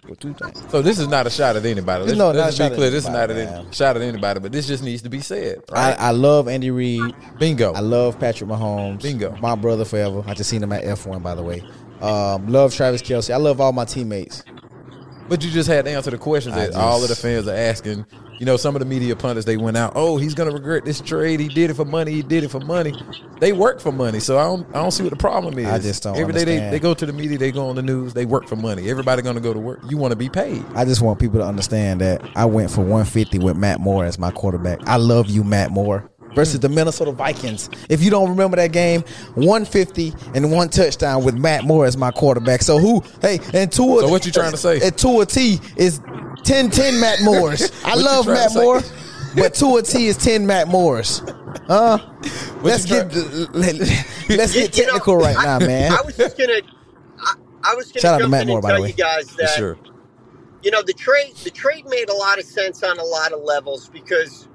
What? 0.06 0.22
So 0.70 0.82
this 0.82 1.00
is 1.00 1.08
not 1.08 1.28
a 1.28 1.30
shot 1.30 1.56
at 1.56 1.66
anybody. 1.66 2.06
Let's, 2.06 2.18
No, 2.18 2.28
let's 2.32 2.38
not 2.38 2.44
a 2.44 2.46
just 2.48 2.58
shot 2.58 2.70
be 2.72 2.76
clear. 2.76 2.90
This 2.90 3.04
is 3.06 3.10
not 3.10 3.32
a 3.32 3.66
shot 3.72 3.96
at 3.96 4.02
anybody, 4.02 4.40
but 4.40 4.52
this 4.52 4.68
just 4.68 4.84
needs 4.84 5.02
to 5.02 5.10
be 5.10 5.22
said. 5.22 5.64
I, 5.74 5.94
I 5.94 6.12
love 6.12 6.48
Andy 6.48 6.72
Reid. 6.72 7.16
Bingo. 7.40 7.74
I 7.74 7.80
love 7.80 8.20
Patrick 8.20 8.50
Mahomes. 8.50 9.02
Bingo. 9.02 9.36
My 9.38 9.56
brother 9.56 9.86
forever. 9.86 10.24
I 10.28 10.34
just 10.34 10.50
seen 10.50 10.62
him 10.62 10.72
at 10.72 10.84
F1, 10.84 11.24
by 11.24 11.36
the 11.36 11.44
way. 11.44 11.64
Um, 12.02 12.48
love 12.48 12.74
Travis 12.74 13.02
Kelce. 13.02 13.34
I 13.34 13.38
love 13.38 13.60
all 13.62 13.72
my 13.72 13.86
teammates. 13.86 14.44
But 15.34 15.44
you 15.44 15.50
just 15.50 15.68
had 15.68 15.86
to 15.86 15.92
answer 15.92 16.12
the 16.12 16.20
questions 16.20 16.56
I 16.56 16.68
that 16.68 16.76
all 16.76 17.02
of 17.02 17.10
the 17.10 17.16
fans 17.16 17.48
are 17.48 17.56
asking. 17.56 18.06
You 18.38 18.46
know, 18.46 18.56
some 18.56 18.76
of 18.76 18.82
the 18.82 18.86
media 18.86 19.16
pundits 19.16 19.48
they 19.48 19.58
went 19.58 19.76
out. 19.76 19.94
Oh, 19.96 20.18
he's 20.18 20.36
gonna 20.36 20.52
regret 20.52 20.86
this 20.86 21.02
trade. 21.02 21.40
He 21.40 21.48
did 21.48 21.72
it 21.72 21.74
for 21.74 21.86
money. 21.86 22.12
He 22.12 22.22
did 22.22 22.44
it 22.44 22.50
for 22.50 22.60
money. 22.60 22.94
They 23.40 23.52
work 23.52 23.80
for 23.80 23.92
money, 23.92 24.20
so 24.20 24.38
I 24.38 24.44
don't. 24.44 24.68
I 24.76 24.80
don't 24.80 24.92
see 24.92 25.02
what 25.02 25.10
the 25.10 25.16
problem 25.16 25.58
is. 25.58 25.66
I 25.66 25.80
just 25.80 26.04
don't 26.04 26.18
Every 26.18 26.34
day 26.34 26.44
they, 26.44 26.60
they 26.70 26.80
go 26.80 26.94
to 26.94 27.04
the 27.04 27.14
media, 27.14 27.40
they 27.40 27.52
go 27.52 27.68
on 27.68 27.76
the 27.76 27.82
news. 27.82 28.14
They 28.14 28.26
work 28.26 28.48
for 28.48 28.56
money. 28.56 28.92
Everybody 28.92 29.24
gonna 29.24 29.40
go 29.40 29.54
to 29.54 29.60
work. 29.60 29.80
You 29.90 29.98
want 29.98 30.12
to 30.12 30.16
be 30.16 30.30
paid. 30.30 30.64
I 30.76 30.86
just 30.86 31.02
want 31.02 31.18
people 31.18 31.40
to 31.40 31.46
understand 31.48 32.02
that 32.02 32.22
I 32.36 32.46
went 32.46 32.70
for 32.70 32.82
150 32.82 33.40
with 33.40 33.58
Matt 33.58 33.80
Moore 33.80 34.06
as 34.06 34.20
my 34.20 34.30
quarterback. 34.30 34.88
I 34.88 34.98
love 34.98 35.32
you, 35.32 35.44
Matt 35.44 35.72
Moore. 35.72 36.08
Versus 36.36 36.60
the 36.60 36.70
Minnesota 36.70 37.12
Vikings. 37.12 37.70
If 37.90 38.02
you 38.02 38.10
don't 38.10 38.30
remember 38.30 38.58
that 38.58 38.72
game, 38.72 39.02
150 39.36 40.14
and 40.34 40.52
one 40.52 40.70
touchdown 40.70 41.24
with 41.24 41.36
Matt 41.36 41.64
Moore 41.64 41.86
as 41.86 41.96
my 41.98 42.12
quarterback. 42.12 42.62
So 42.64 42.80
who? 42.80 43.04
Hey, 43.22 43.40
and 43.54 43.72
Tua. 43.72 44.02
So 44.02 44.08
what 44.10 44.26
you 44.26 44.32
trying 44.32 44.52
to 44.52 44.58
say? 44.58 44.80
And 44.82 44.98
Tua 44.98 45.26
T 45.26 45.60
is 45.76 46.00
10 46.44 46.72
10 46.72 47.00
Matt 47.00 47.22
Moores. 47.22 47.72
I 47.86 47.96
love 47.96 48.26
Matt 48.28 48.52
say? 48.52 48.62
Moore, 48.64 48.82
but 49.36 49.54
Tua 49.54 49.84
T 49.84 50.08
is 50.08 50.18
10 50.18 50.46
Matt 50.48 50.68
Moores. 50.68 51.22
Huh? 51.68 52.00
Let's 52.62 52.90
you 52.90 52.96
get 53.04 53.14
let, 53.54 53.80
us 53.80 54.56
You- 54.56 54.62
get 54.62 54.78
you 54.78 54.86
know, 54.88 54.92
technical 54.94 55.18
right 55.18 55.38
I- 55.38 55.44
now, 55.46 55.60
man. 55.60 55.92
I 55.92 56.02
was 56.02 56.18
just 56.18 56.38
gonna, 56.38 56.62
I, 57.20 57.36
I 57.64 57.76
was 57.76 57.92
gonna 57.92 58.02
Shout 58.02 58.14
out 58.16 58.18
to 58.18 58.24
jump 58.24 58.32
Matt 58.32 58.42
in 58.44 58.48
Moore, 58.48 58.58
and 58.58 58.64
by 58.64 58.70
the 58.70 58.74
tell 58.76 58.82
way. 58.84 58.88
you 58.90 58.94
guys 58.96 59.30
For 59.30 59.38
that 59.38 59.50
sure. 59.56 59.78
you 60.64 60.72
know 60.72 60.82
the 60.82 60.94
trade 60.94 61.36
the 61.44 61.52
trade 61.52 61.86
made 61.88 62.10
a 62.10 62.14
lot 62.16 62.40
of 62.40 62.46
sense 62.46 62.82
on 62.82 62.98
a 62.98 63.04
lot 63.04 63.32
of 63.34 63.42
levels 63.44 63.88
because 63.90 64.48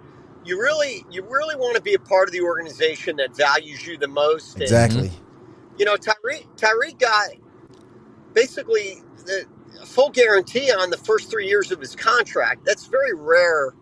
you 0.45 0.61
really 0.61 1.05
you 1.11 1.23
really 1.23 1.57
want 1.57 1.77
to 1.77 1.83
be 1.83 1.95
a 1.95 1.99
part 1.99 2.29
of 2.29 2.33
the 2.33 2.41
organization 2.41 3.17
that 3.17 3.37
values 3.37 3.87
you 3.87 3.99
the 3.99 4.09
most. 4.09 4.55
And, 4.55 4.63
Exactly. 4.63 5.11
you 5.79 5.85
know, 5.85 5.97
Tyreek 5.97 6.47
Tyreek 6.57 6.99
got 6.99 7.31
basically 8.35 9.03
the 9.27 9.47
full 9.87 10.11
guarantee 10.11 10.71
on 10.73 10.91
the 10.91 10.97
first 10.99 11.31
three 11.31 11.47
years 11.47 11.73
of 11.73 11.81
his 11.81 11.97
contract. 11.97 12.65
That's 12.65 12.87
very 12.87 13.15
rare 13.15 13.75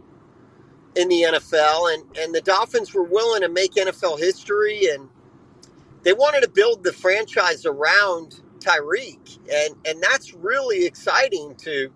in 0.97 1.09
the 1.09 1.23
NFL, 1.23 1.95
and 1.95 2.17
and 2.19 2.35
the 2.35 2.41
Dolphins 2.43 2.95
were 2.95 3.05
willing 3.05 3.43
to 3.43 3.49
make 3.49 3.75
NFL 3.75 4.19
history, 4.19 4.87
and 4.91 5.09
they 6.03 6.13
wanted 6.13 6.43
to 6.43 6.49
build 6.49 6.85
the 6.85 6.93
franchise 6.93 7.67
around 7.67 8.41
Tyreek, 8.59 9.39
and 9.53 9.75
and 9.87 10.03
that's 10.03 10.35
really 10.35 10.87
exciting 10.87 11.55
to. 11.57 11.91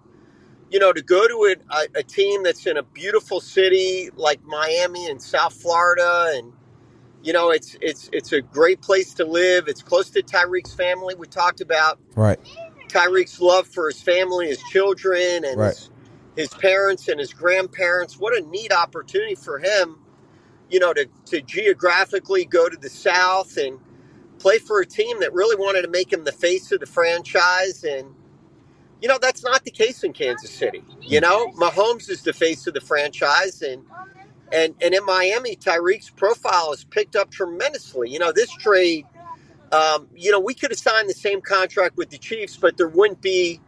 You 0.70 0.78
know, 0.78 0.92
to 0.92 1.02
go 1.02 1.26
to 1.26 1.56
a, 1.70 1.98
a, 1.98 2.02
team 2.02 2.44
that's 2.44 2.66
in 2.66 2.76
a 2.76 2.82
beautiful 2.82 3.40
city 3.40 4.10
like 4.16 4.42
Miami 4.44 5.08
and 5.08 5.20
South 5.20 5.54
Florida, 5.54 6.32
and 6.34 6.52
you 7.22 7.32
know, 7.32 7.50
it's 7.50 7.76
it's 7.80 8.08
it's 8.12 8.32
a 8.32 8.40
great 8.40 8.80
place 8.80 9.14
to 9.14 9.24
live. 9.24 9.68
It's 9.68 9.82
close 9.82 10.10
to 10.10 10.22
Tyreek's 10.22 10.74
family. 10.74 11.14
We 11.16 11.26
talked 11.26 11.60
about 11.60 11.98
Right. 12.14 12.38
Tyreek's 12.88 13.40
love 13.40 13.66
for 13.68 13.88
his 13.88 14.00
family, 14.00 14.48
his 14.48 14.62
children, 14.72 15.44
and 15.44 15.58
Right. 15.58 15.74
his, 15.74 15.90
his 16.36 16.48
parents 16.48 17.08
and 17.08 17.20
his 17.20 17.32
grandparents. 17.32 18.18
What 18.18 18.36
a 18.36 18.40
neat 18.46 18.72
opportunity 18.72 19.34
for 19.34 19.58
him, 19.58 19.98
you 20.70 20.80
know, 20.80 20.92
to 20.94 21.06
to 21.26 21.42
geographically 21.42 22.44
go 22.44 22.68
to 22.68 22.76
the 22.76 22.90
South 22.90 23.56
and 23.56 23.78
play 24.38 24.58
for 24.58 24.80
a 24.80 24.86
team 24.86 25.20
that 25.20 25.32
really 25.34 25.56
wanted 25.56 25.82
to 25.82 25.88
make 25.88 26.12
him 26.12 26.24
the 26.24 26.32
face 26.32 26.72
of 26.72 26.80
the 26.80 26.86
franchise 26.86 27.84
and. 27.84 28.14
You 29.00 29.08
know 29.08 29.18
that's 29.20 29.42
not 29.42 29.64
the 29.64 29.70
case 29.70 30.04
in 30.04 30.12
Kansas 30.12 30.50
City. 30.50 30.82
You 31.00 31.20
know, 31.20 31.48
Mahomes 31.52 32.10
is 32.10 32.22
the 32.22 32.32
face 32.32 32.66
of 32.66 32.74
the 32.74 32.80
franchise, 32.80 33.62
and 33.62 33.84
and 34.52 34.74
and 34.82 34.94
in 34.94 35.04
Miami, 35.04 35.56
Tyreek's 35.56 36.10
profile 36.10 36.70
has 36.70 36.84
picked 36.84 37.16
up 37.16 37.30
tremendously. 37.30 38.10
You 38.10 38.18
know, 38.18 38.32
this 38.32 38.50
trade, 38.56 39.06
um, 39.72 40.08
you 40.14 40.30
know, 40.30 40.40
we 40.40 40.54
could 40.54 40.70
have 40.70 40.78
signed 40.78 41.08
the 41.08 41.14
same 41.14 41.40
contract 41.40 41.96
with 41.96 42.10
the 42.10 42.18
Chiefs, 42.18 42.56
but 42.56 42.76
there 42.76 42.88
wouldn't 42.88 43.22
be 43.22 43.60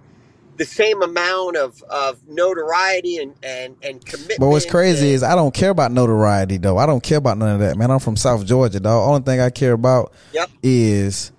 the 0.59 0.65
same 0.67 1.01
amount 1.03 1.57
of, 1.57 1.83
of 1.85 2.29
notoriety 2.29 3.17
and, 3.17 3.35
and, 3.43 3.75
and 3.83 4.05
commitment. 4.05 4.39
But 4.39 4.49
what's 4.49 4.67
crazy 4.67 5.07
and- 5.07 5.15
is 5.15 5.23
I 5.23 5.35
don't 5.35 5.55
care 5.55 5.71
about 5.71 5.93
notoriety 5.93 6.59
though. 6.59 6.77
I 6.77 6.85
don't 6.85 7.03
care 7.03 7.19
about 7.19 7.39
none 7.39 7.55
of 7.55 7.61
that, 7.61 7.77
man. 7.79 7.91
I'm 7.91 7.99
from 8.01 8.17
South 8.17 8.45
Georgia, 8.45 8.79
dog. 8.79 9.09
Only 9.09 9.23
thing 9.23 9.41
I 9.41 9.49
care 9.51 9.73
about 9.73 10.13
Yep. 10.35 10.51
is 10.63 11.33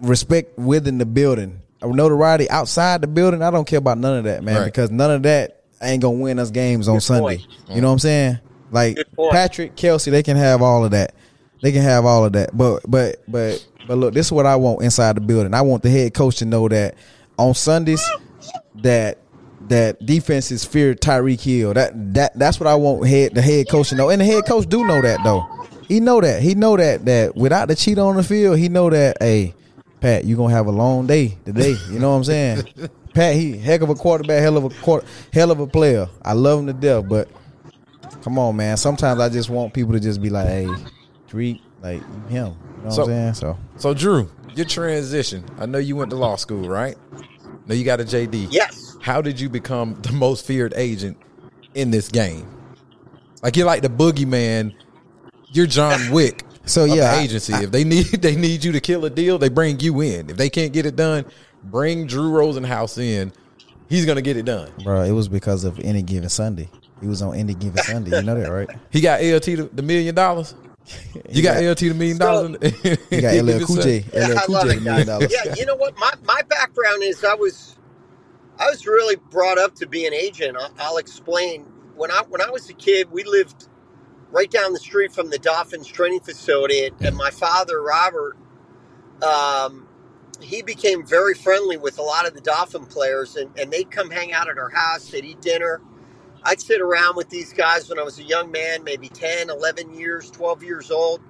respect 0.00 0.58
within 0.58 0.98
the 0.98 1.06
building. 1.06 1.60
Notoriety 1.82 2.50
outside 2.50 3.00
the 3.02 3.06
building, 3.06 3.42
I 3.42 3.50
don't 3.50 3.66
care 3.66 3.78
about 3.78 3.98
none 3.98 4.18
of 4.18 4.24
that, 4.24 4.42
man, 4.42 4.56
Right. 4.56 4.64
because 4.64 4.90
none 4.90 5.10
of 5.10 5.22
that 5.22 5.62
ain't 5.80 6.02
gonna 6.02 6.18
win 6.18 6.38
us 6.38 6.50
games 6.50 6.88
on 6.88 6.96
Good 6.96 7.02
Sunday. 7.02 7.20
point. 7.38 7.40
You 7.70 7.80
know 7.80 7.88
what 7.88 7.92
I'm 7.94 7.98
saying? 8.00 8.38
Like 8.72 8.98
Patrick, 9.30 9.76
Kelce, 9.76 10.10
they 10.10 10.22
can 10.22 10.36
have 10.36 10.60
all 10.60 10.84
of 10.84 10.90
that. 10.90 11.12
They 11.62 11.72
can 11.72 11.82
have 11.82 12.04
all 12.04 12.24
of 12.24 12.32
that. 12.32 12.56
But 12.56 12.80
but 12.88 13.16
but 13.28 13.64
but 13.86 13.96
look, 13.98 14.12
this 14.14 14.26
is 14.26 14.32
what 14.32 14.44
I 14.46 14.56
want 14.56 14.82
inside 14.82 15.16
the 15.16 15.20
building. 15.20 15.54
I 15.54 15.62
want 15.62 15.82
the 15.82 15.90
head 15.90 16.14
coach 16.14 16.36
to 16.38 16.44
know 16.44 16.68
that 16.68 16.94
on 17.38 17.54
Sundays 17.54 18.04
that 18.82 19.18
that 19.68 20.04
defenses 20.04 20.64
fear 20.64 20.94
Tyreek 20.94 21.40
Hill. 21.40 21.74
That 21.74 22.14
that 22.14 22.38
that's 22.38 22.58
what 22.60 22.66
I 22.66 22.74
want 22.74 23.06
head 23.06 23.34
the 23.34 23.42
head 23.42 23.68
coach 23.68 23.90
to 23.90 23.94
know. 23.94 24.08
And 24.10 24.20
the 24.20 24.24
head 24.24 24.46
coach 24.46 24.68
do 24.68 24.84
know 24.84 25.00
that 25.02 25.20
though. 25.24 25.46
He 25.86 26.00
know 26.00 26.20
that. 26.20 26.42
He 26.42 26.54
know 26.54 26.76
that 26.76 27.04
that 27.06 27.36
without 27.36 27.68
the 27.68 27.74
cheat 27.74 27.98
on 27.98 28.16
the 28.16 28.22
field, 28.22 28.58
he 28.58 28.68
know 28.68 28.90
that 28.90 29.16
hey, 29.20 29.54
Pat, 30.00 30.24
you 30.24 30.36
gonna 30.36 30.54
have 30.54 30.66
a 30.66 30.72
long 30.72 31.06
day 31.06 31.36
today. 31.44 31.76
You 31.90 31.98
know 31.98 32.10
what 32.10 32.16
I'm 32.18 32.24
saying? 32.24 32.66
Pat, 33.14 33.34
he 33.34 33.56
heck 33.56 33.80
of 33.80 33.88
a 33.90 33.94
quarterback, 33.94 34.40
hell 34.40 34.56
of 34.56 34.64
a 34.64 34.70
quarter, 34.82 35.06
hell 35.32 35.50
of 35.50 35.60
a 35.60 35.66
player. 35.66 36.08
I 36.22 36.34
love 36.34 36.60
him 36.60 36.66
to 36.66 36.72
death, 36.72 37.08
but 37.08 37.28
come 38.22 38.38
on, 38.38 38.56
man. 38.56 38.76
Sometimes 38.76 39.20
I 39.20 39.28
just 39.28 39.50
want 39.50 39.74
people 39.74 39.92
to 39.94 40.00
just 40.00 40.22
be 40.22 40.30
like, 40.30 40.46
hey, 40.46 40.68
Dreek, 41.28 41.60
like 41.82 42.00
him. 42.28 42.54
You 42.76 42.82
know 42.84 42.84
what 42.84 42.92
So- 42.92 43.02
I'm 43.02 43.08
saying? 43.08 43.34
So 43.34 43.58
So 43.76 43.94
Drew, 43.94 44.30
your 44.54 44.66
transition. 44.66 45.44
I 45.58 45.66
know 45.66 45.78
you 45.78 45.96
went 45.96 46.10
to 46.10 46.16
law 46.16 46.36
school, 46.36 46.68
right? 46.68 46.96
No, 47.66 47.74
you 47.74 47.84
got 47.84 48.00
a 48.00 48.04
JD. 48.04 48.48
Yes. 48.50 48.96
How 49.00 49.20
did 49.20 49.38
you 49.40 49.48
become 49.48 49.98
the 50.02 50.12
most 50.12 50.46
feared 50.46 50.72
agent 50.76 51.16
in 51.74 51.90
this 51.90 52.08
game? 52.08 52.46
Like 53.42 53.56
you're 53.56 53.66
like 53.66 53.82
the 53.82 53.88
boogeyman. 53.90 54.74
You're 55.50 55.66
John 55.66 56.10
Wick 56.12 56.44
So 56.68 56.84
of 56.84 56.90
yeah, 56.90 57.12
the 57.12 57.18
I- 57.18 57.22
agency. 57.22 57.52
if 57.54 57.70
they 57.70 57.84
need 57.84 58.06
they 58.22 58.36
need 58.36 58.62
you 58.64 58.72
to 58.72 58.80
kill 58.80 59.04
a 59.04 59.10
deal, 59.10 59.38
they 59.38 59.48
bring 59.48 59.80
you 59.80 60.00
in. 60.00 60.30
If 60.30 60.36
they 60.36 60.50
can't 60.50 60.72
get 60.72 60.86
it 60.86 60.96
done, 60.96 61.24
bring 61.64 62.06
Drew 62.06 62.30
Rosenhaus 62.30 62.98
in. 62.98 63.32
He's 63.88 64.04
gonna 64.04 64.22
get 64.22 64.36
it 64.36 64.44
done. 64.44 64.70
bro, 64.84 65.02
it 65.02 65.12
was 65.12 65.28
because 65.28 65.64
of 65.64 65.78
any 65.80 66.02
given 66.02 66.28
Sunday. 66.28 66.68
He 67.00 67.06
was 67.06 67.22
on 67.22 67.34
any 67.36 67.54
given 67.54 67.82
Sunday. 67.84 68.16
You 68.16 68.22
know 68.22 68.38
that, 68.40 68.50
right? 68.50 68.68
He 68.90 69.00
got 69.00 69.20
LT 69.22 69.42
the, 69.44 69.70
the 69.72 69.82
million 69.82 70.14
dollars. 70.14 70.54
You 71.28 71.42
got, 71.42 71.62
LT 71.62 71.78
the 71.80 71.92
million 71.94 72.16
dollars. 72.18 72.46
in 72.46 72.52
the- 72.52 72.98
He 73.10 73.20
got 73.20 73.34
LL 73.34 73.64
Cool 73.66 73.76
J. 73.76 74.04
Yeah, 74.12 74.26
LL 74.28 74.38
I 74.38 74.42
Cool 74.46 74.54
love 74.54 74.64
J, 74.68 74.76
it, 74.76 74.82
million 74.82 74.84
guys. 74.84 75.06
dollars. 75.06 75.32
Yeah, 75.44 75.54
you 75.54 75.66
know 75.66 75.76
what? 75.76 75.98
My 75.98 76.10
my 76.24 76.40
background 76.48 77.02
is 77.02 77.24
I 77.24 77.34
was 77.34 77.76
I 78.58 78.66
was 78.70 78.86
really 78.86 79.16
brought 79.30 79.58
up 79.58 79.74
to 79.76 79.86
be 79.86 80.06
an 80.06 80.14
agent. 80.14 80.56
I'll, 80.58 80.72
I'll 80.78 80.96
explain. 80.98 81.62
When 81.96 82.10
I 82.10 82.22
when 82.28 82.40
I 82.40 82.48
was 82.50 82.68
a 82.70 82.74
kid, 82.74 83.10
we 83.12 83.22
lived 83.24 83.68
right 84.30 84.50
down 84.50 84.72
the 84.72 84.78
street 84.78 85.12
from 85.12 85.30
the 85.30 85.38
Dolphins 85.38 85.86
training 85.86 86.20
facility, 86.20 86.86
and, 86.86 87.00
and 87.00 87.16
my 87.16 87.30
father 87.30 87.82
Robert, 87.82 88.36
um, 89.22 89.86
he 90.40 90.62
became 90.62 91.04
very 91.04 91.34
friendly 91.34 91.76
with 91.76 91.98
a 91.98 92.02
lot 92.02 92.26
of 92.26 92.34
the 92.34 92.40
Dolphin 92.40 92.86
players, 92.86 93.36
and, 93.36 93.50
and 93.58 93.72
they'd 93.72 93.90
come 93.90 94.10
hang 94.10 94.32
out 94.32 94.48
at 94.48 94.58
our 94.58 94.70
house. 94.70 95.10
They'd 95.10 95.24
eat 95.24 95.40
dinner. 95.40 95.80
I'd 96.44 96.60
sit 96.60 96.80
around 96.80 97.16
with 97.16 97.28
these 97.30 97.52
guys 97.52 97.88
when 97.88 97.98
I 97.98 98.02
was 98.02 98.18
a 98.18 98.22
young 98.22 98.50
man, 98.50 98.84
maybe 98.84 99.08
10, 99.08 99.50
11 99.50 99.94
years, 99.94 100.30
12 100.30 100.62
years 100.62 100.90
old. 100.90 101.20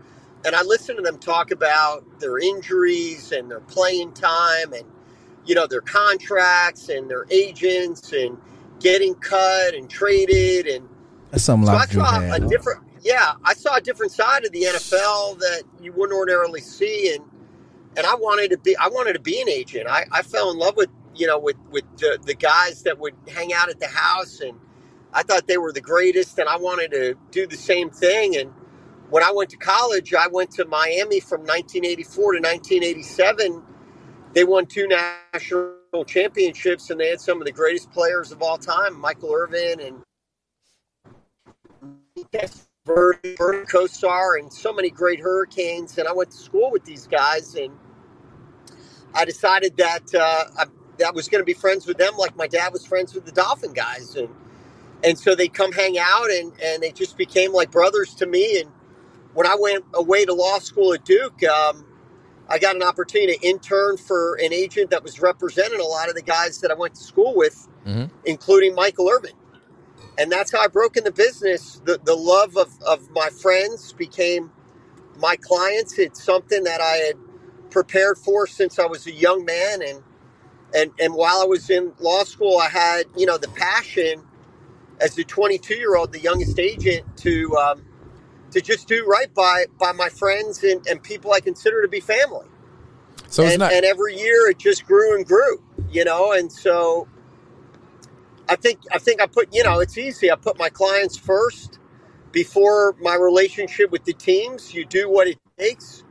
And 0.44 0.54
I 0.54 0.62
listened 0.62 0.98
to 0.98 1.02
them 1.02 1.18
talk 1.18 1.50
about 1.50 2.20
their 2.20 2.38
injuries 2.38 3.32
and 3.32 3.50
their 3.50 3.60
playing 3.60 4.12
time 4.12 4.72
and, 4.72 4.84
you 5.44 5.54
know, 5.54 5.66
their 5.66 5.80
contracts 5.80 6.88
and 6.88 7.10
their 7.10 7.26
agents 7.30 8.12
and 8.12 8.38
getting 8.78 9.14
cut 9.14 9.74
and 9.74 9.90
traded. 9.90 10.66
And 10.66 10.88
That's 11.30 11.44
something 11.44 11.66
so 11.66 11.72
like 11.72 11.90
Drew 11.90 12.04
saw 12.04 12.32
a 12.32 12.40
different, 12.40 12.82
yeah, 13.08 13.34
I 13.44 13.54
saw 13.54 13.76
a 13.76 13.82
different 13.82 14.12
side 14.12 14.46
of 14.46 14.52
the 14.52 14.62
NFL 14.64 15.40
that 15.40 15.64
you 15.82 15.92
wouldn't 15.94 16.18
ordinarily 16.18 16.60
see. 16.62 17.14
And, 17.14 17.24
and 17.96 18.06
I 18.06 18.16
wanted 18.16 18.50
to 18.52 18.58
be, 18.58 18.76
I 18.76 18.88
wanted 18.88 19.14
to 19.14 19.20
be 19.20 19.40
an 19.42 19.48
agent. 19.48 19.88
I, 19.88 20.06
I 20.12 20.22
fell 20.22 20.52
in 20.52 20.58
love 20.58 20.76
with, 20.76 20.90
you 21.16 21.26
know, 21.26 21.38
with, 21.38 21.56
with 21.70 21.84
the, 21.98 22.18
the 22.24 22.34
guys 22.34 22.84
that 22.84 22.98
would 23.00 23.14
hang 23.28 23.54
out 23.54 23.70
at 23.70 23.80
the 23.80 23.88
house 23.88 24.40
and, 24.40 24.58
I 25.12 25.22
thought 25.22 25.46
they 25.46 25.58
were 25.58 25.72
the 25.72 25.80
greatest, 25.80 26.38
and 26.38 26.48
I 26.48 26.56
wanted 26.58 26.92
to 26.92 27.16
do 27.30 27.46
the 27.46 27.56
same 27.56 27.90
thing. 27.90 28.36
And 28.36 28.52
when 29.10 29.22
I 29.22 29.32
went 29.32 29.50
to 29.50 29.56
college, 29.56 30.14
I 30.14 30.28
went 30.28 30.50
to 30.52 30.66
Miami 30.66 31.20
from 31.20 31.40
1984 31.42 32.34
to 32.34 32.40
1987. 32.40 33.62
They 34.34 34.44
won 34.44 34.66
two 34.66 34.86
national 34.86 36.04
championships, 36.06 36.90
and 36.90 37.00
they 37.00 37.08
had 37.08 37.20
some 37.20 37.40
of 37.40 37.46
the 37.46 37.52
greatest 37.52 37.90
players 37.90 38.32
of 38.32 38.42
all 38.42 38.58
time, 38.58 38.98
Michael 38.98 39.32
Irvin 39.34 39.80
and 39.80 40.02
Bernie, 42.88 43.36
Bernie 43.38 43.66
Kosar, 43.66 44.40
and 44.40 44.52
so 44.52 44.72
many 44.74 44.90
great 44.90 45.20
Hurricanes. 45.20 45.98
And 45.98 46.08
I 46.08 46.12
went 46.14 46.32
to 46.32 46.38
school 46.38 46.72
with 46.72 46.84
these 46.86 47.06
guys, 47.08 47.54
and 47.56 47.72
I 49.14 49.24
decided 49.26 49.76
that 49.78 50.14
uh, 50.14 50.44
I, 50.58 50.64
I 51.06 51.12
was 51.12 51.28
going 51.28 51.40
to 51.42 51.46
be 51.46 51.54
friends 51.54 51.86
with 51.86 51.98
them, 51.98 52.16
like 52.18 52.36
my 52.36 52.48
dad 52.48 52.72
was 52.72 52.86
friends 52.86 53.14
with 53.14 53.26
the 53.26 53.32
Dolphin 53.32 53.72
guys, 53.74 54.16
and 54.16 54.28
and 55.04 55.18
so 55.18 55.34
they 55.34 55.48
come 55.48 55.72
hang 55.72 55.98
out 55.98 56.30
and, 56.30 56.52
and 56.62 56.82
they 56.82 56.92
just 56.92 57.16
became 57.16 57.52
like 57.52 57.70
brothers 57.70 58.14
to 58.16 58.26
me 58.26 58.60
and 58.60 58.70
when 59.34 59.46
i 59.46 59.56
went 59.58 59.84
away 59.94 60.24
to 60.24 60.34
law 60.34 60.58
school 60.60 60.94
at 60.94 61.04
duke 61.04 61.42
um, 61.44 61.84
i 62.48 62.58
got 62.58 62.76
an 62.76 62.82
opportunity 62.84 63.36
to 63.38 63.46
intern 63.48 63.96
for 63.96 64.36
an 64.36 64.52
agent 64.52 64.90
that 64.90 65.02
was 65.02 65.20
representing 65.20 65.80
a 65.80 65.84
lot 65.84 66.08
of 66.08 66.16
the 66.16 66.22
guys 66.22 66.60
that 66.60 66.70
i 66.70 66.74
went 66.74 66.94
to 66.94 67.02
school 67.02 67.34
with 67.36 67.68
Mhm. 67.86 68.10
including 68.26 68.74
michael 68.74 69.08
irvin 69.10 69.32
and 70.18 70.30
that's 70.30 70.52
how 70.52 70.60
i 70.60 70.66
broke 70.66 70.96
in 70.96 71.04
the 71.04 71.12
business 71.12 71.80
the, 71.84 72.00
the 72.04 72.14
love 72.14 72.56
of, 72.56 72.70
of 72.86 73.10
my 73.10 73.28
friends 73.30 73.92
became 73.94 74.50
my 75.18 75.36
clients 75.36 75.98
it's 75.98 76.22
something 76.22 76.64
that 76.64 76.80
i 76.80 76.96
had 76.96 77.16
prepared 77.70 78.18
for 78.18 78.46
since 78.46 78.78
i 78.78 78.86
was 78.86 79.06
a 79.06 79.12
young 79.12 79.44
man 79.44 79.82
and 79.82 80.02
and 80.74 80.90
and 81.00 81.14
while 81.14 81.40
i 81.40 81.44
was 81.44 81.70
in 81.70 81.92
law 82.00 82.24
school 82.24 82.58
i 82.58 82.68
had 82.68 83.04
you 83.16 83.26
know 83.26 83.38
the 83.38 83.48
passion 83.48 84.22
as 85.00 85.16
a 85.18 85.24
22 85.24 85.74
year 85.74 85.96
old, 85.96 86.12
the 86.12 86.20
youngest 86.20 86.58
agent, 86.58 87.04
to 87.18 87.56
um, 87.56 87.84
to 88.50 88.60
just 88.60 88.88
do 88.88 89.04
right 89.06 89.32
by 89.34 89.66
by 89.78 89.92
my 89.92 90.08
friends 90.08 90.62
and, 90.62 90.86
and 90.86 91.02
people 91.02 91.32
I 91.32 91.40
consider 91.40 91.82
to 91.82 91.88
be 91.88 92.00
family. 92.00 92.46
so 93.28 93.44
it's 93.44 93.52
and, 93.52 93.60
not. 93.60 93.72
and 93.72 93.84
every 93.84 94.16
year 94.16 94.48
it 94.48 94.58
just 94.58 94.84
grew 94.86 95.16
and 95.16 95.26
grew, 95.26 95.62
you 95.90 96.04
know. 96.04 96.32
And 96.32 96.50
so 96.50 97.08
I 98.48 98.56
think 98.56 98.80
I 98.92 98.98
think 98.98 99.20
I 99.20 99.26
put 99.26 99.54
you 99.54 99.62
know 99.62 99.80
it's 99.80 99.98
easy. 99.98 100.30
I 100.30 100.36
put 100.36 100.58
my 100.58 100.68
clients 100.68 101.16
first 101.16 101.78
before 102.32 102.94
my 103.00 103.14
relationship 103.14 103.90
with 103.90 104.04
the 104.04 104.12
teams. 104.12 104.74
You 104.74 104.84
do 104.84 105.10
what 105.10 105.28
it 105.28 105.38
takes 105.58 106.04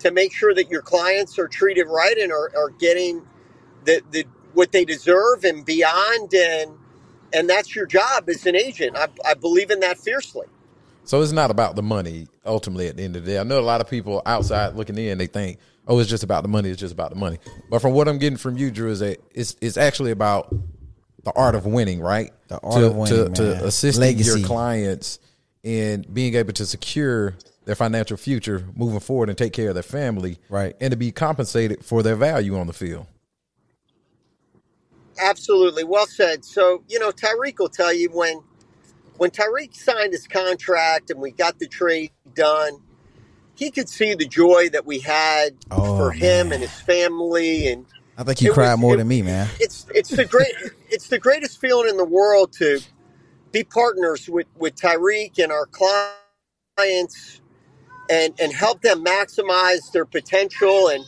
to 0.00 0.10
make 0.10 0.32
sure 0.32 0.54
that 0.54 0.70
your 0.70 0.82
clients 0.82 1.38
are 1.38 1.48
treated 1.48 1.84
right 1.84 2.16
and 2.16 2.32
are, 2.32 2.50
are 2.56 2.70
getting 2.70 3.22
the, 3.84 4.02
the 4.10 4.24
what 4.54 4.72
they 4.72 4.84
deserve 4.84 5.44
and 5.44 5.64
beyond 5.64 6.34
and 6.34 6.72
and 7.32 7.48
that's 7.48 7.76
your 7.76 7.86
job 7.86 8.28
as 8.28 8.44
an 8.46 8.56
agent. 8.56 8.96
I, 8.96 9.08
I 9.24 9.34
believe 9.34 9.70
in 9.70 9.80
that 9.80 9.98
fiercely. 9.98 10.46
So 11.04 11.22
it's 11.22 11.32
not 11.32 11.50
about 11.50 11.76
the 11.76 11.82
money 11.82 12.28
ultimately 12.44 12.88
at 12.88 12.96
the 12.96 13.04
end 13.04 13.16
of 13.16 13.24
the 13.24 13.32
day. 13.32 13.38
I 13.38 13.42
know 13.42 13.58
a 13.58 13.62
lot 13.62 13.80
of 13.80 13.88
people 13.88 14.22
outside 14.26 14.74
looking 14.74 14.98
in, 14.98 15.18
they 15.18 15.26
think, 15.26 15.58
oh, 15.86 15.98
it's 15.98 16.10
just 16.10 16.22
about 16.22 16.42
the 16.42 16.48
money, 16.48 16.70
it's 16.70 16.80
just 16.80 16.92
about 16.92 17.10
the 17.10 17.16
money. 17.16 17.38
But 17.68 17.80
from 17.80 17.92
what 17.92 18.08
I'm 18.08 18.18
getting 18.18 18.36
from 18.36 18.56
you, 18.56 18.70
Drew, 18.70 18.90
is 18.90 19.00
that 19.00 19.22
it's 19.32 19.56
it's 19.60 19.76
actually 19.76 20.10
about 20.10 20.52
the 21.24 21.32
art 21.36 21.54
of 21.54 21.66
winning, 21.66 22.00
right? 22.00 22.32
The 22.48 22.58
art 22.60 22.74
to, 22.76 22.86
of 22.86 22.96
winning, 22.96 23.34
to, 23.34 23.42
to 23.42 23.42
man. 23.56 23.64
assisting 23.64 24.00
Legacy. 24.02 24.40
your 24.40 24.46
clients 24.46 25.18
in 25.62 26.04
being 26.12 26.34
able 26.34 26.52
to 26.54 26.64
secure 26.66 27.36
their 27.66 27.74
financial 27.74 28.16
future 28.16 28.64
moving 28.74 29.00
forward 29.00 29.28
and 29.28 29.36
take 29.38 29.52
care 29.52 29.68
of 29.68 29.74
their 29.74 29.82
family, 29.82 30.38
Right. 30.48 30.74
And 30.80 30.90
to 30.92 30.96
be 30.96 31.12
compensated 31.12 31.84
for 31.84 32.02
their 32.02 32.16
value 32.16 32.56
on 32.58 32.66
the 32.66 32.72
field. 32.72 33.06
Absolutely, 35.20 35.84
well 35.84 36.06
said. 36.06 36.44
So 36.44 36.82
you 36.88 36.98
know, 36.98 37.10
Tyreek 37.10 37.58
will 37.58 37.68
tell 37.68 37.92
you 37.92 38.08
when 38.10 38.40
when 39.18 39.30
Tyreek 39.30 39.74
signed 39.74 40.12
his 40.12 40.26
contract 40.26 41.10
and 41.10 41.20
we 41.20 41.30
got 41.30 41.58
the 41.58 41.68
trade 41.68 42.10
done, 42.34 42.78
he 43.54 43.70
could 43.70 43.88
see 43.88 44.14
the 44.14 44.24
joy 44.26 44.70
that 44.70 44.86
we 44.86 45.00
had 45.00 45.50
Oh, 45.70 45.98
for 45.98 46.12
him 46.12 46.48
man. 46.48 46.54
and 46.54 46.62
his 46.62 46.80
family, 46.80 47.66
and 47.68 47.84
I 48.20 48.24
think 48.24 48.42
you 48.42 48.52
cried 48.52 48.72
was- 48.74 48.80
more 48.80 48.94
it- 48.94 48.98
than 48.98 49.08
me, 49.08 49.22
man. 49.22 49.48
it's 49.58 49.86
it's 49.94 50.10
the 50.10 50.26
great 50.26 50.52
it's 50.90 51.08
the 51.08 51.18
greatest 51.18 51.58
feeling 51.58 51.88
in 51.88 51.96
the 51.96 52.04
world 52.04 52.52
to 52.54 52.78
be 53.50 53.64
partners 53.64 54.28
with 54.28 54.46
with 54.58 54.76
Tyreek 54.76 55.38
and 55.42 55.50
our 55.50 55.66
clients 55.66 57.40
and 58.10 58.34
and 58.38 58.52
help 58.52 58.82
them 58.82 59.02
maximize 59.04 59.90
their 59.92 60.04
potential 60.04 60.88
and 60.88 61.02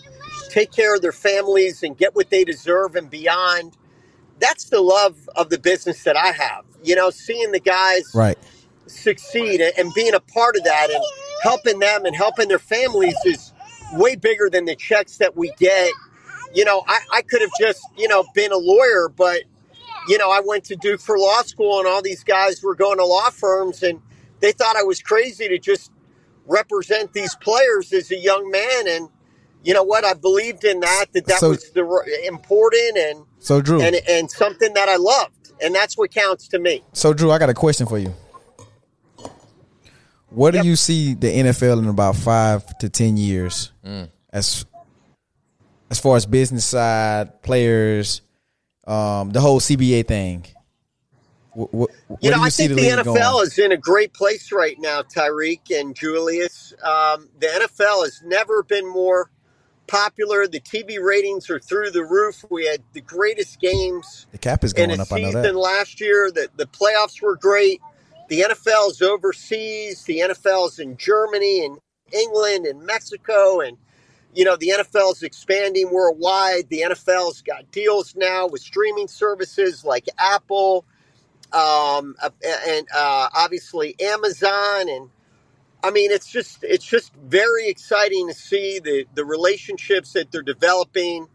take 0.48 0.72
care 0.72 0.94
of 0.94 1.02
their 1.02 1.12
families 1.12 1.82
and 1.82 1.98
get 1.98 2.14
what 2.16 2.30
they 2.30 2.44
deserve 2.44 2.96
and 2.96 3.10
beyond. 3.10 3.76
That's 4.38 4.64
the 4.64 4.80
love 4.80 5.28
of 5.36 5.50
the 5.50 5.58
business 5.58 6.02
that 6.04 6.16
I 6.16 6.28
have. 6.32 6.64
You 6.82 6.96
know, 6.96 7.10
seeing 7.10 7.52
the 7.52 7.60
guys 7.60 8.04
Right. 8.14 8.38
succeed 8.86 9.60
and 9.60 9.92
being 9.94 10.14
a 10.14 10.20
part 10.20 10.56
of 10.56 10.64
that 10.64 10.90
and 10.90 11.04
helping 11.42 11.78
them 11.78 12.06
and 12.06 12.16
helping 12.16 12.48
their 12.48 12.58
families 12.58 13.16
is 13.26 13.52
way 13.92 14.16
bigger 14.16 14.48
than 14.50 14.64
the 14.64 14.74
checks 14.76 15.18
that 15.18 15.36
we 15.36 15.52
get. 15.58 15.92
You 16.55 16.64
know, 16.64 16.82
I, 16.86 17.00
I 17.12 17.22
could 17.22 17.40
have 17.40 17.50
just, 17.59 17.80
you 17.96 18.09
know, 18.09 18.24
been 18.34 18.53
a 18.53 18.57
lawyer, 18.59 19.09
but, 19.14 19.42
you 20.09 20.18
know, 20.18 20.30
I 20.30 20.40
went 20.44 20.64
to 20.64 20.76
Duke 20.76 21.00
for 21.00 21.18
law 21.18 21.42
school 21.42 21.78
and 21.78 21.88
all 21.88 22.03
these 22.03 22.22
guys 22.24 22.62
were 22.62 22.74
going 22.74 22.98
to 22.98 23.05
law 23.07 23.30
firms 23.30 23.82
and 23.82 24.00
they 24.40 24.53
thought 24.53 24.76
I 24.76 24.82
was 24.82 25.00
crazy 25.00 25.48
to 25.48 25.59
just 25.59 25.90
represent 26.46 27.12
these 27.12 27.34
players 27.36 27.92
as 27.92 28.11
a 28.11 28.16
young 28.16 28.50
man. 28.50 28.88
And, 28.88 29.09
you 29.64 29.72
know 29.72 29.82
what? 29.84 30.05
I 30.05 30.14
believed 30.14 30.64
in 30.64 30.80
that, 30.80 31.07
that 31.12 31.26
that 31.26 31.38
So- 31.40 31.50
was 31.50 31.70
the 31.70 32.24
important 32.26 32.98
and, 32.98 33.24
So 33.38 33.61
Drew, 33.61 33.80
and, 33.80 33.96
and 34.09 34.30
something 34.30 34.74
that 34.74 34.88
I 34.88 34.96
loved. 34.96 35.53
And 35.62 35.72
that's 35.74 35.96
what 35.96 36.11
counts 36.11 36.48
to 36.48 36.59
me. 36.59 36.82
so 36.92 37.12
Drew, 37.14 37.30
I 37.30 37.38
got 37.38 37.48
a 37.48 37.55
question 37.55 37.86
for 37.86 37.96
you. 37.98 38.12
What 40.30 40.55
Yep. 40.55 40.62
do 40.62 40.68
you 40.68 40.76
see 40.76 41.14
the 41.14 41.28
NFL 41.28 41.78
in 41.78 41.88
about 41.88 42.16
five 42.16 42.76
to 42.78 42.88
ten 42.88 43.16
years? 43.16 43.70
Mm. 43.84 44.09
As 44.32 44.64
as 45.93 46.01
far 46.01 46.16
as 46.16 46.24
business 46.24 46.64
side, 46.64 47.43
players, 47.43 48.22
um, 48.86 49.30
the 49.30 49.43
whole 49.43 49.61
CBA 49.61 50.09
thing. 50.09 50.47
You 51.55 51.68
know, 51.68 51.88
do 52.18 52.32
I 52.40 52.49
think 52.49 52.70
the, 52.70 52.76
league 52.76 52.93
NFL 52.93 53.14
going? 53.14 53.47
is 53.47 53.59
in 53.59 53.72
a 53.72 53.76
great 53.76 54.14
place 54.14 54.51
right 54.53 54.76
now, 54.78 55.03
Tyreek 55.03 55.70
and 55.70 55.95
Julius. 55.95 56.72
Um, 56.82 57.28
the 57.38 57.47
NFL 57.47 58.05
has 58.05 58.22
never 58.24 58.62
been 58.62 58.90
more 58.90 59.30
popular. 59.86 60.47
The 60.47 60.61
TV 60.61 60.99
ratings 60.99 61.51
are 61.51 61.61
through 61.61 61.90
the 61.90 62.05
roof. 62.05 62.43
We 62.49 62.66
had 62.66 62.82
the 62.95 63.03
greatest 63.03 63.61
games 63.61 64.26
the 64.32 64.38
cap 64.38 64.64
is 64.64 64.72
in 64.72 64.88
going 64.88 64.99
up. 64.99 65.12
I 65.12 65.20
know 65.20 65.26
season 65.26 65.43
that. 65.43 65.57
last 65.57 66.01
year. 66.01 66.30
The, 66.30 66.49
the 66.57 66.64
playoffs 66.64 67.20
were 67.20 67.36
great. 67.36 67.82
The 68.30 68.47
NFL 68.49 68.93
is 68.93 69.03
overseas. 69.03 70.05
The 70.05 70.20
NFL 70.20 70.68
is 70.68 70.78
in 70.78 70.97
Germany 70.97 71.66
and 71.66 71.78
England 72.14 72.64
and 72.64 72.82
Mexico. 72.82 73.61
And, 73.61 73.76
you 74.35 74.45
know, 74.45 74.57
the 74.57 74.72
NFL 74.78 75.12
is 75.12 75.22
expanding 75.22 75.91
worldwide. 75.93 76.68
The 76.70 76.83
NFL's 76.83 77.43
got 77.43 77.70
deals 77.72 78.14
now 78.16 78.49
with 78.49 78.62
streaming 78.62 79.09
services 79.09 79.85
like 79.85 80.07
Apple 80.18 80.85
um, 81.53 82.16
and 82.68 82.89
uh, 82.95 83.28
obviously 83.35 83.97
Amazon. 84.01 84.89
And 84.89 85.11
I 85.85 85.91
mean, 85.91 86.11
it's 86.11 86.28
just 86.30 86.64
it's 86.64 86.87
just 86.87 87.14
very 87.16 87.68
exciting 87.68 88.28
to 88.28 88.35
see 88.35 88.80
the 88.80 89.07
the 89.14 89.24
relationships 89.24 90.12
that 90.14 90.33
they're 90.33 90.43
developing 90.43 91.28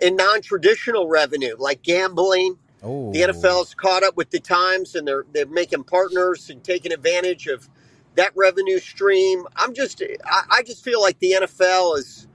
in 0.00 0.16
non-traditional 0.16 1.08
revenue 1.08 1.56
like 1.58 1.82
gambling. 1.82 2.58
Oh, 2.82 3.12
The 3.12 3.20
NFL's 3.22 3.74
caught 3.74 4.04
up 4.04 4.16
with 4.16 4.30
the 4.30 4.40
times, 4.40 4.94
and 4.94 5.08
they're 5.08 5.26
they're 5.32 5.46
making 5.46 5.84
partners 5.84 6.50
and 6.50 6.64
taking 6.64 6.92
advantage 6.92 7.46
of 7.48 7.68
that 8.16 8.32
revenue 8.36 8.78
stream. 8.80 9.46
I'm 9.56 9.74
just 9.74 10.02
I, 10.26 10.42
I 10.50 10.62
just 10.64 10.84
feel 10.84 11.00
like 11.00 11.18
the 11.20 11.36
NFL 11.42 11.98
is 11.98 12.28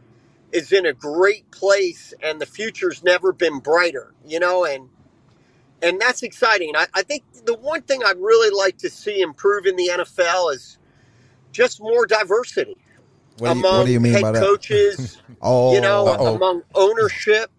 is 0.51 0.71
in 0.73 0.85
a 0.85 0.93
great 0.93 1.49
place, 1.51 2.13
and 2.23 2.41
the 2.41 2.45
future's 2.47 3.03
never 3.03 3.33
been 3.33 3.59
brighter. 3.59 4.13
You 4.27 4.39
know, 4.39 4.65
and 4.65 4.89
and 5.81 6.01
that's 6.01 6.23
exciting. 6.23 6.73
I, 6.75 6.87
I 6.93 7.03
think 7.03 7.23
the 7.45 7.55
one 7.55 7.83
thing 7.83 8.03
I'd 8.05 8.19
really 8.19 8.55
like 8.55 8.77
to 8.79 8.89
see 8.91 9.21
improve 9.21 9.65
in 9.67 9.75
the 9.77 9.89
NFL 9.93 10.53
is 10.53 10.79
just 11.51 11.81
more 11.81 12.05
diversity 12.07 12.77
What 13.37 13.49
do 13.49 13.55
you, 13.57 13.61
among 13.61 13.77
what 13.77 13.85
do 13.85 13.91
you 13.91 13.99
mean 13.99 14.13
head 14.13 14.21
by 14.21 14.31
that? 14.33 14.41
coaches, 14.41 15.21
Oh, 15.41 15.73
you 15.75 15.81
know, 15.81 16.07
Uh-oh. 16.07 16.35
among 16.35 16.63
ownership 16.75 17.51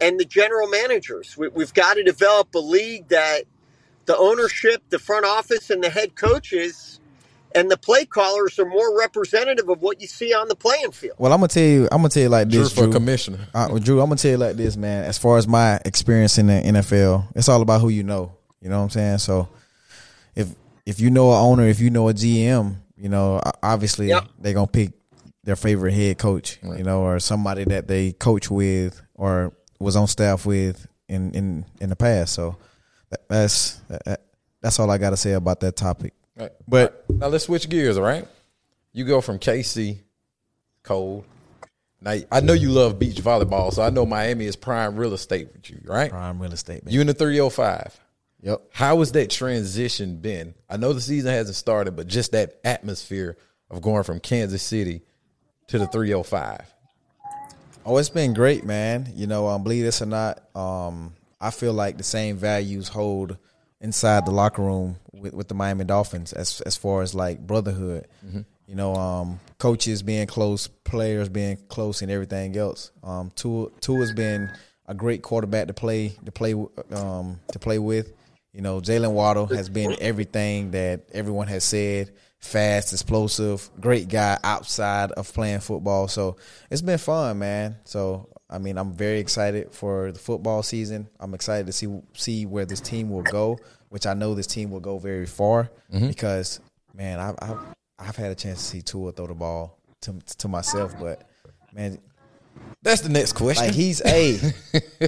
and 0.00 0.20
the 0.20 0.24
general 0.24 0.68
managers. 0.68 1.36
We, 1.36 1.48
we've 1.48 1.74
got 1.74 1.94
to 1.94 2.04
develop 2.04 2.54
a 2.54 2.58
league 2.60 3.08
that 3.08 3.44
the 4.06 4.16
ownership, 4.16 4.82
the 4.90 4.98
front 4.98 5.26
office, 5.26 5.70
and 5.70 5.82
the 5.84 5.90
head 5.90 6.16
coaches 6.16 7.00
and 7.54 7.70
the 7.70 7.76
play 7.76 8.04
callers 8.04 8.58
are 8.58 8.64
more 8.66 8.98
representative 8.98 9.68
of 9.68 9.80
what 9.82 10.00
you 10.00 10.06
see 10.06 10.32
on 10.34 10.48
the 10.48 10.54
playing 10.56 10.90
field. 10.92 11.16
well, 11.18 11.32
I'm 11.32 11.38
gonna 11.38 11.48
tell 11.48 11.62
you. 11.62 11.84
I'm 11.92 11.98
gonna 11.98 12.08
tell 12.08 12.22
you 12.24 12.28
like 12.28 12.48
Drew 12.48 12.62
this, 12.64 12.72
for 12.72 12.82
Drew. 12.84 12.92
commissioner. 12.92 13.38
Uh, 13.54 13.68
well, 13.70 13.78
Drew, 13.78 14.00
I'm 14.00 14.06
gonna 14.08 14.16
tell 14.16 14.32
you 14.32 14.36
like 14.38 14.56
this, 14.56 14.76
man. 14.76 15.04
As 15.04 15.18
far 15.18 15.38
as 15.38 15.46
my 15.46 15.78
experience 15.84 16.38
in 16.38 16.46
the 16.48 16.54
NFL, 16.54 17.28
it's 17.36 17.48
all 17.48 17.62
about 17.62 17.80
who 17.80 17.88
you 17.88 18.02
know. 18.02 18.36
You 18.60 18.68
know 18.70 18.78
what 18.78 18.84
I'm 18.84 18.90
saying? 18.90 19.18
So, 19.18 19.48
if 20.34 20.48
if 20.86 21.00
you 21.00 21.10
know 21.10 21.30
an 21.32 21.38
owner, 21.38 21.64
if 21.66 21.80
you 21.80 21.90
know 21.90 22.08
a 22.08 22.14
GM, 22.14 22.76
you 22.96 23.08
know, 23.08 23.40
obviously 23.62 24.08
Yep. 24.08 24.24
they're 24.40 24.54
gonna 24.54 24.66
pick 24.66 24.92
their 25.44 25.56
favorite 25.56 25.92
head 25.92 26.18
coach, 26.18 26.58
you 26.62 26.82
know, 26.82 27.02
or 27.02 27.18
somebody 27.20 27.64
that 27.64 27.86
they 27.88 28.12
coach 28.12 28.50
with 28.50 29.00
or 29.14 29.52
was 29.78 29.94
on 29.96 30.06
staff 30.06 30.46
with 30.46 30.86
in 31.08 31.32
in 31.34 31.64
in 31.80 31.90
the 31.90 31.96
past. 31.96 32.32
So, 32.34 32.56
that's 33.28 33.80
that's 34.60 34.78
all 34.80 34.90
I 34.90 34.98
got 34.98 35.10
to 35.10 35.16
say 35.16 35.32
about 35.32 35.60
that 35.60 35.76
topic. 35.76 36.14
Right. 36.36 36.50
But 36.66 37.04
Now 37.08 37.28
let's 37.28 37.44
switch 37.44 37.68
gears, 37.68 37.96
all 37.96 38.04
right? 38.04 38.26
You 38.92 39.04
go 39.04 39.20
from 39.20 39.38
KC, 39.38 39.98
cold. 40.82 41.24
Now 42.00 42.16
I 42.30 42.40
know 42.40 42.52
you 42.52 42.70
love 42.70 42.98
beach 42.98 43.16
volleyball, 43.16 43.72
so 43.72 43.82
I 43.82 43.90
know 43.90 44.04
Miami 44.04 44.44
is 44.46 44.56
prime 44.56 44.96
real 44.96 45.14
estate 45.14 45.48
with 45.52 45.70
you, 45.70 45.80
right? 45.84 46.10
prime 46.10 46.40
real 46.40 46.52
estate, 46.52 46.84
man. 46.84 46.92
You 46.92 47.00
in 47.00 47.06
the 47.06 47.14
305. 47.14 47.98
yep. 48.42 48.62
How 48.72 48.98
has 48.98 49.12
that 49.12 49.30
transition 49.30 50.18
been? 50.18 50.54
I 50.68 50.76
know 50.76 50.92
the 50.92 51.00
season 51.00 51.32
hasn't 51.32 51.56
started, 51.56 51.96
but 51.96 52.06
just 52.06 52.32
that 52.32 52.60
atmosphere 52.64 53.36
of 53.70 53.80
going 53.80 54.02
from 54.02 54.20
Kansas 54.20 54.62
City 54.62 55.02
to 55.68 55.78
the 55.78 55.86
305. 55.86 56.60
Oh, 57.86 57.96
it's 57.98 58.08
been 58.08 58.34
great, 58.34 58.64
man. 58.64 59.12
You 59.14 59.26
know, 59.26 59.48
um, 59.48 59.62
believe 59.62 59.84
this 59.84 60.00
or 60.02 60.06
not, 60.06 60.42
um, 60.56 61.14
I 61.40 61.50
feel 61.50 61.72
like 61.72 61.96
the 61.96 62.04
same 62.04 62.36
values 62.36 62.88
hold 62.88 63.36
inside 63.84 64.24
the 64.24 64.32
locker 64.32 64.62
room 64.62 64.96
with, 65.12 65.34
with 65.34 65.46
the 65.48 65.54
Miami 65.54 65.84
Dolphins 65.84 66.32
as 66.32 66.60
as 66.62 66.76
far 66.76 67.02
as 67.02 67.14
like 67.14 67.38
brotherhood. 67.38 68.08
You 68.66 68.74
know, 68.74 68.94
um, 68.94 69.40
coaches 69.58 70.02
being 70.02 70.26
close, 70.26 70.68
players 70.68 71.28
being 71.28 71.58
close, 71.68 72.00
and 72.00 72.10
everything 72.10 72.56
else. 72.56 72.90
Um, 73.02 73.30
Tua, 73.36 73.68
Tua's 73.80 74.12
been 74.12 74.50
a 74.86 74.94
great 74.94 75.20
quarterback 75.22 75.66
to 75.66 75.74
play 75.74 76.16
to 76.24 76.32
play 76.32 76.54
um, 76.90 77.38
to 77.52 77.58
play 77.58 77.78
with. 77.78 78.12
You 78.54 78.62
know, 78.62 78.80
Jalen 78.80 79.12
Waddle 79.12 79.46
has 79.46 79.68
been 79.68 79.96
everything 80.00 80.70
that 80.70 81.02
everyone 81.12 81.48
has 81.48 81.62
said. 81.62 82.10
Fast, 82.38 82.92
explosive, 82.92 83.70
great 83.80 84.08
guy 84.08 84.38
outside 84.44 85.12
of 85.12 85.32
playing 85.32 85.60
football. 85.60 86.08
So 86.08 86.36
it's 86.70 86.82
been 86.82 86.98
fun, 86.98 87.38
man. 87.38 87.76
So 87.84 88.28
I 88.50 88.58
mean, 88.58 88.78
I'm 88.78 88.92
very 88.92 89.18
excited 89.18 89.72
for 89.72 90.12
the 90.12 90.18
football 90.18 90.62
season. 90.62 91.08
I'm 91.18 91.34
excited 91.34 91.66
to 91.66 91.72
see 91.72 91.88
see 92.12 92.46
where 92.46 92.64
this 92.64 92.80
team 92.80 93.10
will 93.10 93.22
go, 93.22 93.58
which 93.94 94.06
I 94.06 94.14
know 94.14 94.34
this 94.34 94.48
team 94.48 94.72
will 94.72 94.80
go 94.80 94.98
very 94.98 95.24
far 95.24 95.70
mm-hmm. 95.92 96.08
because 96.08 96.58
man, 96.96 97.20
I've, 97.20 97.36
I've 97.40 97.58
I've 97.96 98.16
had 98.16 98.32
a 98.32 98.34
chance 98.34 98.58
to 98.58 98.64
see 98.64 98.82
Tua 98.82 99.12
throw 99.12 99.28
the 99.28 99.34
ball 99.34 99.78
to 100.00 100.18
to 100.38 100.48
myself, 100.48 100.92
but 100.98 101.22
man, 101.72 101.98
That's 102.82 103.02
the 103.02 103.08
next 103.08 103.34
question. 103.34 103.66
like 103.66 103.72
he's 103.72 104.00
a 104.04 104.52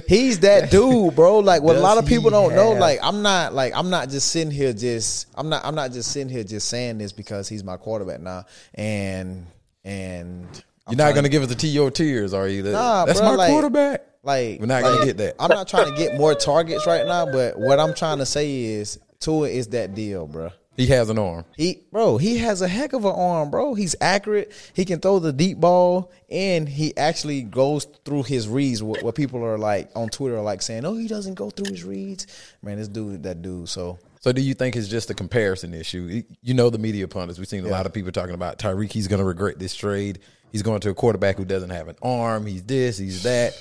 he's 0.07 0.39
that 0.39 0.71
dude, 0.71 1.17
bro. 1.17 1.39
Like 1.39 1.63
what 1.63 1.75
a 1.75 1.81
lot 1.81 1.97
of 1.97 2.05
people 2.05 2.29
don't 2.29 2.55
know. 2.55 2.71
Like 2.71 2.99
I'm 3.03 3.21
not 3.21 3.53
like 3.53 3.73
I'm 3.75 3.89
not 3.89 4.07
just 4.07 4.29
sitting 4.31 4.51
here 4.51 4.71
just 4.71 5.27
I'm 5.35 5.49
not 5.49 5.65
I'm 5.65 5.75
not 5.75 5.91
just 5.91 6.13
sitting 6.13 6.29
here 6.29 6.45
just 6.45 6.69
saying 6.69 6.97
this 6.97 7.11
because 7.11 7.49
he's 7.49 7.65
my 7.65 7.75
quarterback 7.75 8.21
now. 8.21 8.45
And 8.73 9.47
and 9.83 10.47
I'm 10.87 10.93
You're 10.93 11.05
not 11.05 11.11
going 11.11 11.25
to 11.25 11.29
give 11.29 11.43
us 11.43 11.49
the 11.49 11.55
TO 11.55 11.89
tears, 11.89 12.33
are 12.33 12.47
you? 12.47 12.63
That- 12.63 12.71
Nah, 12.71 13.03
That's 13.03 13.19
bro, 13.19 13.31
my 13.31 13.35
like- 13.35 13.51
quarterback. 13.51 14.05
Like 14.27 14.59
We're 14.59 14.67
not 14.67 14.83
gonna 14.83 15.05
get 15.05 15.17
that. 15.17 15.35
I'm 15.39 15.49
not 15.49 15.67
trying 15.67 15.89
to 15.89 15.97
get 15.97 16.17
more 16.17 16.35
targets 16.35 16.85
right 16.85 17.05
now, 17.05 17.25
but 17.25 17.57
what 17.57 17.79
I'm 17.79 17.95
trying 17.95 18.19
to 18.19 18.25
say 18.25 18.63
is 18.63 18.99
Tua 19.19 19.49
is 19.49 19.69
that 19.69 19.95
deal, 19.95 20.27
bro. 20.27 20.51
He 20.75 20.85
has 20.87 21.09
an 21.09 21.17
arm. 21.17 21.43
He, 21.55 21.81
bro, 21.91 22.19
he 22.19 22.37
has 22.37 22.61
a 22.61 22.67
heck 22.67 22.93
of 22.93 23.03
an 23.03 23.11
arm, 23.11 23.49
bro. 23.49 23.73
He's 23.73 23.95
accurate. 23.99 24.51
He 24.75 24.85
can 24.85 24.99
throw 24.99 25.17
the 25.17 25.33
deep 25.33 25.57
ball, 25.57 26.11
and 26.29 26.69
he 26.69 26.95
actually 26.95 27.41
goes 27.41 27.85
through 28.05 28.23
his 28.23 28.47
reads. 28.47 28.83
What, 28.83 29.01
what 29.01 29.15
people 29.15 29.43
are 29.43 29.57
like 29.57 29.89
on 29.95 30.09
Twitter 30.09 30.37
are 30.37 30.43
like 30.43 30.61
saying, 30.61 30.85
"Oh, 30.85 30.95
he 30.95 31.07
doesn't 31.07 31.33
go 31.33 31.49
through 31.49 31.71
his 31.71 31.83
reads." 31.83 32.27
Man, 32.61 32.77
this 32.77 32.87
dude, 32.87 33.23
that 33.23 33.41
dude. 33.41 33.69
So 33.69 33.97
So 34.19 34.31
do 34.31 34.41
you 34.41 34.53
think 34.53 34.75
it's 34.75 34.87
just 34.87 35.09
a 35.09 35.15
comparison 35.15 35.73
issue? 35.73 36.21
You 36.43 36.53
know 36.53 36.69
the 36.69 36.77
media 36.77 37.07
pundits. 37.07 37.39
We've 37.39 37.47
seen 37.47 37.65
a 37.65 37.69
lot 37.69 37.87
of 37.87 37.93
people 37.93 38.11
talking 38.11 38.35
about 38.35 38.59
Tyreek. 38.59 38.91
He's 38.91 39.07
going 39.07 39.19
to 39.19 39.25
regret 39.25 39.57
this 39.57 39.73
trade. 39.73 40.19
He's 40.51 40.61
going 40.61 40.81
to 40.81 40.91
a 40.91 40.93
quarterback 40.93 41.37
who 41.37 41.45
doesn't 41.45 41.71
have 41.71 41.87
an 41.87 41.95
arm. 42.03 42.45
He's 42.45 42.63
this. 42.63 42.99
He's 42.99 43.23
that. 43.23 43.53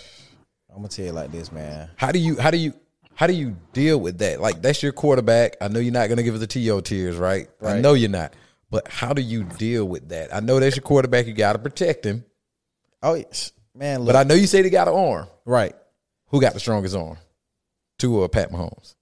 I'm 0.77 0.83
gonna 0.83 0.89
tell 0.89 1.07
you 1.07 1.12
like 1.12 1.33
this, 1.33 1.51
man. 1.51 1.89
How 1.97 2.12
do 2.12 2.18
you? 2.18 2.37
How 2.37 2.51
do 2.51 2.59
you? 2.59 2.74
How 3.14 3.27
do 3.27 3.33
you 3.33 3.57
deal 3.72 3.99
with 3.99 4.18
that? 4.18 4.43
Like 4.43 4.61
that's 4.61 4.83
your 4.83 4.93
quarterback. 4.93 5.57
I 5.62 5.68
know 5.68 5.79
you're 5.81 5.91
not 5.91 6.09
going 6.09 6.18
to 6.18 6.22
give 6.22 6.35
us 6.35 6.41
the 6.41 6.47
TO 6.47 6.83
tears, 6.83 7.16
right? 7.16 7.49
I 7.62 7.81
know 7.81 7.95
you're 7.95 8.11
not. 8.11 8.35
But 8.70 8.89
how 8.89 9.14
do 9.14 9.22
you 9.22 9.45
deal 9.45 9.89
with 9.89 10.11
that? 10.11 10.35
I 10.35 10.41
know 10.41 10.61
that's 10.61 10.77
your 10.77 10.83
quarterback. 10.83 11.27
You 11.27 11.33
got 11.33 11.55
to 11.55 11.59
protect 11.59 12.05
him. 12.05 12.27
Oh, 13.03 13.14
yes. 13.14 13.53
man, 13.74 14.01
look, 14.01 14.09
But 14.09 14.16
I 14.16 14.24
know 14.24 14.35
you 14.35 14.47
said 14.47 14.64
he 14.64 14.70
got 14.70 14.89
an 14.89 14.95
arm. 14.95 15.29
right. 15.47 15.74
Who 16.29 16.43
got 16.43 16.53
the 16.53 16.61
strongest 16.61 16.95
arm? 16.95 17.16
Tua 17.99 18.22
or 18.22 18.29
Pat 18.29 18.51
Mahomes? 18.51 18.97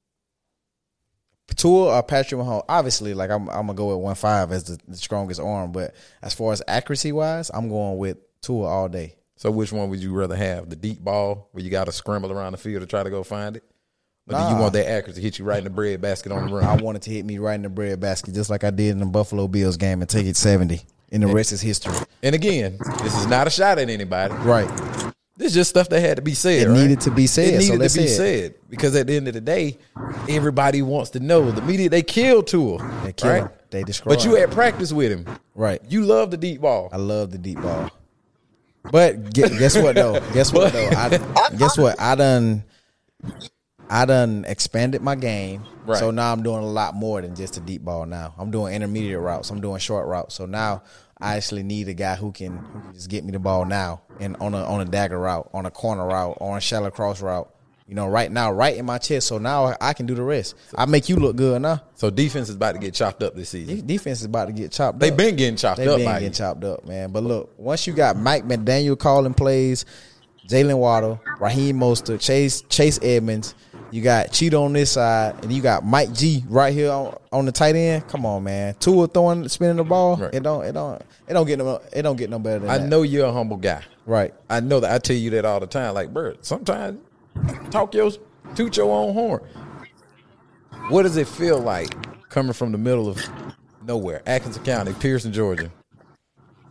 Tua 1.57 1.97
or 1.97 2.03
Patrick 2.03 2.41
Mahomes. 2.41 2.65
Obviously, 2.69 3.15
like 3.15 3.31
I'm, 3.31 3.49
I'm 3.49 3.67
gonna 3.67 3.75
go 3.75 3.89
with 3.97 4.05
one 4.05 4.15
five 4.15 4.53
as 4.53 4.65
the, 4.65 4.79
the 4.87 4.97
strongest 4.97 5.41
arm, 5.41 5.73
but 5.73 5.95
as 6.23 6.35
far 6.35 6.53
as 6.53 6.63
accuracy 6.69 7.11
wise, 7.11 7.51
I'm 7.53 7.69
going 7.69 7.99
with 7.99 8.19
Tua 8.43 8.67
all 8.67 8.89
day. 8.89 9.17
So 9.37 9.51
which 9.51 9.73
one 9.73 9.91
would 9.91 10.01
you 10.01 10.13
rather 10.13 10.37
have? 10.37 10.71
The 10.71 10.77
deep 10.77 11.01
ball 11.01 11.49
where 11.53 11.63
you 11.65 11.71
got 11.71 11.85
to 11.85 11.93
scramble 11.93 12.33
around 12.33 12.53
the 12.53 12.59
field 12.59 12.83
to 12.83 12.87
try 12.87 13.03
to 13.03 13.11
go 13.11 13.23
find 13.25 13.57
it? 13.57 13.65
Or 14.27 14.39
do 14.39 14.55
you 14.55 14.57
want 14.61 14.73
that 14.73 14.89
accuracy 14.89 15.21
to 15.21 15.25
hit 15.25 15.39
you 15.39 15.45
right 15.45 15.59
in 15.59 15.65
the 15.65 15.71
bread 15.71 16.01
basket 16.01 16.33
on 16.33 16.47
the 16.47 16.55
run? 16.55 16.65
I 16.65 16.81
wanted 16.83 17.03
to 17.03 17.11
hit 17.11 17.27
me 17.27 17.37
right 17.39 17.57
in 17.57 17.63
the 17.63 17.69
bread 17.69 18.01
basket, 18.01 18.33
just 18.35 18.49
like 18.49 18.65
I 18.65 18.71
did 18.71 18.93
in 18.93 18.99
the 19.01 19.07
Buffalo 19.07 19.49
Bills 19.49 19.77
game, 19.77 20.01
and 20.01 20.09
take 20.09 20.27
it 20.27 20.37
seventy. 20.37 20.81
And 21.13 21.23
the 21.23 21.27
rest 21.27 21.53
is 21.53 21.61
history. 21.61 21.95
And 22.23 22.35
again, 22.35 22.79
this 23.03 23.17
is 23.19 23.27
not 23.27 23.47
a 23.47 23.51
shot 23.51 23.79
at 23.79 23.91
anybody. 23.91 24.35
Right. 24.35 24.69
This 25.37 25.49
is 25.49 25.55
just 25.55 25.71
stuff 25.71 25.89
that 25.91 26.01
had 26.01 26.17
to 26.17 26.23
be 26.23 26.33
said. 26.33 26.63
It 26.63 26.71
right? 26.71 26.81
needed 26.81 27.01
to 27.03 27.11
be 27.11 27.27
said. 27.27 27.55
It 27.55 27.59
needed 27.59 27.79
let's 27.81 27.95
to 27.95 28.01
be 28.01 28.07
said 28.07 28.55
because 28.71 28.97
at 28.97 29.09
the 29.09 29.17
end 29.17 29.29
of 29.29 29.35
the 29.35 29.41
day, 29.41 29.79
everybody 30.29 30.81
wants 30.81 31.11
to 31.11 31.21
know. 31.21 31.51
The 31.51 31.61
media 31.63 31.89
they 31.91 32.03
killed 32.03 32.47
Tua, 32.47 32.79
They 33.05 33.13
kill 33.13 33.31
right? 33.31 33.43
him. 33.43 33.51
They 33.71 33.83
destroy. 33.83 34.15
But 34.15 34.25
you 34.25 34.37
had 34.37 34.51
practice 34.53 34.93
with 34.93 35.13
him. 35.13 35.27
right. 35.55 35.83
You 35.89 36.03
love 36.03 36.31
the 36.31 36.37
deep 36.37 36.61
ball. 36.63 36.89
I 36.93 36.97
love 36.97 37.31
the 37.31 37.39
deep 37.39 37.61
ball. 37.61 37.91
But 38.91 39.33
guess 39.33 39.77
what 39.77 39.95
though? 39.95 40.21
Guess 40.33 40.53
what 40.53 40.73
though? 40.73 40.89
I, 40.89 41.51
guess 41.57 41.79
what? 41.79 42.01
I 42.01 42.15
done 42.15 42.65
I 43.89 44.05
done 44.05 44.45
expanded 44.47 45.03
my 45.03 45.15
game. 45.15 45.65
Right. 45.87 45.99
So 45.99 46.11
now 46.11 46.33
I'm 46.33 46.43
doing 46.43 46.63
a 46.63 46.67
lot 46.67 46.95
more 46.95 47.21
than 47.21 47.35
just 47.35 47.57
a 47.57 47.61
deep 47.61 47.83
ball 47.83 48.07
now. 48.07 48.35
I'm 48.39 48.51
doing 48.51 48.75
intermediate 48.75 49.21
routes. 49.21 49.51
I'm 49.51 49.61
doing 49.61 49.79
short 49.79 50.07
routes. 50.07 50.35
So 50.35 50.47
now 50.47 50.83
I 51.21 51.37
actually 51.37 51.63
need 51.63 51.89
a 51.89 51.95
guy 51.95 52.17
who 52.17 52.33
can, 52.33 52.57
who 52.57 52.81
can 52.81 52.95
just 52.95 53.09
get 53.09 53.25
me 53.25 53.33
the 53.33 53.39
ball 53.39 53.65
now 53.65 54.03
and 54.21 54.37
on 54.41 54.55
a 54.55 54.65
on 54.65 54.81
a 54.81 54.85
dagger 54.85 55.19
route, 55.19 55.49
on 55.55 55.67
a 55.67 55.71
corner 55.71 56.07
route, 56.07 56.39
on 56.41 56.57
a 56.57 56.61
shallow 56.61 56.91
cross 56.91 57.23
route. 57.23 57.54
You 57.87 57.95
know, 57.95 58.07
right 58.07 58.33
now, 58.33 58.51
right 58.51 58.75
in 58.77 58.87
my 58.87 58.97
chest. 58.97 59.27
So 59.27 59.37
now 59.37 59.75
I 59.79 59.93
can 59.93 60.07
do 60.07 60.15
the 60.15 60.23
rest. 60.23 60.55
I 60.77 60.87
make 60.87 61.11
you 61.11 61.17
look 61.17 61.37
good 61.37 61.61
now. 61.61 61.83
So 61.97 62.09
defense 62.09 62.49
is 62.49 62.57
about 62.57 62.73
to 62.73 62.79
get 62.79 62.95
chopped 62.95 63.23
up 63.23 63.35
this 63.35 63.51
season. 63.51 63.77
De- 63.77 63.83
Defense 63.83 64.21
is 64.21 64.25
about 64.25 64.47
to 64.47 64.53
get 64.55 64.73
chopped 64.73 64.99
They've 64.99 65.13
up. 65.13 65.19
been 65.19 65.37
getting 65.37 65.57
chopped 65.57 65.77
They 65.79 65.87
up 65.89 65.99
been 65.99 66.07
getting 66.07 66.29
you. 66.29 66.31
chopped 66.31 66.65
up, 66.65 66.87
man. 66.87 67.13
But 67.13 67.25
look, 67.25 67.53
once 67.59 67.87
you 67.87 67.93
got 67.93 68.17
Mike 68.17 68.45
McDaniel 68.49 68.99
calling 68.99 69.35
plays, 69.35 69.85
Jalen 70.49 70.79
Waddle, 70.79 71.21
Raheem 71.41 71.79
Mostert, 71.79 72.21
Chase 72.21 72.63
Chase 72.71 72.99
Edmonds, 73.03 73.55
you 73.91 74.01
got 74.03 74.33
Cheetah 74.33 74.57
on 74.57 74.73
this 74.73 74.93
side, 74.93 75.37
and 75.43 75.53
you 75.53 75.61
got 75.63 75.85
Mike 75.85 76.13
G 76.15 76.43
right 76.49 76.73
here 76.73 76.91
on, 76.91 77.17
on 77.33 77.45
the 77.47 77.53
tight 77.53 77.77
end. 77.77 78.09
Come 78.09 78.25
on, 78.27 78.45
man. 78.45 78.75
Tua 78.81 79.07
throwing, 79.09 79.47
spinning 79.49 79.77
the 79.77 79.85
ball. 79.85 80.17
Right. 80.17 80.35
It 80.35 80.43
don't, 80.43 80.65
it 80.65 80.73
don't, 80.73 81.01
it 81.29 81.33
don't 81.35 81.47
get 81.47 81.59
no, 81.59 81.81
it 81.93 82.01
don't 82.03 82.17
get 82.17 82.29
no 82.31 82.39
better 82.39 82.61
than 82.61 82.71
I 82.71 82.79
that. 82.79 82.89
know 82.89 83.03
you're 83.03 83.27
a 83.27 83.33
humble 83.33 83.57
guy. 83.59 83.83
right? 84.07 84.35
I 84.51 84.61
know 84.61 84.81
that. 84.81 84.91
I 84.93 84.99
tell 84.99 85.17
you 85.17 85.31
that 85.31 85.45
all 85.45 85.61
the 85.61 85.67
time. 85.67 85.95
Like, 85.95 86.13
Bert, 86.13 86.45
sometimes 86.45 86.99
talk 87.71 87.95
your, 87.95 88.11
toot 88.55 88.77
your 88.77 88.91
own 88.93 89.15
horn. 89.15 89.43
What 90.89 91.03
does 91.03 91.17
it 91.17 91.29
feel 91.29 91.59
like 91.59 91.95
coming 92.29 92.53
from 92.53 92.73
the 92.73 92.79
middle 92.79 93.09
of 93.09 93.25
nowhere, 93.87 94.23
Atkinson 94.27 94.65
County, 94.65 94.93
Pearson, 94.95 95.33
Georgia, 95.33 95.71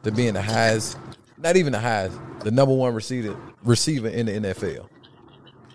to 0.03 0.11
being 0.11 0.33
the 0.33 0.41
highest, 0.41 0.97
not 1.37 1.57
even 1.57 1.71
the 1.71 1.79
highest, 1.79 2.19
the 2.41 2.51
number 2.51 2.73
one 2.73 2.93
receiver 2.93 3.35
receiver 3.63 4.09
in 4.09 4.25
the 4.25 4.33
NFL. 4.33 4.87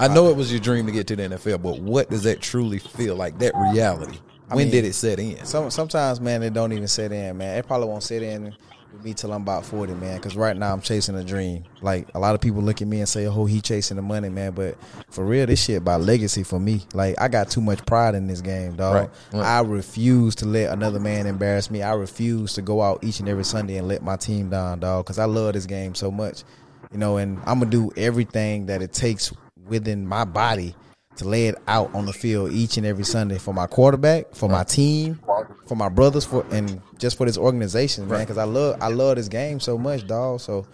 I 0.01 0.09
know 0.09 0.29
it 0.29 0.37
was 0.37 0.53
your 0.53 0.61
dream 0.61 0.87
to 0.87 0.93
get 0.93 1.07
to 1.09 1.17
the 1.17 1.23
NFL, 1.23 1.63
but 1.63 1.81
what 1.81 2.09
does 2.11 2.23
that 2.23 2.41
truly 2.41 2.79
feel 2.79 3.17
like? 3.17 3.39
That 3.39 3.53
reality. 3.73 4.19
When 4.49 4.59
mean, 4.65 4.71
did 4.71 4.85
it 4.85 4.95
set 4.95 5.19
in? 5.19 5.45
Some 5.45 5.71
sometimes, 5.71 6.21
man, 6.21 6.43
it 6.43 6.55
don't 6.55 6.73
even 6.73 6.89
set 6.89 7.13
in, 7.13 7.37
man. 7.37 7.59
It 7.59 7.67
probably 7.67 7.89
won't 7.89 8.03
set 8.03 8.23
in 8.23 8.55
with 8.99 9.05
me 9.05 9.15
till 9.15 9.33
I'm 9.33 9.43
about 9.43 9.65
forty, 9.65 9.95
man. 9.95 10.17
Because 10.17 10.37
right 10.37 10.57
now 10.57 10.73
I'm 10.73 10.81
chasing 10.81 11.17
a 11.17 11.25
dream. 11.25 11.65
Like 11.81 12.09
a 12.15 12.19
lot 12.19 12.35
of 12.35 12.41
people 12.41 12.63
look 12.63 12.83
at 12.83 12.89
me 12.89 12.99
and 12.99 13.09
say, 13.09 13.27
"Oh, 13.27 13.47
he 13.47 13.61
chasing 13.61 13.97
the 13.97 14.03
money, 14.03 14.29
man." 14.29 14.53
But 14.53 14.77
for 15.09 15.25
real, 15.25 15.47
this 15.47 15.65
shit 15.65 15.79
about 15.79 16.03
legacy 16.03 16.43
for 16.43 16.59
me. 16.59 16.83
Like 16.93 17.21
I 17.21 17.29
got 17.29 17.51
too 17.51 17.61
much 17.61 17.85
pride 17.87 18.15
in 18.15 18.27
this 18.27 18.41
game, 18.41 18.77
dog. 18.77 18.95
Right, 18.95 19.11
right. 19.33 19.45
I 19.45 19.61
refuse 19.61 20.35
to 20.37 20.47
let 20.47 20.71
another 20.71 21.01
man 21.01 21.27
embarrass 21.27 21.71
me. 21.71 21.83
I 21.83 21.95
refuse 21.95 22.55
to 22.55 22.63
go 22.63 22.83
out 22.83 23.03
each 23.03 23.21
and 23.21 23.29
every 23.29 23.45
Sunday 23.45 23.77
and 23.77 23.89
let 23.89 24.03
my 24.03 24.17
team 24.17 24.51
down, 24.51 24.81
dog. 24.81 25.05
Because 25.05 25.19
I 25.19 25.25
love 25.25 25.55
this 25.55 25.67
game 25.67 25.95
so 25.95 26.11
much, 26.11 26.45
you 26.93 26.99
know. 26.99 27.17
And 27.17 27.39
I'm 27.47 27.61
gonna 27.61 27.71
do 27.71 27.91
everything 27.97 28.67
that 28.67 28.83
it 28.83 28.93
takes 28.93 29.33
within 29.67 30.07
my 30.07 30.25
body 30.25 30.75
to 31.19 31.29
lay 31.29 31.47
it 31.47 31.57
out 31.67 31.95
on 31.95 32.07
the 32.07 32.13
field 32.13 32.53
each 32.53 32.77
and 32.77 32.87
every 32.87 33.05
Sunday 33.05 33.39
for 33.39 33.53
my 33.53 33.67
quarterback, 33.67 34.35
for 34.35 34.49
my 34.49 34.65
team, 34.65 35.21
for 35.67 35.77
my 35.77 35.89
brothers, 35.89 36.25
for 36.25 36.45
and 36.51 36.81
just 36.99 37.17
for 37.19 37.27
this 37.27 37.39
organization, 37.39 38.09
man. 38.09 38.21
Because 38.21 38.39
I 38.39 38.45
love 38.45 38.79
I 38.81 38.89
love 38.89 39.17
this 39.17 39.29
game 39.29 39.61
so 39.61 39.77
much, 39.79 40.07
dog. 40.07 40.41
So 40.41 40.67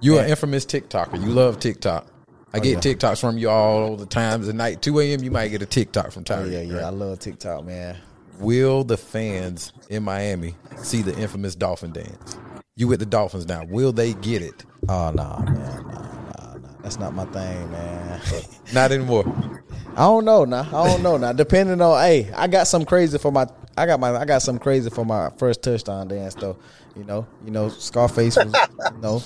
You're 0.00 0.20
an 0.20 0.30
infamous 0.30 0.64
TikToker. 0.64 1.20
You 1.20 1.30
love 1.30 1.58
TikTok. 1.58 2.06
I 2.52 2.58
oh, 2.58 2.60
get 2.60 2.84
yeah. 2.84 2.94
TikToks 2.94 3.20
from 3.20 3.38
you 3.38 3.48
all 3.48 3.96
the 3.96 4.06
times 4.06 4.48
at 4.48 4.54
night. 4.54 4.82
2 4.82 4.98
a.m. 5.00 5.22
You 5.22 5.30
might 5.30 5.48
get 5.48 5.62
a 5.62 5.66
TikTok 5.66 6.10
from 6.10 6.22
oh, 6.22 6.32
Tyreek. 6.32 6.52
yeah, 6.52 6.60
yeah, 6.60 6.74
right? 6.74 6.84
I 6.84 6.88
love 6.88 7.20
TikTok, 7.20 7.64
man. 7.64 7.96
Will 8.40 8.84
the 8.84 8.96
fans 8.96 9.72
in 9.88 10.02
Miami 10.02 10.56
see 10.78 11.02
the 11.02 11.16
infamous 11.16 11.54
Dolphin 11.54 11.92
dance? 11.92 12.36
You 12.74 12.88
with 12.88 13.00
the 13.00 13.06
Dolphins 13.06 13.46
now. 13.46 13.64
Will 13.64 13.92
they 13.92 14.14
get 14.14 14.42
it? 14.42 14.64
Oh 14.88 15.10
no, 15.10 15.44
man, 15.44 15.54
nah, 15.54 15.82
nah, 15.82 16.54
nah. 16.56 16.68
That's 16.82 16.98
not 16.98 17.14
my 17.14 17.26
thing, 17.26 17.70
man. 17.70 18.20
Not 18.72 18.90
anymore. 18.92 19.24
I 19.92 20.04
don't 20.04 20.24
know 20.24 20.44
now. 20.44 20.62
I 20.72 20.86
don't 20.88 21.02
know 21.02 21.16
now. 21.16 21.32
Depending 21.32 21.80
on, 21.80 22.00
hey, 22.02 22.30
I 22.34 22.46
got 22.46 22.66
some 22.66 22.84
crazy 22.84 23.18
for 23.18 23.30
my. 23.32 23.46
I 23.76 23.86
got 23.86 24.00
my. 24.00 24.14
I 24.16 24.24
got 24.24 24.42
some 24.42 24.58
crazy 24.58 24.88
for 24.90 25.04
my 25.04 25.30
first 25.38 25.62
touchdown 25.62 26.08
dance 26.08 26.34
though. 26.34 26.56
You 26.96 27.04
know, 27.04 27.26
you 27.44 27.50
know, 27.50 27.68
Scarface 27.68 28.36
was. 28.36 28.54
you 28.94 29.00
know, 29.00 29.22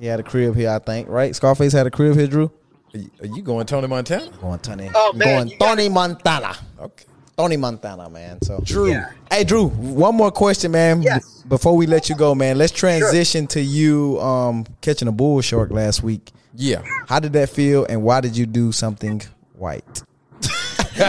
he 0.00 0.06
had 0.06 0.20
a 0.20 0.22
crib 0.22 0.54
here. 0.56 0.70
I 0.70 0.78
think 0.78 1.08
right. 1.08 1.34
Scarface 1.34 1.72
had 1.72 1.86
a 1.86 1.90
crib 1.90 2.16
here, 2.16 2.26
Drew. 2.26 2.50
Are 2.94 2.98
you, 2.98 3.10
are 3.20 3.26
you 3.26 3.42
going 3.42 3.66
Tony 3.66 3.86
Montana? 3.88 4.30
Going 4.40 4.58
Tony. 4.60 4.90
Oh, 4.94 5.12
man, 5.14 5.26
going 5.28 5.48
you 5.48 5.58
gotta- 5.58 5.76
Tony 5.76 5.88
Montana. 5.88 6.56
Okay. 6.80 7.04
Tony 7.36 7.56
Montana, 7.56 8.08
man. 8.08 8.38
So 8.42 8.60
Drew. 8.64 8.90
Yeah. 8.90 9.10
Hey 9.30 9.42
Drew, 9.42 9.66
one 9.66 10.14
more 10.14 10.30
question, 10.30 10.70
man. 10.70 11.02
Yes. 11.02 11.42
B- 11.42 11.48
before 11.48 11.76
we 11.76 11.86
let 11.86 12.08
you 12.08 12.14
go, 12.14 12.32
man, 12.34 12.56
let's 12.58 12.72
transition 12.72 13.48
to 13.48 13.60
you 13.60 14.20
um, 14.20 14.64
catching 14.80 15.08
a 15.08 15.12
bull 15.12 15.40
shark 15.40 15.70
last 15.72 16.02
week. 16.04 16.30
Yeah. 16.54 16.82
How 17.08 17.18
did 17.18 17.32
that 17.32 17.50
feel, 17.50 17.84
and 17.86 18.04
why 18.04 18.20
did 18.20 18.36
you 18.36 18.46
do 18.46 18.70
something 18.70 19.20
white? 19.64 20.02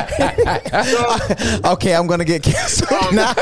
okay, 1.65 1.93
I'm 1.93 2.07
gonna 2.07 2.25
get 2.25 2.41
canceled 2.41 3.13
now. 3.13 3.33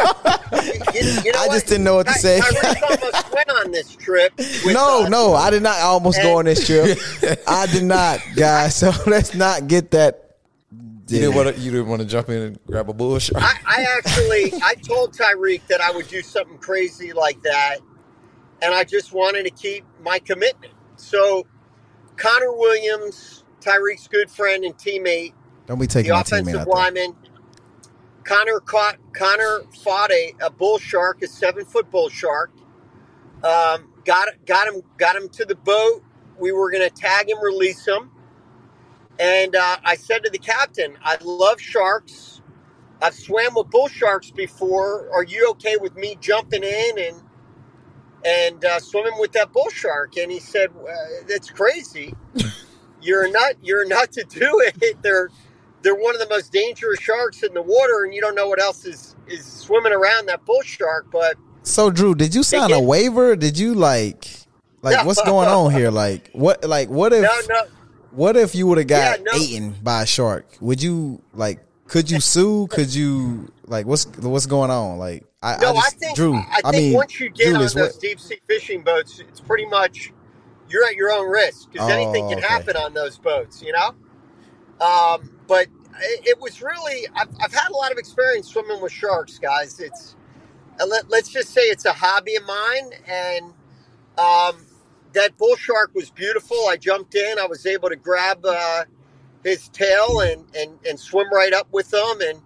You, 0.93 1.01
you 1.23 1.31
know 1.31 1.39
I 1.39 1.47
what? 1.47 1.53
just 1.53 1.67
didn't 1.67 1.85
know 1.85 1.95
what 1.95 2.07
to 2.07 2.13
Ty- 2.13 2.19
say. 2.19 2.39
Tyreek 2.41 2.81
almost 2.83 3.33
went 3.33 3.49
on 3.51 3.71
this 3.71 3.95
trip. 3.95 4.33
no, 4.65 5.03
us. 5.03 5.09
no, 5.09 5.35
I 5.35 5.51
did 5.51 5.63
not 5.63 5.79
almost 5.79 6.21
go 6.21 6.39
on 6.39 6.45
this 6.45 6.65
trip. 6.65 6.97
I 7.47 7.67
did 7.67 7.83
not, 7.83 8.19
guys. 8.35 8.75
So 8.75 8.91
let's 9.07 9.33
not 9.35 9.67
get 9.67 9.91
that. 9.91 10.35
You 11.07 11.19
didn't 11.19 11.35
want 11.35 11.55
to. 11.55 11.61
You 11.61 11.71
didn't 11.71 11.87
want 11.87 12.01
to 12.01 12.07
jump 12.07 12.29
in 12.29 12.41
and 12.41 12.59
grab 12.65 12.89
a 12.89 12.93
bull 12.93 13.19
shark. 13.19 13.43
I, 13.43 13.55
I 13.65 13.85
actually 13.97 14.53
I 14.63 14.73
told 14.75 15.15
Tyreek 15.15 15.65
that 15.67 15.79
I 15.79 15.91
would 15.91 16.07
do 16.07 16.21
something 16.21 16.57
crazy 16.57 17.13
like 17.13 17.41
that, 17.43 17.77
and 18.61 18.73
I 18.73 18.83
just 18.83 19.13
wanted 19.13 19.43
to 19.43 19.51
keep 19.51 19.85
my 20.03 20.19
commitment. 20.19 20.73
So, 20.97 21.45
Connor 22.17 22.51
Williams, 22.51 23.42
Tyreek's 23.63 24.07
good 24.07 24.29
friend 24.29 24.63
and 24.63 24.75
teammate, 24.75 25.33
Don't 25.65 25.79
be 25.79 25.87
taking 25.87 26.11
the 26.11 26.19
offensive 26.19 26.67
lineman. 26.67 27.15
Connor 28.23 28.59
caught 28.59 28.97
Connor 29.13 29.63
fought 29.83 30.11
a, 30.11 30.33
a 30.41 30.49
bull 30.49 30.79
shark, 30.79 31.21
a 31.21 31.27
seven 31.27 31.65
foot 31.65 31.89
bull 31.91 32.09
shark. 32.09 32.51
Um, 33.43 33.91
got 34.05 34.29
got 34.45 34.67
him 34.67 34.81
got 34.97 35.15
him 35.15 35.29
to 35.29 35.45
the 35.45 35.55
boat. 35.55 36.03
We 36.39 36.51
were 36.51 36.71
going 36.71 36.87
to 36.87 36.93
tag 36.95 37.29
him, 37.29 37.41
release 37.41 37.85
him, 37.87 38.11
and 39.19 39.55
uh, 39.55 39.77
I 39.83 39.95
said 39.95 40.23
to 40.23 40.29
the 40.29 40.37
captain, 40.39 40.97
"I 41.03 41.17
love 41.21 41.59
sharks. 41.59 42.41
I've 43.01 43.13
swam 43.13 43.55
with 43.55 43.69
bull 43.69 43.89
sharks 43.89 44.31
before. 44.31 45.09
Are 45.13 45.23
you 45.23 45.49
okay 45.51 45.77
with 45.77 45.95
me 45.95 46.17
jumping 46.21 46.63
in 46.63 46.97
and 46.97 47.21
and 48.25 48.65
uh, 48.65 48.79
swimming 48.79 49.19
with 49.19 49.33
that 49.33 49.51
bull 49.51 49.69
shark?" 49.69 50.17
And 50.17 50.31
he 50.31 50.39
said, 50.39 50.69
"That's 51.27 51.49
crazy. 51.49 52.13
you're 53.03 53.31
not. 53.31 53.55
You're 53.61 53.83
a 53.83 53.87
nut 53.87 54.11
to 54.13 54.23
do 54.23 54.61
it. 54.65 55.01
They're 55.01 55.29
they're 55.81 55.95
one 55.95 56.15
of 56.15 56.21
the 56.21 56.29
most 56.29 56.51
dangerous 56.51 56.99
sharks 56.99 57.43
in 57.43 57.53
the 57.53 57.61
water, 57.61 58.05
and 58.05 58.13
you 58.13 58.21
don't 58.21 58.35
know 58.35 58.47
what 58.47 58.61
else 58.61 58.85
is 58.85 59.15
is 59.27 59.45
swimming 59.45 59.93
around 59.93 60.27
that 60.27 60.45
bull 60.45 60.61
shark. 60.63 61.07
But 61.11 61.35
So 61.63 61.89
Drew, 61.91 62.15
did 62.15 62.33
you 62.33 62.43
sign 62.43 62.71
a 62.71 62.79
waiver? 62.79 63.35
Did 63.35 63.57
you 63.57 63.73
like 63.73 64.27
like 64.81 65.05
what's 65.05 65.21
going 65.23 65.47
on 65.49 65.71
here? 65.71 65.91
Like 65.91 66.29
what 66.33 66.63
like 66.63 66.89
what 66.89 67.13
if 67.13 67.23
no, 67.23 67.39
no, 67.49 67.63
what 68.11 68.37
if 68.37 68.55
you 68.55 68.67
would 68.67 68.77
have 68.77 68.87
got 68.87 69.19
Yeah, 69.19 69.23
no. 69.31 69.37
eaten 69.37 69.75
by 69.83 70.03
a 70.03 70.05
shark? 70.05 70.45
Would 70.61 70.81
you 70.81 71.21
like 71.33 71.59
could 71.87 72.09
you 72.09 72.19
sue? 72.19 72.67
Could 72.67 72.93
you 72.93 73.51
like 73.65 73.85
what's 73.85 74.05
what's 74.17 74.45
going 74.45 74.71
on? 74.71 74.97
Like 74.97 75.25
I, 75.41 75.57
no. 75.57 75.69
I 75.69 75.71
I, 75.71 75.73
just 75.75 75.99
think 75.99 76.15
Drew, 76.15 76.35
I 76.35 76.61
think 76.71 76.75
mean 76.75 76.93
once 76.93 77.19
you 77.19 77.29
get 77.29 77.47
Julius, 77.51 77.75
on 77.75 77.81
those 77.81 77.93
what, 77.93 78.01
deep 78.01 78.19
sea 78.19 78.39
fishing 78.47 78.81
boats, 78.81 79.19
it's 79.19 79.41
pretty 79.41 79.65
much 79.65 80.11
you're 80.73 80.85
at 80.85 80.95
your 80.95 81.11
own 81.11 81.29
risk 81.31 81.71
because 81.71 81.89
Oh, 81.89 81.93
anything 81.93 82.29
can 82.29 82.39
okay. 82.39 82.47
happen 82.47 82.77
on 82.77 82.95
those 82.95 83.19
boats. 83.19 83.63
You 83.63 83.73
know. 83.73 83.95
Um, 84.85 85.31
but 85.47 85.67
it, 86.01 86.27
it 86.27 86.41
was 86.41 86.61
really 86.61 87.07
I've, 87.15 87.29
I've 87.41 87.53
had 87.53 87.69
a 87.71 87.75
lot 87.77 87.91
of 87.93 87.99
experience 87.99 88.49
swimming 88.49 88.81
with 88.81 88.91
sharks, 88.93 89.39
guys. 89.39 89.79
It's 89.79 90.15
uh, 90.81 90.87
let, 90.87 91.09
let's 91.09 91.29
just 91.29 91.49
say 91.51 91.63
it's 91.63 91.85
a 91.85 91.93
hobby 91.93 92.35
of 92.35 92.45
mine, 92.45 92.91
and 93.07 93.53
um, 94.17 94.65
that 95.13 95.37
bull 95.37 95.55
shark 95.55 95.91
was 95.95 96.09
beautiful. 96.09 96.57
I 96.69 96.77
jumped 96.77 97.15
in. 97.15 97.39
I 97.39 97.45
was 97.45 97.65
able 97.65 97.89
to 97.89 97.95
grab 97.95 98.45
uh, 98.45 98.85
his 99.43 99.69
tail 99.69 100.21
and, 100.21 100.45
and, 100.55 100.79
and 100.87 100.99
swim 100.99 101.31
right 101.31 101.53
up 101.53 101.67
with 101.71 101.93
him. 101.93 102.21
And 102.21 102.41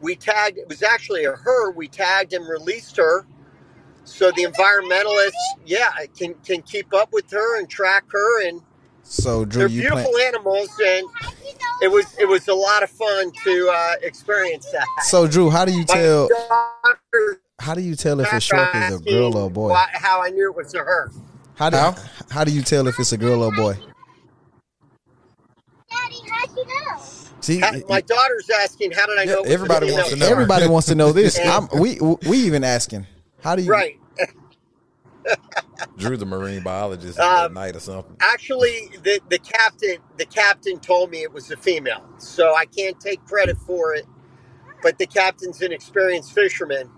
we 0.00 0.16
tagged, 0.16 0.58
it 0.58 0.68
was 0.68 0.82
actually 0.82 1.24
a 1.24 1.32
her. 1.32 1.72
We 1.72 1.88
tagged 1.88 2.32
and 2.32 2.48
released 2.48 2.96
her. 2.98 3.26
So 4.06 4.30
the 4.30 4.44
environmentalists, 4.44 5.32
yeah, 5.66 5.90
can, 6.16 6.34
can 6.44 6.62
keep 6.62 6.94
up 6.94 7.12
with 7.12 7.30
her 7.32 7.58
and 7.58 7.68
track 7.68 8.04
her. 8.10 8.48
And 8.48 8.62
so 9.02 9.44
Drew, 9.44 9.60
they're 9.60 9.68
you 9.68 9.80
beautiful 9.82 10.12
plan, 10.12 10.26
animals. 10.28 10.68
And 10.84 11.06
it 11.82 11.88
was, 11.88 12.16
it 12.18 12.26
was 12.28 12.48
a 12.48 12.54
lot 12.54 12.82
of 12.82 12.90
fun 12.90 13.32
to 13.44 13.70
uh, 13.74 13.94
experience 14.02 14.70
that. 14.70 14.86
so 15.02 15.26
Drew, 15.26 15.50
how 15.50 15.64
do 15.64 15.72
you 15.72 15.84
tell 15.84 16.28
how 17.58 17.74
do 17.74 17.80
you 17.80 17.96
tell 17.96 18.20
if 18.20 18.32
a 18.32 18.40
shark 18.40 18.74
is 18.76 18.94
a 18.94 18.98
girl 19.00 19.36
or 19.36 19.46
a 19.48 19.50
boy? 19.50 19.74
how 19.92 20.22
I 20.22 20.30
knew 20.30 20.50
it 20.50 20.56
was 20.56 20.72
a 20.74 20.78
her. 20.78 21.10
How 21.56 21.70
do 21.70 21.76
How? 21.76 21.96
how 22.30 22.44
do 22.44 22.52
you 22.52 22.62
tell 22.62 22.86
if 22.86 22.98
it's 23.00 23.12
a 23.12 23.18
girl 23.18 23.42
or 23.42 23.52
a 23.52 23.56
boy? 23.56 23.74
Daddy, 25.90 26.16
how'd 26.30 26.56
you 26.56 26.64
know? 26.66 27.02
See, 27.40 27.58
How- 27.58 27.72
my 27.88 28.00
daughter's 28.02 28.50
asking, 28.50 28.92
how 28.92 29.06
did 29.06 29.18
I 29.18 29.22
Yeah, 29.24 29.32
know? 29.34 29.42
it 29.42 29.50
everybody 29.50 29.90
wants 29.92 30.10
female? 30.10 30.18
to 30.18 30.24
know. 30.24 30.32
everybody 30.32 30.66
wants 30.68 30.88
to 30.88 30.94
know 30.94 31.12
this. 31.12 31.38
I'm, 31.44 31.68
we 31.78 31.98
we 32.00 32.38
even 32.38 32.62
asking. 32.62 33.06
How 33.46 33.56
do 33.56 33.62
you 33.62 33.72
Right. 33.72 34.00
Drew, 35.98 36.16
the 36.16 36.26
marine 36.26 36.62
biologist 36.62 37.18
Um, 37.20 37.44
at 37.44 37.52
night 37.52 37.76
or 37.76 37.80
something. 37.80 38.16
Actually, 38.20 38.90
the, 39.04 39.20
the 39.30 39.38
captain 39.38 39.98
the 40.18 40.26
captain 40.26 40.80
told 40.80 41.10
me 41.10 41.22
it 41.22 41.32
was 41.32 41.50
a 41.52 41.56
female, 41.56 42.04
so 42.18 42.54
I 42.56 42.66
can't 42.66 43.00
take 43.00 43.24
credit 43.26 43.58
for 43.58 43.94
it. 43.94 44.06
But 44.82 44.98
the 44.98 45.06
captain's 45.06 45.62
an 45.62 45.72
experienced 45.72 46.34
fisherman, 46.34 46.90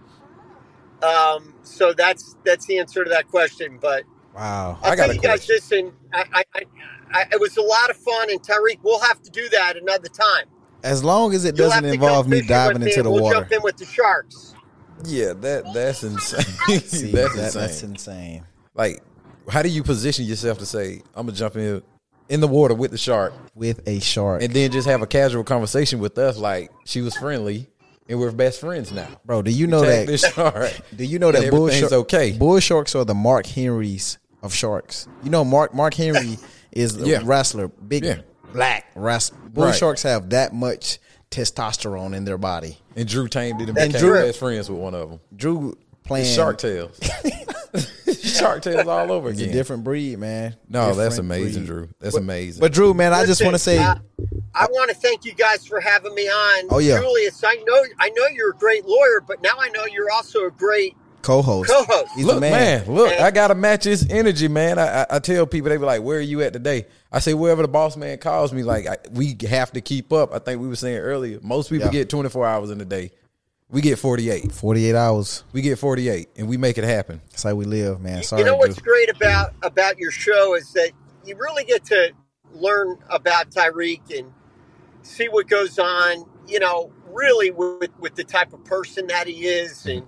um, 1.02 1.54
so 1.62 1.92
that's 1.94 2.36
that's 2.44 2.66
the 2.66 2.78
answer 2.78 3.04
to 3.04 3.10
that 3.10 3.28
question. 3.28 3.78
But 3.80 4.04
Wow. 4.34 4.78
I'll 4.82 4.92
I 4.92 4.96
got 4.96 5.06
tell 5.06 5.14
you 5.14 5.20
guys 5.20 5.46
this, 5.46 5.72
and 5.72 5.92
I, 6.14 6.44
I, 6.54 6.62
I, 7.12 7.26
it 7.32 7.40
was 7.40 7.56
a 7.58 7.62
lot 7.62 7.90
of 7.90 7.96
fun. 7.98 8.30
And 8.30 8.42
Tyreek, 8.42 8.80
we'll 8.82 9.00
have 9.00 9.22
to 9.22 9.30
do 9.30 9.48
that 9.50 9.76
another 9.76 10.08
time. 10.08 10.46
As 10.84 11.04
long 11.04 11.34
as 11.34 11.44
it 11.44 11.56
You'll 11.56 11.68
doesn't 11.70 11.84
involve 11.84 12.28
me 12.28 12.42
diving 12.42 12.82
into 12.82 13.00
and 13.00 13.04
the 13.04 13.10
we'll 13.10 13.22
water. 13.22 13.40
jump 13.40 13.52
in 13.52 13.62
with 13.62 13.78
the 13.78 13.86
sharks. 13.86 14.54
Yeah, 15.04 15.32
that 15.34 15.72
that's 15.74 16.02
insane. 16.02 16.40
See, 16.80 17.10
that's 17.12 17.34
that- 17.34 17.44
insane. 17.44 17.60
That's 17.62 17.82
insane. 17.82 18.44
like, 18.74 19.02
how 19.48 19.62
do 19.62 19.68
you 19.68 19.82
position 19.82 20.24
yourself 20.26 20.58
to 20.58 20.66
say, 20.66 21.02
"I'm 21.14 21.26
gonna 21.26 21.36
jump 21.36 21.56
in 21.56 21.82
in 22.28 22.40
the 22.40 22.48
water 22.48 22.74
with 22.74 22.90
the 22.90 22.98
shark," 22.98 23.32
With 23.54 23.86
a 23.86 24.00
shark. 24.00 24.42
and 24.42 24.52
then 24.52 24.70
just 24.70 24.86
have 24.88 25.02
a 25.02 25.06
casual 25.06 25.44
conversation 25.44 25.98
with 26.00 26.18
us, 26.18 26.36
like 26.36 26.70
she 26.84 27.00
was 27.00 27.16
friendly, 27.16 27.68
and 28.08 28.18
we're 28.18 28.30
best 28.32 28.60
friends 28.60 28.92
now. 28.92 29.08
Bro, 29.24 29.42
do 29.42 29.50
you 29.50 29.66
know 29.66 29.82
Tag 29.84 30.06
that? 30.08 30.82
Do 30.96 31.04
you 31.04 31.18
know 31.18 31.32
that 31.32 31.50
bull 31.50 31.68
everything's 31.68 31.90
shark, 31.90 31.92
okay? 32.04 32.32
Bull 32.32 32.60
sharks 32.60 32.94
are 32.94 33.04
the 33.04 33.14
Mark 33.14 33.46
Henrys 33.46 34.18
of 34.42 34.52
sharks. 34.54 35.08
You 35.22 35.30
know, 35.30 35.44
Mark 35.44 35.74
Mark 35.74 35.94
Henry 35.94 36.38
is 36.72 36.96
a 37.00 37.06
Yeah. 37.06 37.20
wrestler, 37.24 37.68
big 37.68 38.04
Yeah. 38.04 38.18
black 38.52 38.86
wrestler. 38.94 39.38
Bull 39.48 39.64
Right. 39.64 39.74
sharks 39.74 40.02
have 40.02 40.30
that 40.30 40.52
much 40.54 40.98
testosterone 41.30 42.14
in 42.14 42.24
their 42.24 42.38
body. 42.38 42.78
And 42.96 43.08
Drew 43.08 43.28
tamed 43.28 43.60
it 43.60 43.68
and 43.68 43.76
That's 43.76 43.88
became 43.92 44.00
true. 44.08 44.14
best 44.22 44.38
friends 44.38 44.70
with 44.70 44.78
one 44.80 44.94
of 44.94 45.10
them. 45.10 45.20
Drew 45.36 45.76
playing 46.04 46.26
Shark 46.26 46.58
Tales. 46.58 46.98
Shark 48.22 48.62
Tales 48.62 48.86
all 48.86 49.12
over 49.12 49.30
He's 49.30 49.40
a 49.40 49.44
again. 49.44 49.54
different 49.54 49.84
breed, 49.84 50.18
man. 50.18 50.56
No, 50.68 50.94
that's 50.94 51.18
amazing, 51.18 51.64
breed. 51.64 51.66
Drew. 51.66 51.88
That's 52.00 52.14
But- 52.14 52.22
amazing. 52.22 52.60
But 52.60 52.72
Drew, 52.72 52.94
man, 52.94 53.12
I 53.12 53.26
just 53.26 53.42
want 53.42 53.54
to 53.54 53.58
say, 53.58 53.78
uh, 53.78 53.96
I 54.54 54.66
want 54.70 54.90
to 54.90 54.96
thank 54.96 55.24
you 55.24 55.34
guys 55.34 55.66
for 55.66 55.80
having 55.80 56.14
me 56.14 56.26
on. 56.28 56.64
Oh, 56.70 56.78
yeah. 56.78 56.98
Julius, 57.00 57.42
I 57.44 57.54
know 57.66 57.84
I 57.98 58.08
know 58.10 58.26
you're 58.28 58.50
a 58.50 58.56
great 58.56 58.86
lawyer, 58.86 59.22
but 59.26 59.42
now 59.42 59.54
I 59.58 59.68
know 59.68 59.84
you're 59.86 60.10
also 60.10 60.46
a 60.46 60.50
great 60.50 60.96
co-host. 61.22 61.70
co-host. 61.70 62.12
He's 62.14 62.26
the 62.26 62.32
look, 62.32 62.40
man. 62.40 62.86
man. 62.86 62.94
look, 62.94 63.12
I 63.12 63.30
gotta 63.30 63.54
match 63.54 63.84
his 63.84 64.08
energy, 64.10 64.48
man. 64.48 64.78
I, 64.78 65.02
I, 65.02 65.06
I 65.10 65.18
tell 65.18 65.46
people 65.46 65.70
they 65.70 65.76
be 65.76 65.84
like, 65.84 66.02
"Where 66.02 66.18
are 66.18 66.22
you 66.22 66.42
at 66.42 66.52
today?" 66.52 66.86
I 67.12 67.18
say, 67.20 67.34
"Wherever 67.34 67.62
the 67.62 67.68
boss 67.68 67.96
man 67.96 68.18
calls 68.18 68.52
me." 68.52 68.62
Like, 68.62 68.86
I, 68.86 68.96
we 69.12 69.36
have 69.48 69.72
to 69.72 69.80
keep 69.80 70.12
up. 70.12 70.32
I 70.32 70.38
think 70.38 70.60
we 70.60 70.68
were 70.68 70.76
saying 70.76 70.98
earlier, 70.98 71.38
most 71.42 71.70
people 71.70 71.86
Yeah. 71.86 71.92
get 71.92 72.08
twenty 72.08 72.28
four 72.28 72.46
hours 72.46 72.70
in 72.70 72.80
a 72.80 72.84
day. 72.84 73.10
We 73.70 73.82
get 73.82 73.98
forty 73.98 74.30
eight. 74.30 74.50
Forty-eight 74.50 74.94
hours. 74.94 75.44
We 75.52 75.60
get 75.60 75.78
forty 75.78 76.08
eight, 76.08 76.30
and 76.36 76.48
we 76.48 76.56
make 76.56 76.78
it 76.78 76.84
happen. 76.84 77.20
That's 77.30 77.42
how 77.42 77.54
we 77.54 77.66
live, 77.66 78.00
man. 78.00 78.22
Sorry, 78.22 78.40
you 78.40 78.46
know 78.46 78.56
what's 78.56 78.76
Drew. 78.76 78.92
great 78.92 79.10
about 79.10 79.52
about 79.62 79.98
your 79.98 80.10
show 80.10 80.54
is 80.54 80.72
that 80.72 80.92
you 81.24 81.36
really 81.36 81.64
get 81.64 81.84
to 81.86 82.12
learn 82.52 82.96
about 83.10 83.50
Tyreek 83.50 84.18
and 84.18 84.32
see 85.02 85.28
what 85.28 85.48
goes 85.48 85.78
on. 85.78 86.24
You 86.46 86.60
know, 86.60 86.90
really 87.10 87.50
with 87.50 87.90
with 87.98 88.14
the 88.14 88.24
type 88.24 88.54
of 88.54 88.64
person 88.64 89.06
that 89.08 89.26
he 89.26 89.46
is, 89.46 89.80
mm-hmm. 89.80 89.98
and 89.98 90.06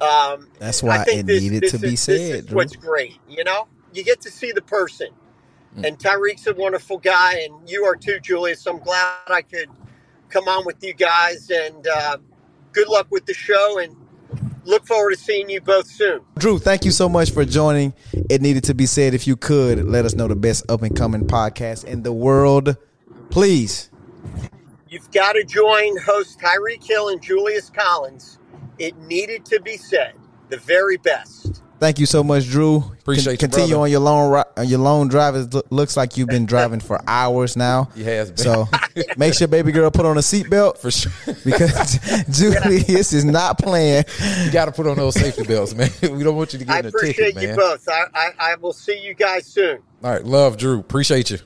um, 0.00 0.48
That's 0.58 0.82
why 0.82 1.04
it 1.08 1.26
this- 1.26 1.42
needed 1.42 1.62
this 1.62 1.70
to 1.72 1.76
is- 1.76 1.82
be 1.82 1.96
said, 1.96 2.52
what's 2.52 2.76
great. 2.76 3.18
You 3.28 3.44
know, 3.44 3.66
you 3.92 4.04
get 4.04 4.20
to 4.22 4.30
see 4.30 4.52
the 4.52 4.62
person, 4.62 5.08
and 5.82 5.98
Tyreek's 5.98 6.46
a 6.46 6.54
wonderful 6.54 6.98
guy, 6.98 7.40
and 7.40 7.68
you 7.68 7.84
are 7.84 7.96
too, 7.96 8.18
Julius. 8.20 8.60
So 8.62 8.72
I'm 8.72 8.78
glad 8.80 9.16
I 9.28 9.42
could 9.42 9.68
come 10.28 10.48
on 10.48 10.64
with 10.66 10.82
you 10.82 10.94
guys, 10.94 11.50
and 11.50 11.86
uh, 11.86 12.18
good 12.72 12.88
luck 12.88 13.06
with 13.10 13.26
the 13.26 13.34
show, 13.34 13.78
and 13.78 13.94
look 14.64 14.86
forward 14.86 15.12
to 15.12 15.16
seeing 15.18 15.48
you 15.48 15.60
both 15.60 15.86
soon. 15.86 16.20
Drew, 16.38 16.58
thank 16.58 16.84
you 16.84 16.90
so 16.90 17.08
much 17.08 17.30
for 17.30 17.44
joining. 17.44 17.94
It 18.28 18.42
needed 18.42 18.64
to 18.64 18.74
be 18.74 18.84
said. 18.86 19.14
If 19.14 19.26
you 19.26 19.36
could 19.36 19.84
let 19.86 20.04
us 20.04 20.14
know 20.14 20.28
the 20.28 20.36
best 20.36 20.64
up 20.70 20.82
and 20.82 20.94
coming 20.96 21.26
podcast 21.26 21.84
in 21.84 22.02
the 22.02 22.12
world, 22.12 22.76
please. 23.30 23.90
You've 24.88 25.10
got 25.10 25.32
to 25.32 25.44
join 25.44 25.96
host 25.98 26.38
Tyreek 26.40 26.82
Hill 26.86 27.08
and 27.08 27.22
Julius 27.22 27.70
Collins. 27.70 28.38
It 28.78 28.96
needed 28.98 29.44
to 29.46 29.60
be 29.60 29.76
said. 29.76 30.14
The 30.48 30.58
very 30.58 30.96
best. 30.96 31.62
Thank 31.78 31.98
you 31.98 32.06
so 32.06 32.24
much, 32.24 32.46
Drew. 32.46 32.76
Appreciate 32.78 33.32
you, 33.32 33.38
Continue 33.38 33.68
brother. 33.70 33.82
on 33.82 33.90
your 33.90 34.00
long 34.00 34.32
ri- 34.32 34.42
on 34.56 34.66
your 34.68 34.78
long 34.78 35.08
drive. 35.08 35.34
It 35.36 35.52
lo- 35.52 35.60
looks 35.68 35.94
like 35.96 36.16
you've 36.16 36.28
been 36.28 36.46
driving 36.46 36.80
for 36.80 36.98
hours 37.06 37.54
now. 37.56 37.90
He 37.94 38.02
has 38.04 38.30
been. 38.30 38.38
So 38.38 38.66
make 39.18 39.34
sure 39.34 39.46
baby 39.46 39.72
girl 39.72 39.90
put 39.90 40.06
on 40.06 40.16
a 40.16 40.20
seatbelt 40.20 40.78
For 40.78 40.90
sure, 40.90 41.12
because 41.44 41.98
Julius 42.30 43.12
is 43.12 43.24
not 43.26 43.58
playing. 43.58 44.04
you 44.44 44.50
got 44.52 44.66
to 44.66 44.72
put 44.72 44.86
on 44.86 44.96
those 44.96 45.14
safety 45.16 45.44
belts, 45.44 45.74
man. 45.74 45.90
we 46.16 46.24
don't 46.24 46.36
want 46.36 46.54
you 46.54 46.60
to 46.60 46.64
get 46.64 46.74
I 46.76 46.78
in 46.78 46.84
a 46.86 46.88
appreciate 46.88 47.34
you 47.34 47.48
man. 47.48 47.56
both. 47.56 47.86
I, 47.88 48.04
I, 48.14 48.30
I 48.38 48.54
will 48.56 48.72
see 48.72 48.98
you 48.98 49.12
guys 49.12 49.44
soon. 49.46 49.82
All 50.02 50.10
right, 50.12 50.24
love 50.24 50.56
Drew. 50.56 50.78
Appreciate 50.80 51.30
you. 51.30 51.38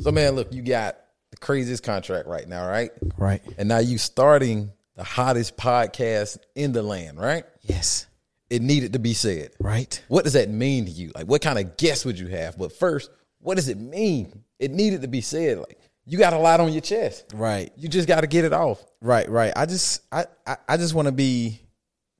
So, 0.00 0.12
man, 0.12 0.34
look, 0.36 0.52
you 0.52 0.62
got 0.62 0.96
the 1.32 1.38
craziest 1.38 1.82
contract 1.82 2.28
right 2.28 2.46
now, 2.46 2.68
right? 2.68 2.90
Right. 3.16 3.42
And 3.58 3.68
now 3.68 3.78
you 3.78 3.98
starting 3.98 4.70
the 4.96 5.04
hottest 5.04 5.56
podcast 5.56 6.38
in 6.54 6.72
the 6.72 6.82
land, 6.82 7.20
right? 7.20 7.44
Yes. 7.62 8.06
It 8.48 8.62
needed 8.62 8.94
to 8.94 8.98
be 8.98 9.12
said. 9.12 9.50
Right. 9.60 10.02
What 10.08 10.24
does 10.24 10.32
that 10.34 10.48
mean 10.48 10.86
to 10.86 10.90
you? 10.90 11.12
Like, 11.14 11.26
what 11.26 11.42
kind 11.42 11.58
of 11.58 11.76
guests 11.76 12.04
would 12.04 12.18
you 12.18 12.28
have? 12.28 12.56
But 12.58 12.72
first, 12.72 13.10
what 13.40 13.56
does 13.56 13.68
it 13.68 13.78
mean? 13.78 14.44
It 14.58 14.70
needed 14.70 15.02
to 15.02 15.08
be 15.08 15.20
said. 15.20 15.58
Like, 15.58 15.78
you 16.06 16.18
got 16.18 16.32
a 16.32 16.38
lot 16.38 16.60
on 16.60 16.72
your 16.72 16.80
chest. 16.80 17.26
Right. 17.34 17.70
You 17.76 17.88
just 17.88 18.08
got 18.08 18.20
to 18.22 18.26
get 18.26 18.44
it 18.44 18.52
off. 18.52 18.82
Right, 19.02 19.28
right. 19.28 19.52
I 19.54 19.66
just 19.66 20.02
I 20.10 20.26
I, 20.46 20.56
I 20.68 20.76
just 20.76 20.94
want 20.94 21.06
to 21.06 21.12
be 21.12 21.60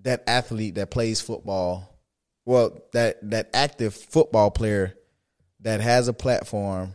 that 0.00 0.24
athlete 0.26 0.74
that 0.74 0.90
plays 0.90 1.20
football. 1.20 1.96
Well, 2.44 2.78
that 2.92 3.18
that 3.30 3.50
active 3.54 3.94
football 3.94 4.50
player 4.50 4.94
that 5.60 5.80
has 5.80 6.08
a 6.08 6.12
platform 6.12 6.94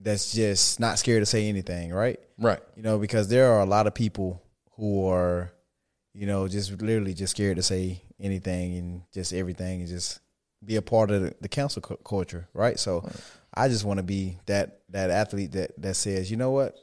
that's 0.00 0.32
just 0.32 0.78
not 0.78 0.98
scared 0.98 1.22
to 1.22 1.26
say 1.26 1.48
anything, 1.48 1.92
right? 1.92 2.20
Right. 2.38 2.60
You 2.76 2.82
know, 2.82 2.98
because 2.98 3.28
there 3.28 3.52
are 3.52 3.60
a 3.60 3.66
lot 3.66 3.86
of 3.86 3.94
people 3.94 4.43
who 4.76 5.08
are, 5.08 5.52
you 6.14 6.26
know, 6.26 6.48
just 6.48 6.70
literally 6.82 7.14
just 7.14 7.32
scared 7.32 7.56
to 7.56 7.62
say 7.62 8.02
anything 8.20 8.76
and 8.76 9.02
just 9.12 9.32
everything 9.32 9.80
and 9.80 9.88
just 9.88 10.20
be 10.64 10.76
a 10.76 10.82
part 10.82 11.10
of 11.10 11.22
the, 11.22 11.34
the 11.40 11.48
cancel 11.48 11.82
cu- 11.82 11.96
culture, 12.04 12.48
right? 12.54 12.78
So, 12.78 13.08
I 13.52 13.68
just 13.68 13.84
want 13.84 13.98
to 13.98 14.02
be 14.02 14.38
that 14.46 14.80
that 14.90 15.10
athlete 15.10 15.52
that 15.52 15.80
that 15.80 15.94
says, 15.94 16.30
you 16.30 16.36
know 16.36 16.50
what, 16.50 16.76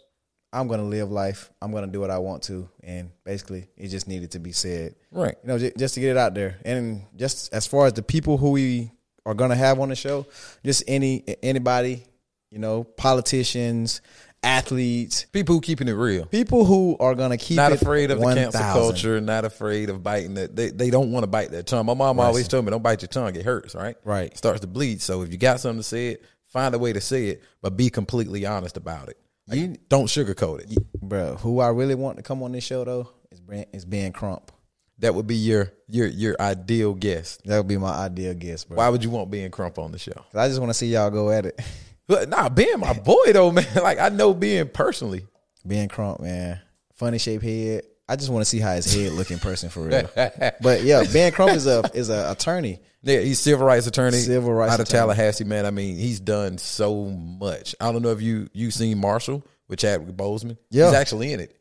I'm 0.53 0.67
gonna 0.67 0.83
live 0.85 1.11
life. 1.11 1.49
I'm 1.61 1.71
gonna 1.71 1.87
do 1.87 1.99
what 1.99 2.11
I 2.11 2.17
want 2.17 2.43
to, 2.43 2.69
and 2.83 3.11
basically, 3.23 3.67
it 3.77 3.87
just 3.87 4.07
needed 4.07 4.31
to 4.31 4.39
be 4.39 4.51
said. 4.51 4.95
Right. 5.11 5.35
You 5.43 5.47
know, 5.47 5.57
ju- 5.57 5.71
just 5.77 5.93
to 5.95 5.99
get 5.99 6.11
it 6.11 6.17
out 6.17 6.33
there, 6.33 6.57
and 6.65 7.03
just 7.15 7.53
as 7.53 7.67
far 7.67 7.87
as 7.87 7.93
the 7.93 8.03
people 8.03 8.37
who 8.37 8.51
we 8.51 8.91
are 9.25 9.33
gonna 9.33 9.55
have 9.55 9.79
on 9.79 9.89
the 9.89 9.95
show, 9.95 10.25
just 10.63 10.83
any 10.87 11.23
anybody, 11.41 12.05
you 12.51 12.59
know, 12.59 12.83
politicians, 12.83 14.01
athletes, 14.43 15.25
People 15.31 15.55
who 15.55 15.61
keeping 15.61 15.87
it 15.87 15.93
real. 15.93 16.25
people 16.25 16.65
who 16.65 16.97
are 16.99 17.15
gonna 17.15 17.37
keep 17.37 17.57
not 17.57 17.71
it 17.71 17.81
afraid 17.81 18.11
of 18.11 18.19
the 18.19 18.23
1,000. 18.25 18.51
cancel 18.51 18.71
culture, 18.81 19.21
not 19.21 19.45
afraid 19.45 19.89
of 19.89 20.03
biting 20.03 20.35
it. 20.37 20.55
They 20.55 20.69
they 20.71 20.89
don't 20.89 21.11
want 21.11 21.23
to 21.23 21.27
bite 21.27 21.51
their 21.51 21.63
tongue. 21.63 21.85
My 21.85 21.93
mom 21.93 22.19
always 22.19 22.47
told 22.47 22.65
me, 22.65 22.71
don't 22.71 22.83
bite 22.83 23.01
your 23.01 23.09
tongue, 23.09 23.35
it 23.35 23.45
hurts, 23.45 23.75
right? 23.75 23.95
Right. 24.03 24.31
It 24.31 24.37
starts 24.37 24.61
to 24.61 24.67
bleed. 24.67 25.01
So 25.01 25.21
if 25.21 25.31
you 25.31 25.37
got 25.37 25.59
something 25.59 25.79
to 25.79 25.83
say 25.83 26.09
it, 26.09 26.23
find 26.47 26.73
a 26.75 26.79
way 26.79 26.93
to 26.93 27.01
say 27.01 27.27
it, 27.27 27.43
but 27.61 27.77
be 27.77 27.89
completely 27.89 28.45
honest 28.45 28.77
about 28.77 29.09
it. 29.09 29.17
Like, 29.47 29.59
You- 29.59 29.75
don't 29.89 30.05
sugarcoat 30.05 30.61
it. 30.71 30.77
bro. 31.01 31.35
Who 31.37 31.59
I 31.59 31.69
really 31.69 31.95
want 31.95 32.17
to 32.17 32.23
come 32.23 32.41
on 32.43 32.51
this 32.51 32.63
show 32.63 32.83
though 32.83 33.09
is 33.31 33.39
Brand, 33.39 33.67
is 33.73 33.85
Ben 33.85 34.11
Crump. 34.11 34.51
That 34.99 35.15
would 35.15 35.25
be 35.25 35.35
your 35.35 35.71
your 35.87 36.05
your 36.07 36.35
ideal 36.39 36.93
guest. 36.93 37.41
That 37.45 37.57
would 37.57 37.67
be 37.67 37.77
my 37.77 37.91
ideal 37.91 38.35
guest, 38.35 38.67
bro. 38.67 38.77
Why 38.77 38.87
would 38.89 39.03
you 39.03 39.09
want 39.09 39.31
Ben 39.31 39.49
Crump 39.49 39.79
on 39.79 39.91
the 39.91 39.97
show? 39.97 40.13
I 40.33 40.47
just 40.47 40.59
want 40.59 40.69
to 40.69 40.75
see 40.75 40.87
y'all 40.93 41.09
go 41.09 41.29
at 41.31 41.45
it. 41.47 41.59
But 42.07 42.29
nah, 42.29 42.49
Ben, 42.49 42.79
my 42.79 42.93
boy 42.93 43.33
though, 43.33 43.51
man. 43.51 43.65
Like 43.81 43.99
I 43.99 44.09
know 44.09 44.33
Ben 44.33 44.69
personally. 44.69 45.25
Ben 45.63 45.87
Crump, 45.87 46.19
man, 46.19 46.59
funny 46.95 47.17
shaped 47.17 47.43
head. 47.43 47.83
I 48.09 48.15
just 48.17 48.29
want 48.29 48.41
to 48.41 48.49
see 48.49 48.59
how 48.59 48.73
his 48.73 48.93
head 48.93 49.13
look 49.13 49.31
in 49.31 49.39
person 49.39 49.69
for 49.69 49.83
real. 49.83 50.09
but 50.61 50.83
yeah, 50.83 51.03
Ben 51.13 51.31
Crump 51.31 51.53
is 51.53 51.67
a 51.67 51.89
is 51.93 52.09
a 52.09 52.31
attorney. 52.31 52.79
Yeah, 53.03 53.19
he's 53.19 53.39
civil 53.39 53.65
rights 53.65 53.87
attorney. 53.87 54.17
Civil 54.17 54.53
rights 54.53 54.73
out 54.73 54.79
of 54.79 54.87
attorney. 54.87 54.99
Tallahassee, 54.99 55.43
man. 55.43 55.65
I 55.65 55.71
mean, 55.71 55.97
he's 55.97 56.19
done 56.19 56.57
so 56.57 57.05
much. 57.05 57.73
I 57.79 57.91
don't 57.91 58.01
know 58.01 58.11
if 58.11 58.21
you 58.21 58.49
you 58.53 58.69
seen 58.71 58.97
Marshall 58.99 59.43
with 59.67 59.79
Chadwick 59.79 60.15
Boseman. 60.15 60.57
Yeah. 60.69 60.87
he's 60.87 60.95
actually 60.95 61.33
in 61.33 61.39
it. 61.39 61.57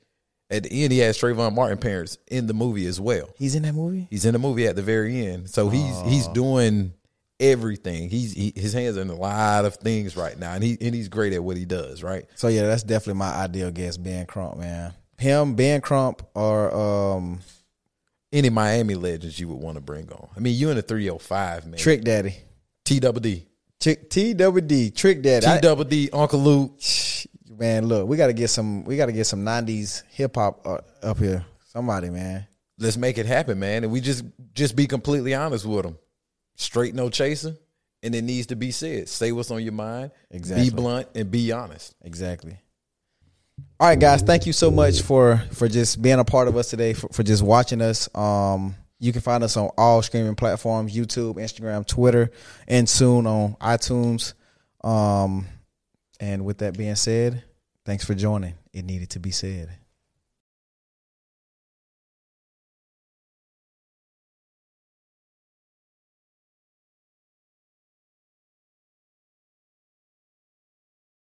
At 0.50 0.64
the 0.64 0.82
end, 0.82 0.92
he 0.92 0.98
has 0.98 1.16
Trayvon 1.16 1.54
Martin 1.54 1.78
parents 1.78 2.18
in 2.28 2.48
the 2.48 2.54
movie 2.54 2.86
as 2.86 3.00
well. 3.00 3.30
He's 3.36 3.54
in 3.54 3.62
that 3.62 3.74
movie. 3.74 4.08
He's 4.10 4.24
in 4.24 4.32
the 4.32 4.40
movie 4.40 4.66
at 4.66 4.74
the 4.74 4.82
very 4.82 5.24
end, 5.26 5.48
so 5.48 5.68
he's 5.68 6.00
he's 6.02 6.26
oh. 6.26 6.34
doing 6.34 6.92
everything. 7.40 8.10
He's 8.10 8.32
he, 8.32 8.52
his 8.54 8.72
hands 8.72 8.96
are 8.96 9.00
in 9.00 9.10
a 9.10 9.14
lot 9.14 9.64
of 9.64 9.76
things 9.76 10.16
right 10.16 10.38
now, 10.38 10.52
and 10.52 10.62
he 10.62 10.76
and 10.80 10.94
he's 10.94 11.08
great 11.08 11.32
at 11.32 11.42
what 11.42 11.56
he 11.56 11.64
does. 11.64 12.02
Right? 12.02 12.26
So 12.36 12.48
yeah, 12.48 12.66
that's 12.66 12.82
definitely 12.82 13.18
my 13.18 13.32
ideal 13.32 13.70
guest, 13.70 14.02
Ben 14.02 14.26
Crump, 14.26 14.58
man. 14.58 14.92
Him, 15.18 15.54
Ben 15.54 15.80
Crump, 15.80 16.22
or 16.34 16.74
um, 16.74 17.40
Any 18.32 18.48
Miami 18.48 18.94
legends 18.94 19.38
you 19.38 19.48
would 19.48 19.58
want 19.58 19.76
to 19.76 19.80
bring 19.80 20.10
on? 20.12 20.28
I 20.36 20.40
mean, 20.40 20.56
you 20.56 20.70
in 20.70 20.76
the 20.76 20.82
three 20.82 21.06
hundred 21.06 21.22
five, 21.22 21.66
man. 21.66 21.78
Trick 21.78 22.02
Daddy, 22.02 22.36
T 22.84 23.00
double 23.00 23.20
D, 23.20 23.46
Trick 23.80 24.10
T 24.10 24.34
W 24.34 24.60
D, 24.66 24.90
Trick 24.90 25.22
Daddy. 25.22 25.46
T 25.46 25.60
double 25.60 25.84
D, 25.84 26.10
Uncle 26.12 26.40
Luke. 26.40 26.78
man, 27.48 27.86
look, 27.86 28.06
we 28.08 28.16
got 28.16 28.28
to 28.28 28.32
get 28.32 28.48
some. 28.48 28.84
We 28.84 28.96
got 28.96 29.06
to 29.06 29.12
get 29.12 29.26
some 29.26 29.44
'90s 29.44 30.04
hip 30.10 30.36
hop 30.36 30.66
uh, 30.66 30.78
up 31.02 31.18
here. 31.18 31.44
Somebody, 31.66 32.10
man. 32.10 32.46
let's 32.78 32.96
make 32.96 33.16
it 33.16 33.26
happen, 33.26 33.58
man. 33.58 33.84
And 33.84 33.92
we 33.92 34.00
just 34.00 34.24
just 34.54 34.74
be 34.74 34.86
completely 34.86 35.34
honest 35.34 35.64
with 35.64 35.84
them. 35.84 35.98
Straight 36.60 36.94
no 36.94 37.08
chaser, 37.08 37.56
and 38.02 38.14
it 38.14 38.20
needs 38.20 38.48
to 38.48 38.54
be 38.54 38.70
said. 38.70 39.08
Say 39.08 39.32
what's 39.32 39.50
on 39.50 39.62
your 39.62 39.72
mind. 39.72 40.10
Exactly. 40.30 40.68
Be 40.68 40.76
blunt 40.76 41.08
and 41.14 41.30
be 41.30 41.52
honest. 41.52 41.94
Exactly. 42.02 42.58
All 43.78 43.88
right, 43.88 43.98
guys. 43.98 44.20
Thank 44.20 44.44
you 44.44 44.52
so 44.52 44.70
much 44.70 45.00
for 45.00 45.42
for 45.52 45.68
just 45.68 46.02
being 46.02 46.18
a 46.18 46.24
part 46.24 46.48
of 46.48 46.58
us 46.58 46.68
today. 46.68 46.92
For, 46.92 47.08
for 47.08 47.22
just 47.22 47.42
watching 47.42 47.80
us. 47.80 48.14
Um, 48.14 48.74
you 48.98 49.10
can 49.10 49.22
find 49.22 49.42
us 49.42 49.56
on 49.56 49.70
all 49.78 50.02
streaming 50.02 50.34
platforms: 50.34 50.94
YouTube, 50.94 51.36
Instagram, 51.36 51.86
Twitter, 51.86 52.30
and 52.68 52.86
soon 52.86 53.26
on 53.26 53.54
iTunes. 53.54 54.34
Um, 54.84 55.46
and 56.20 56.44
with 56.44 56.58
that 56.58 56.76
being 56.76 56.94
said, 56.94 57.42
thanks 57.86 58.04
for 58.04 58.14
joining. 58.14 58.52
It 58.74 58.84
needed 58.84 59.08
to 59.10 59.18
be 59.18 59.30
said. 59.30 59.70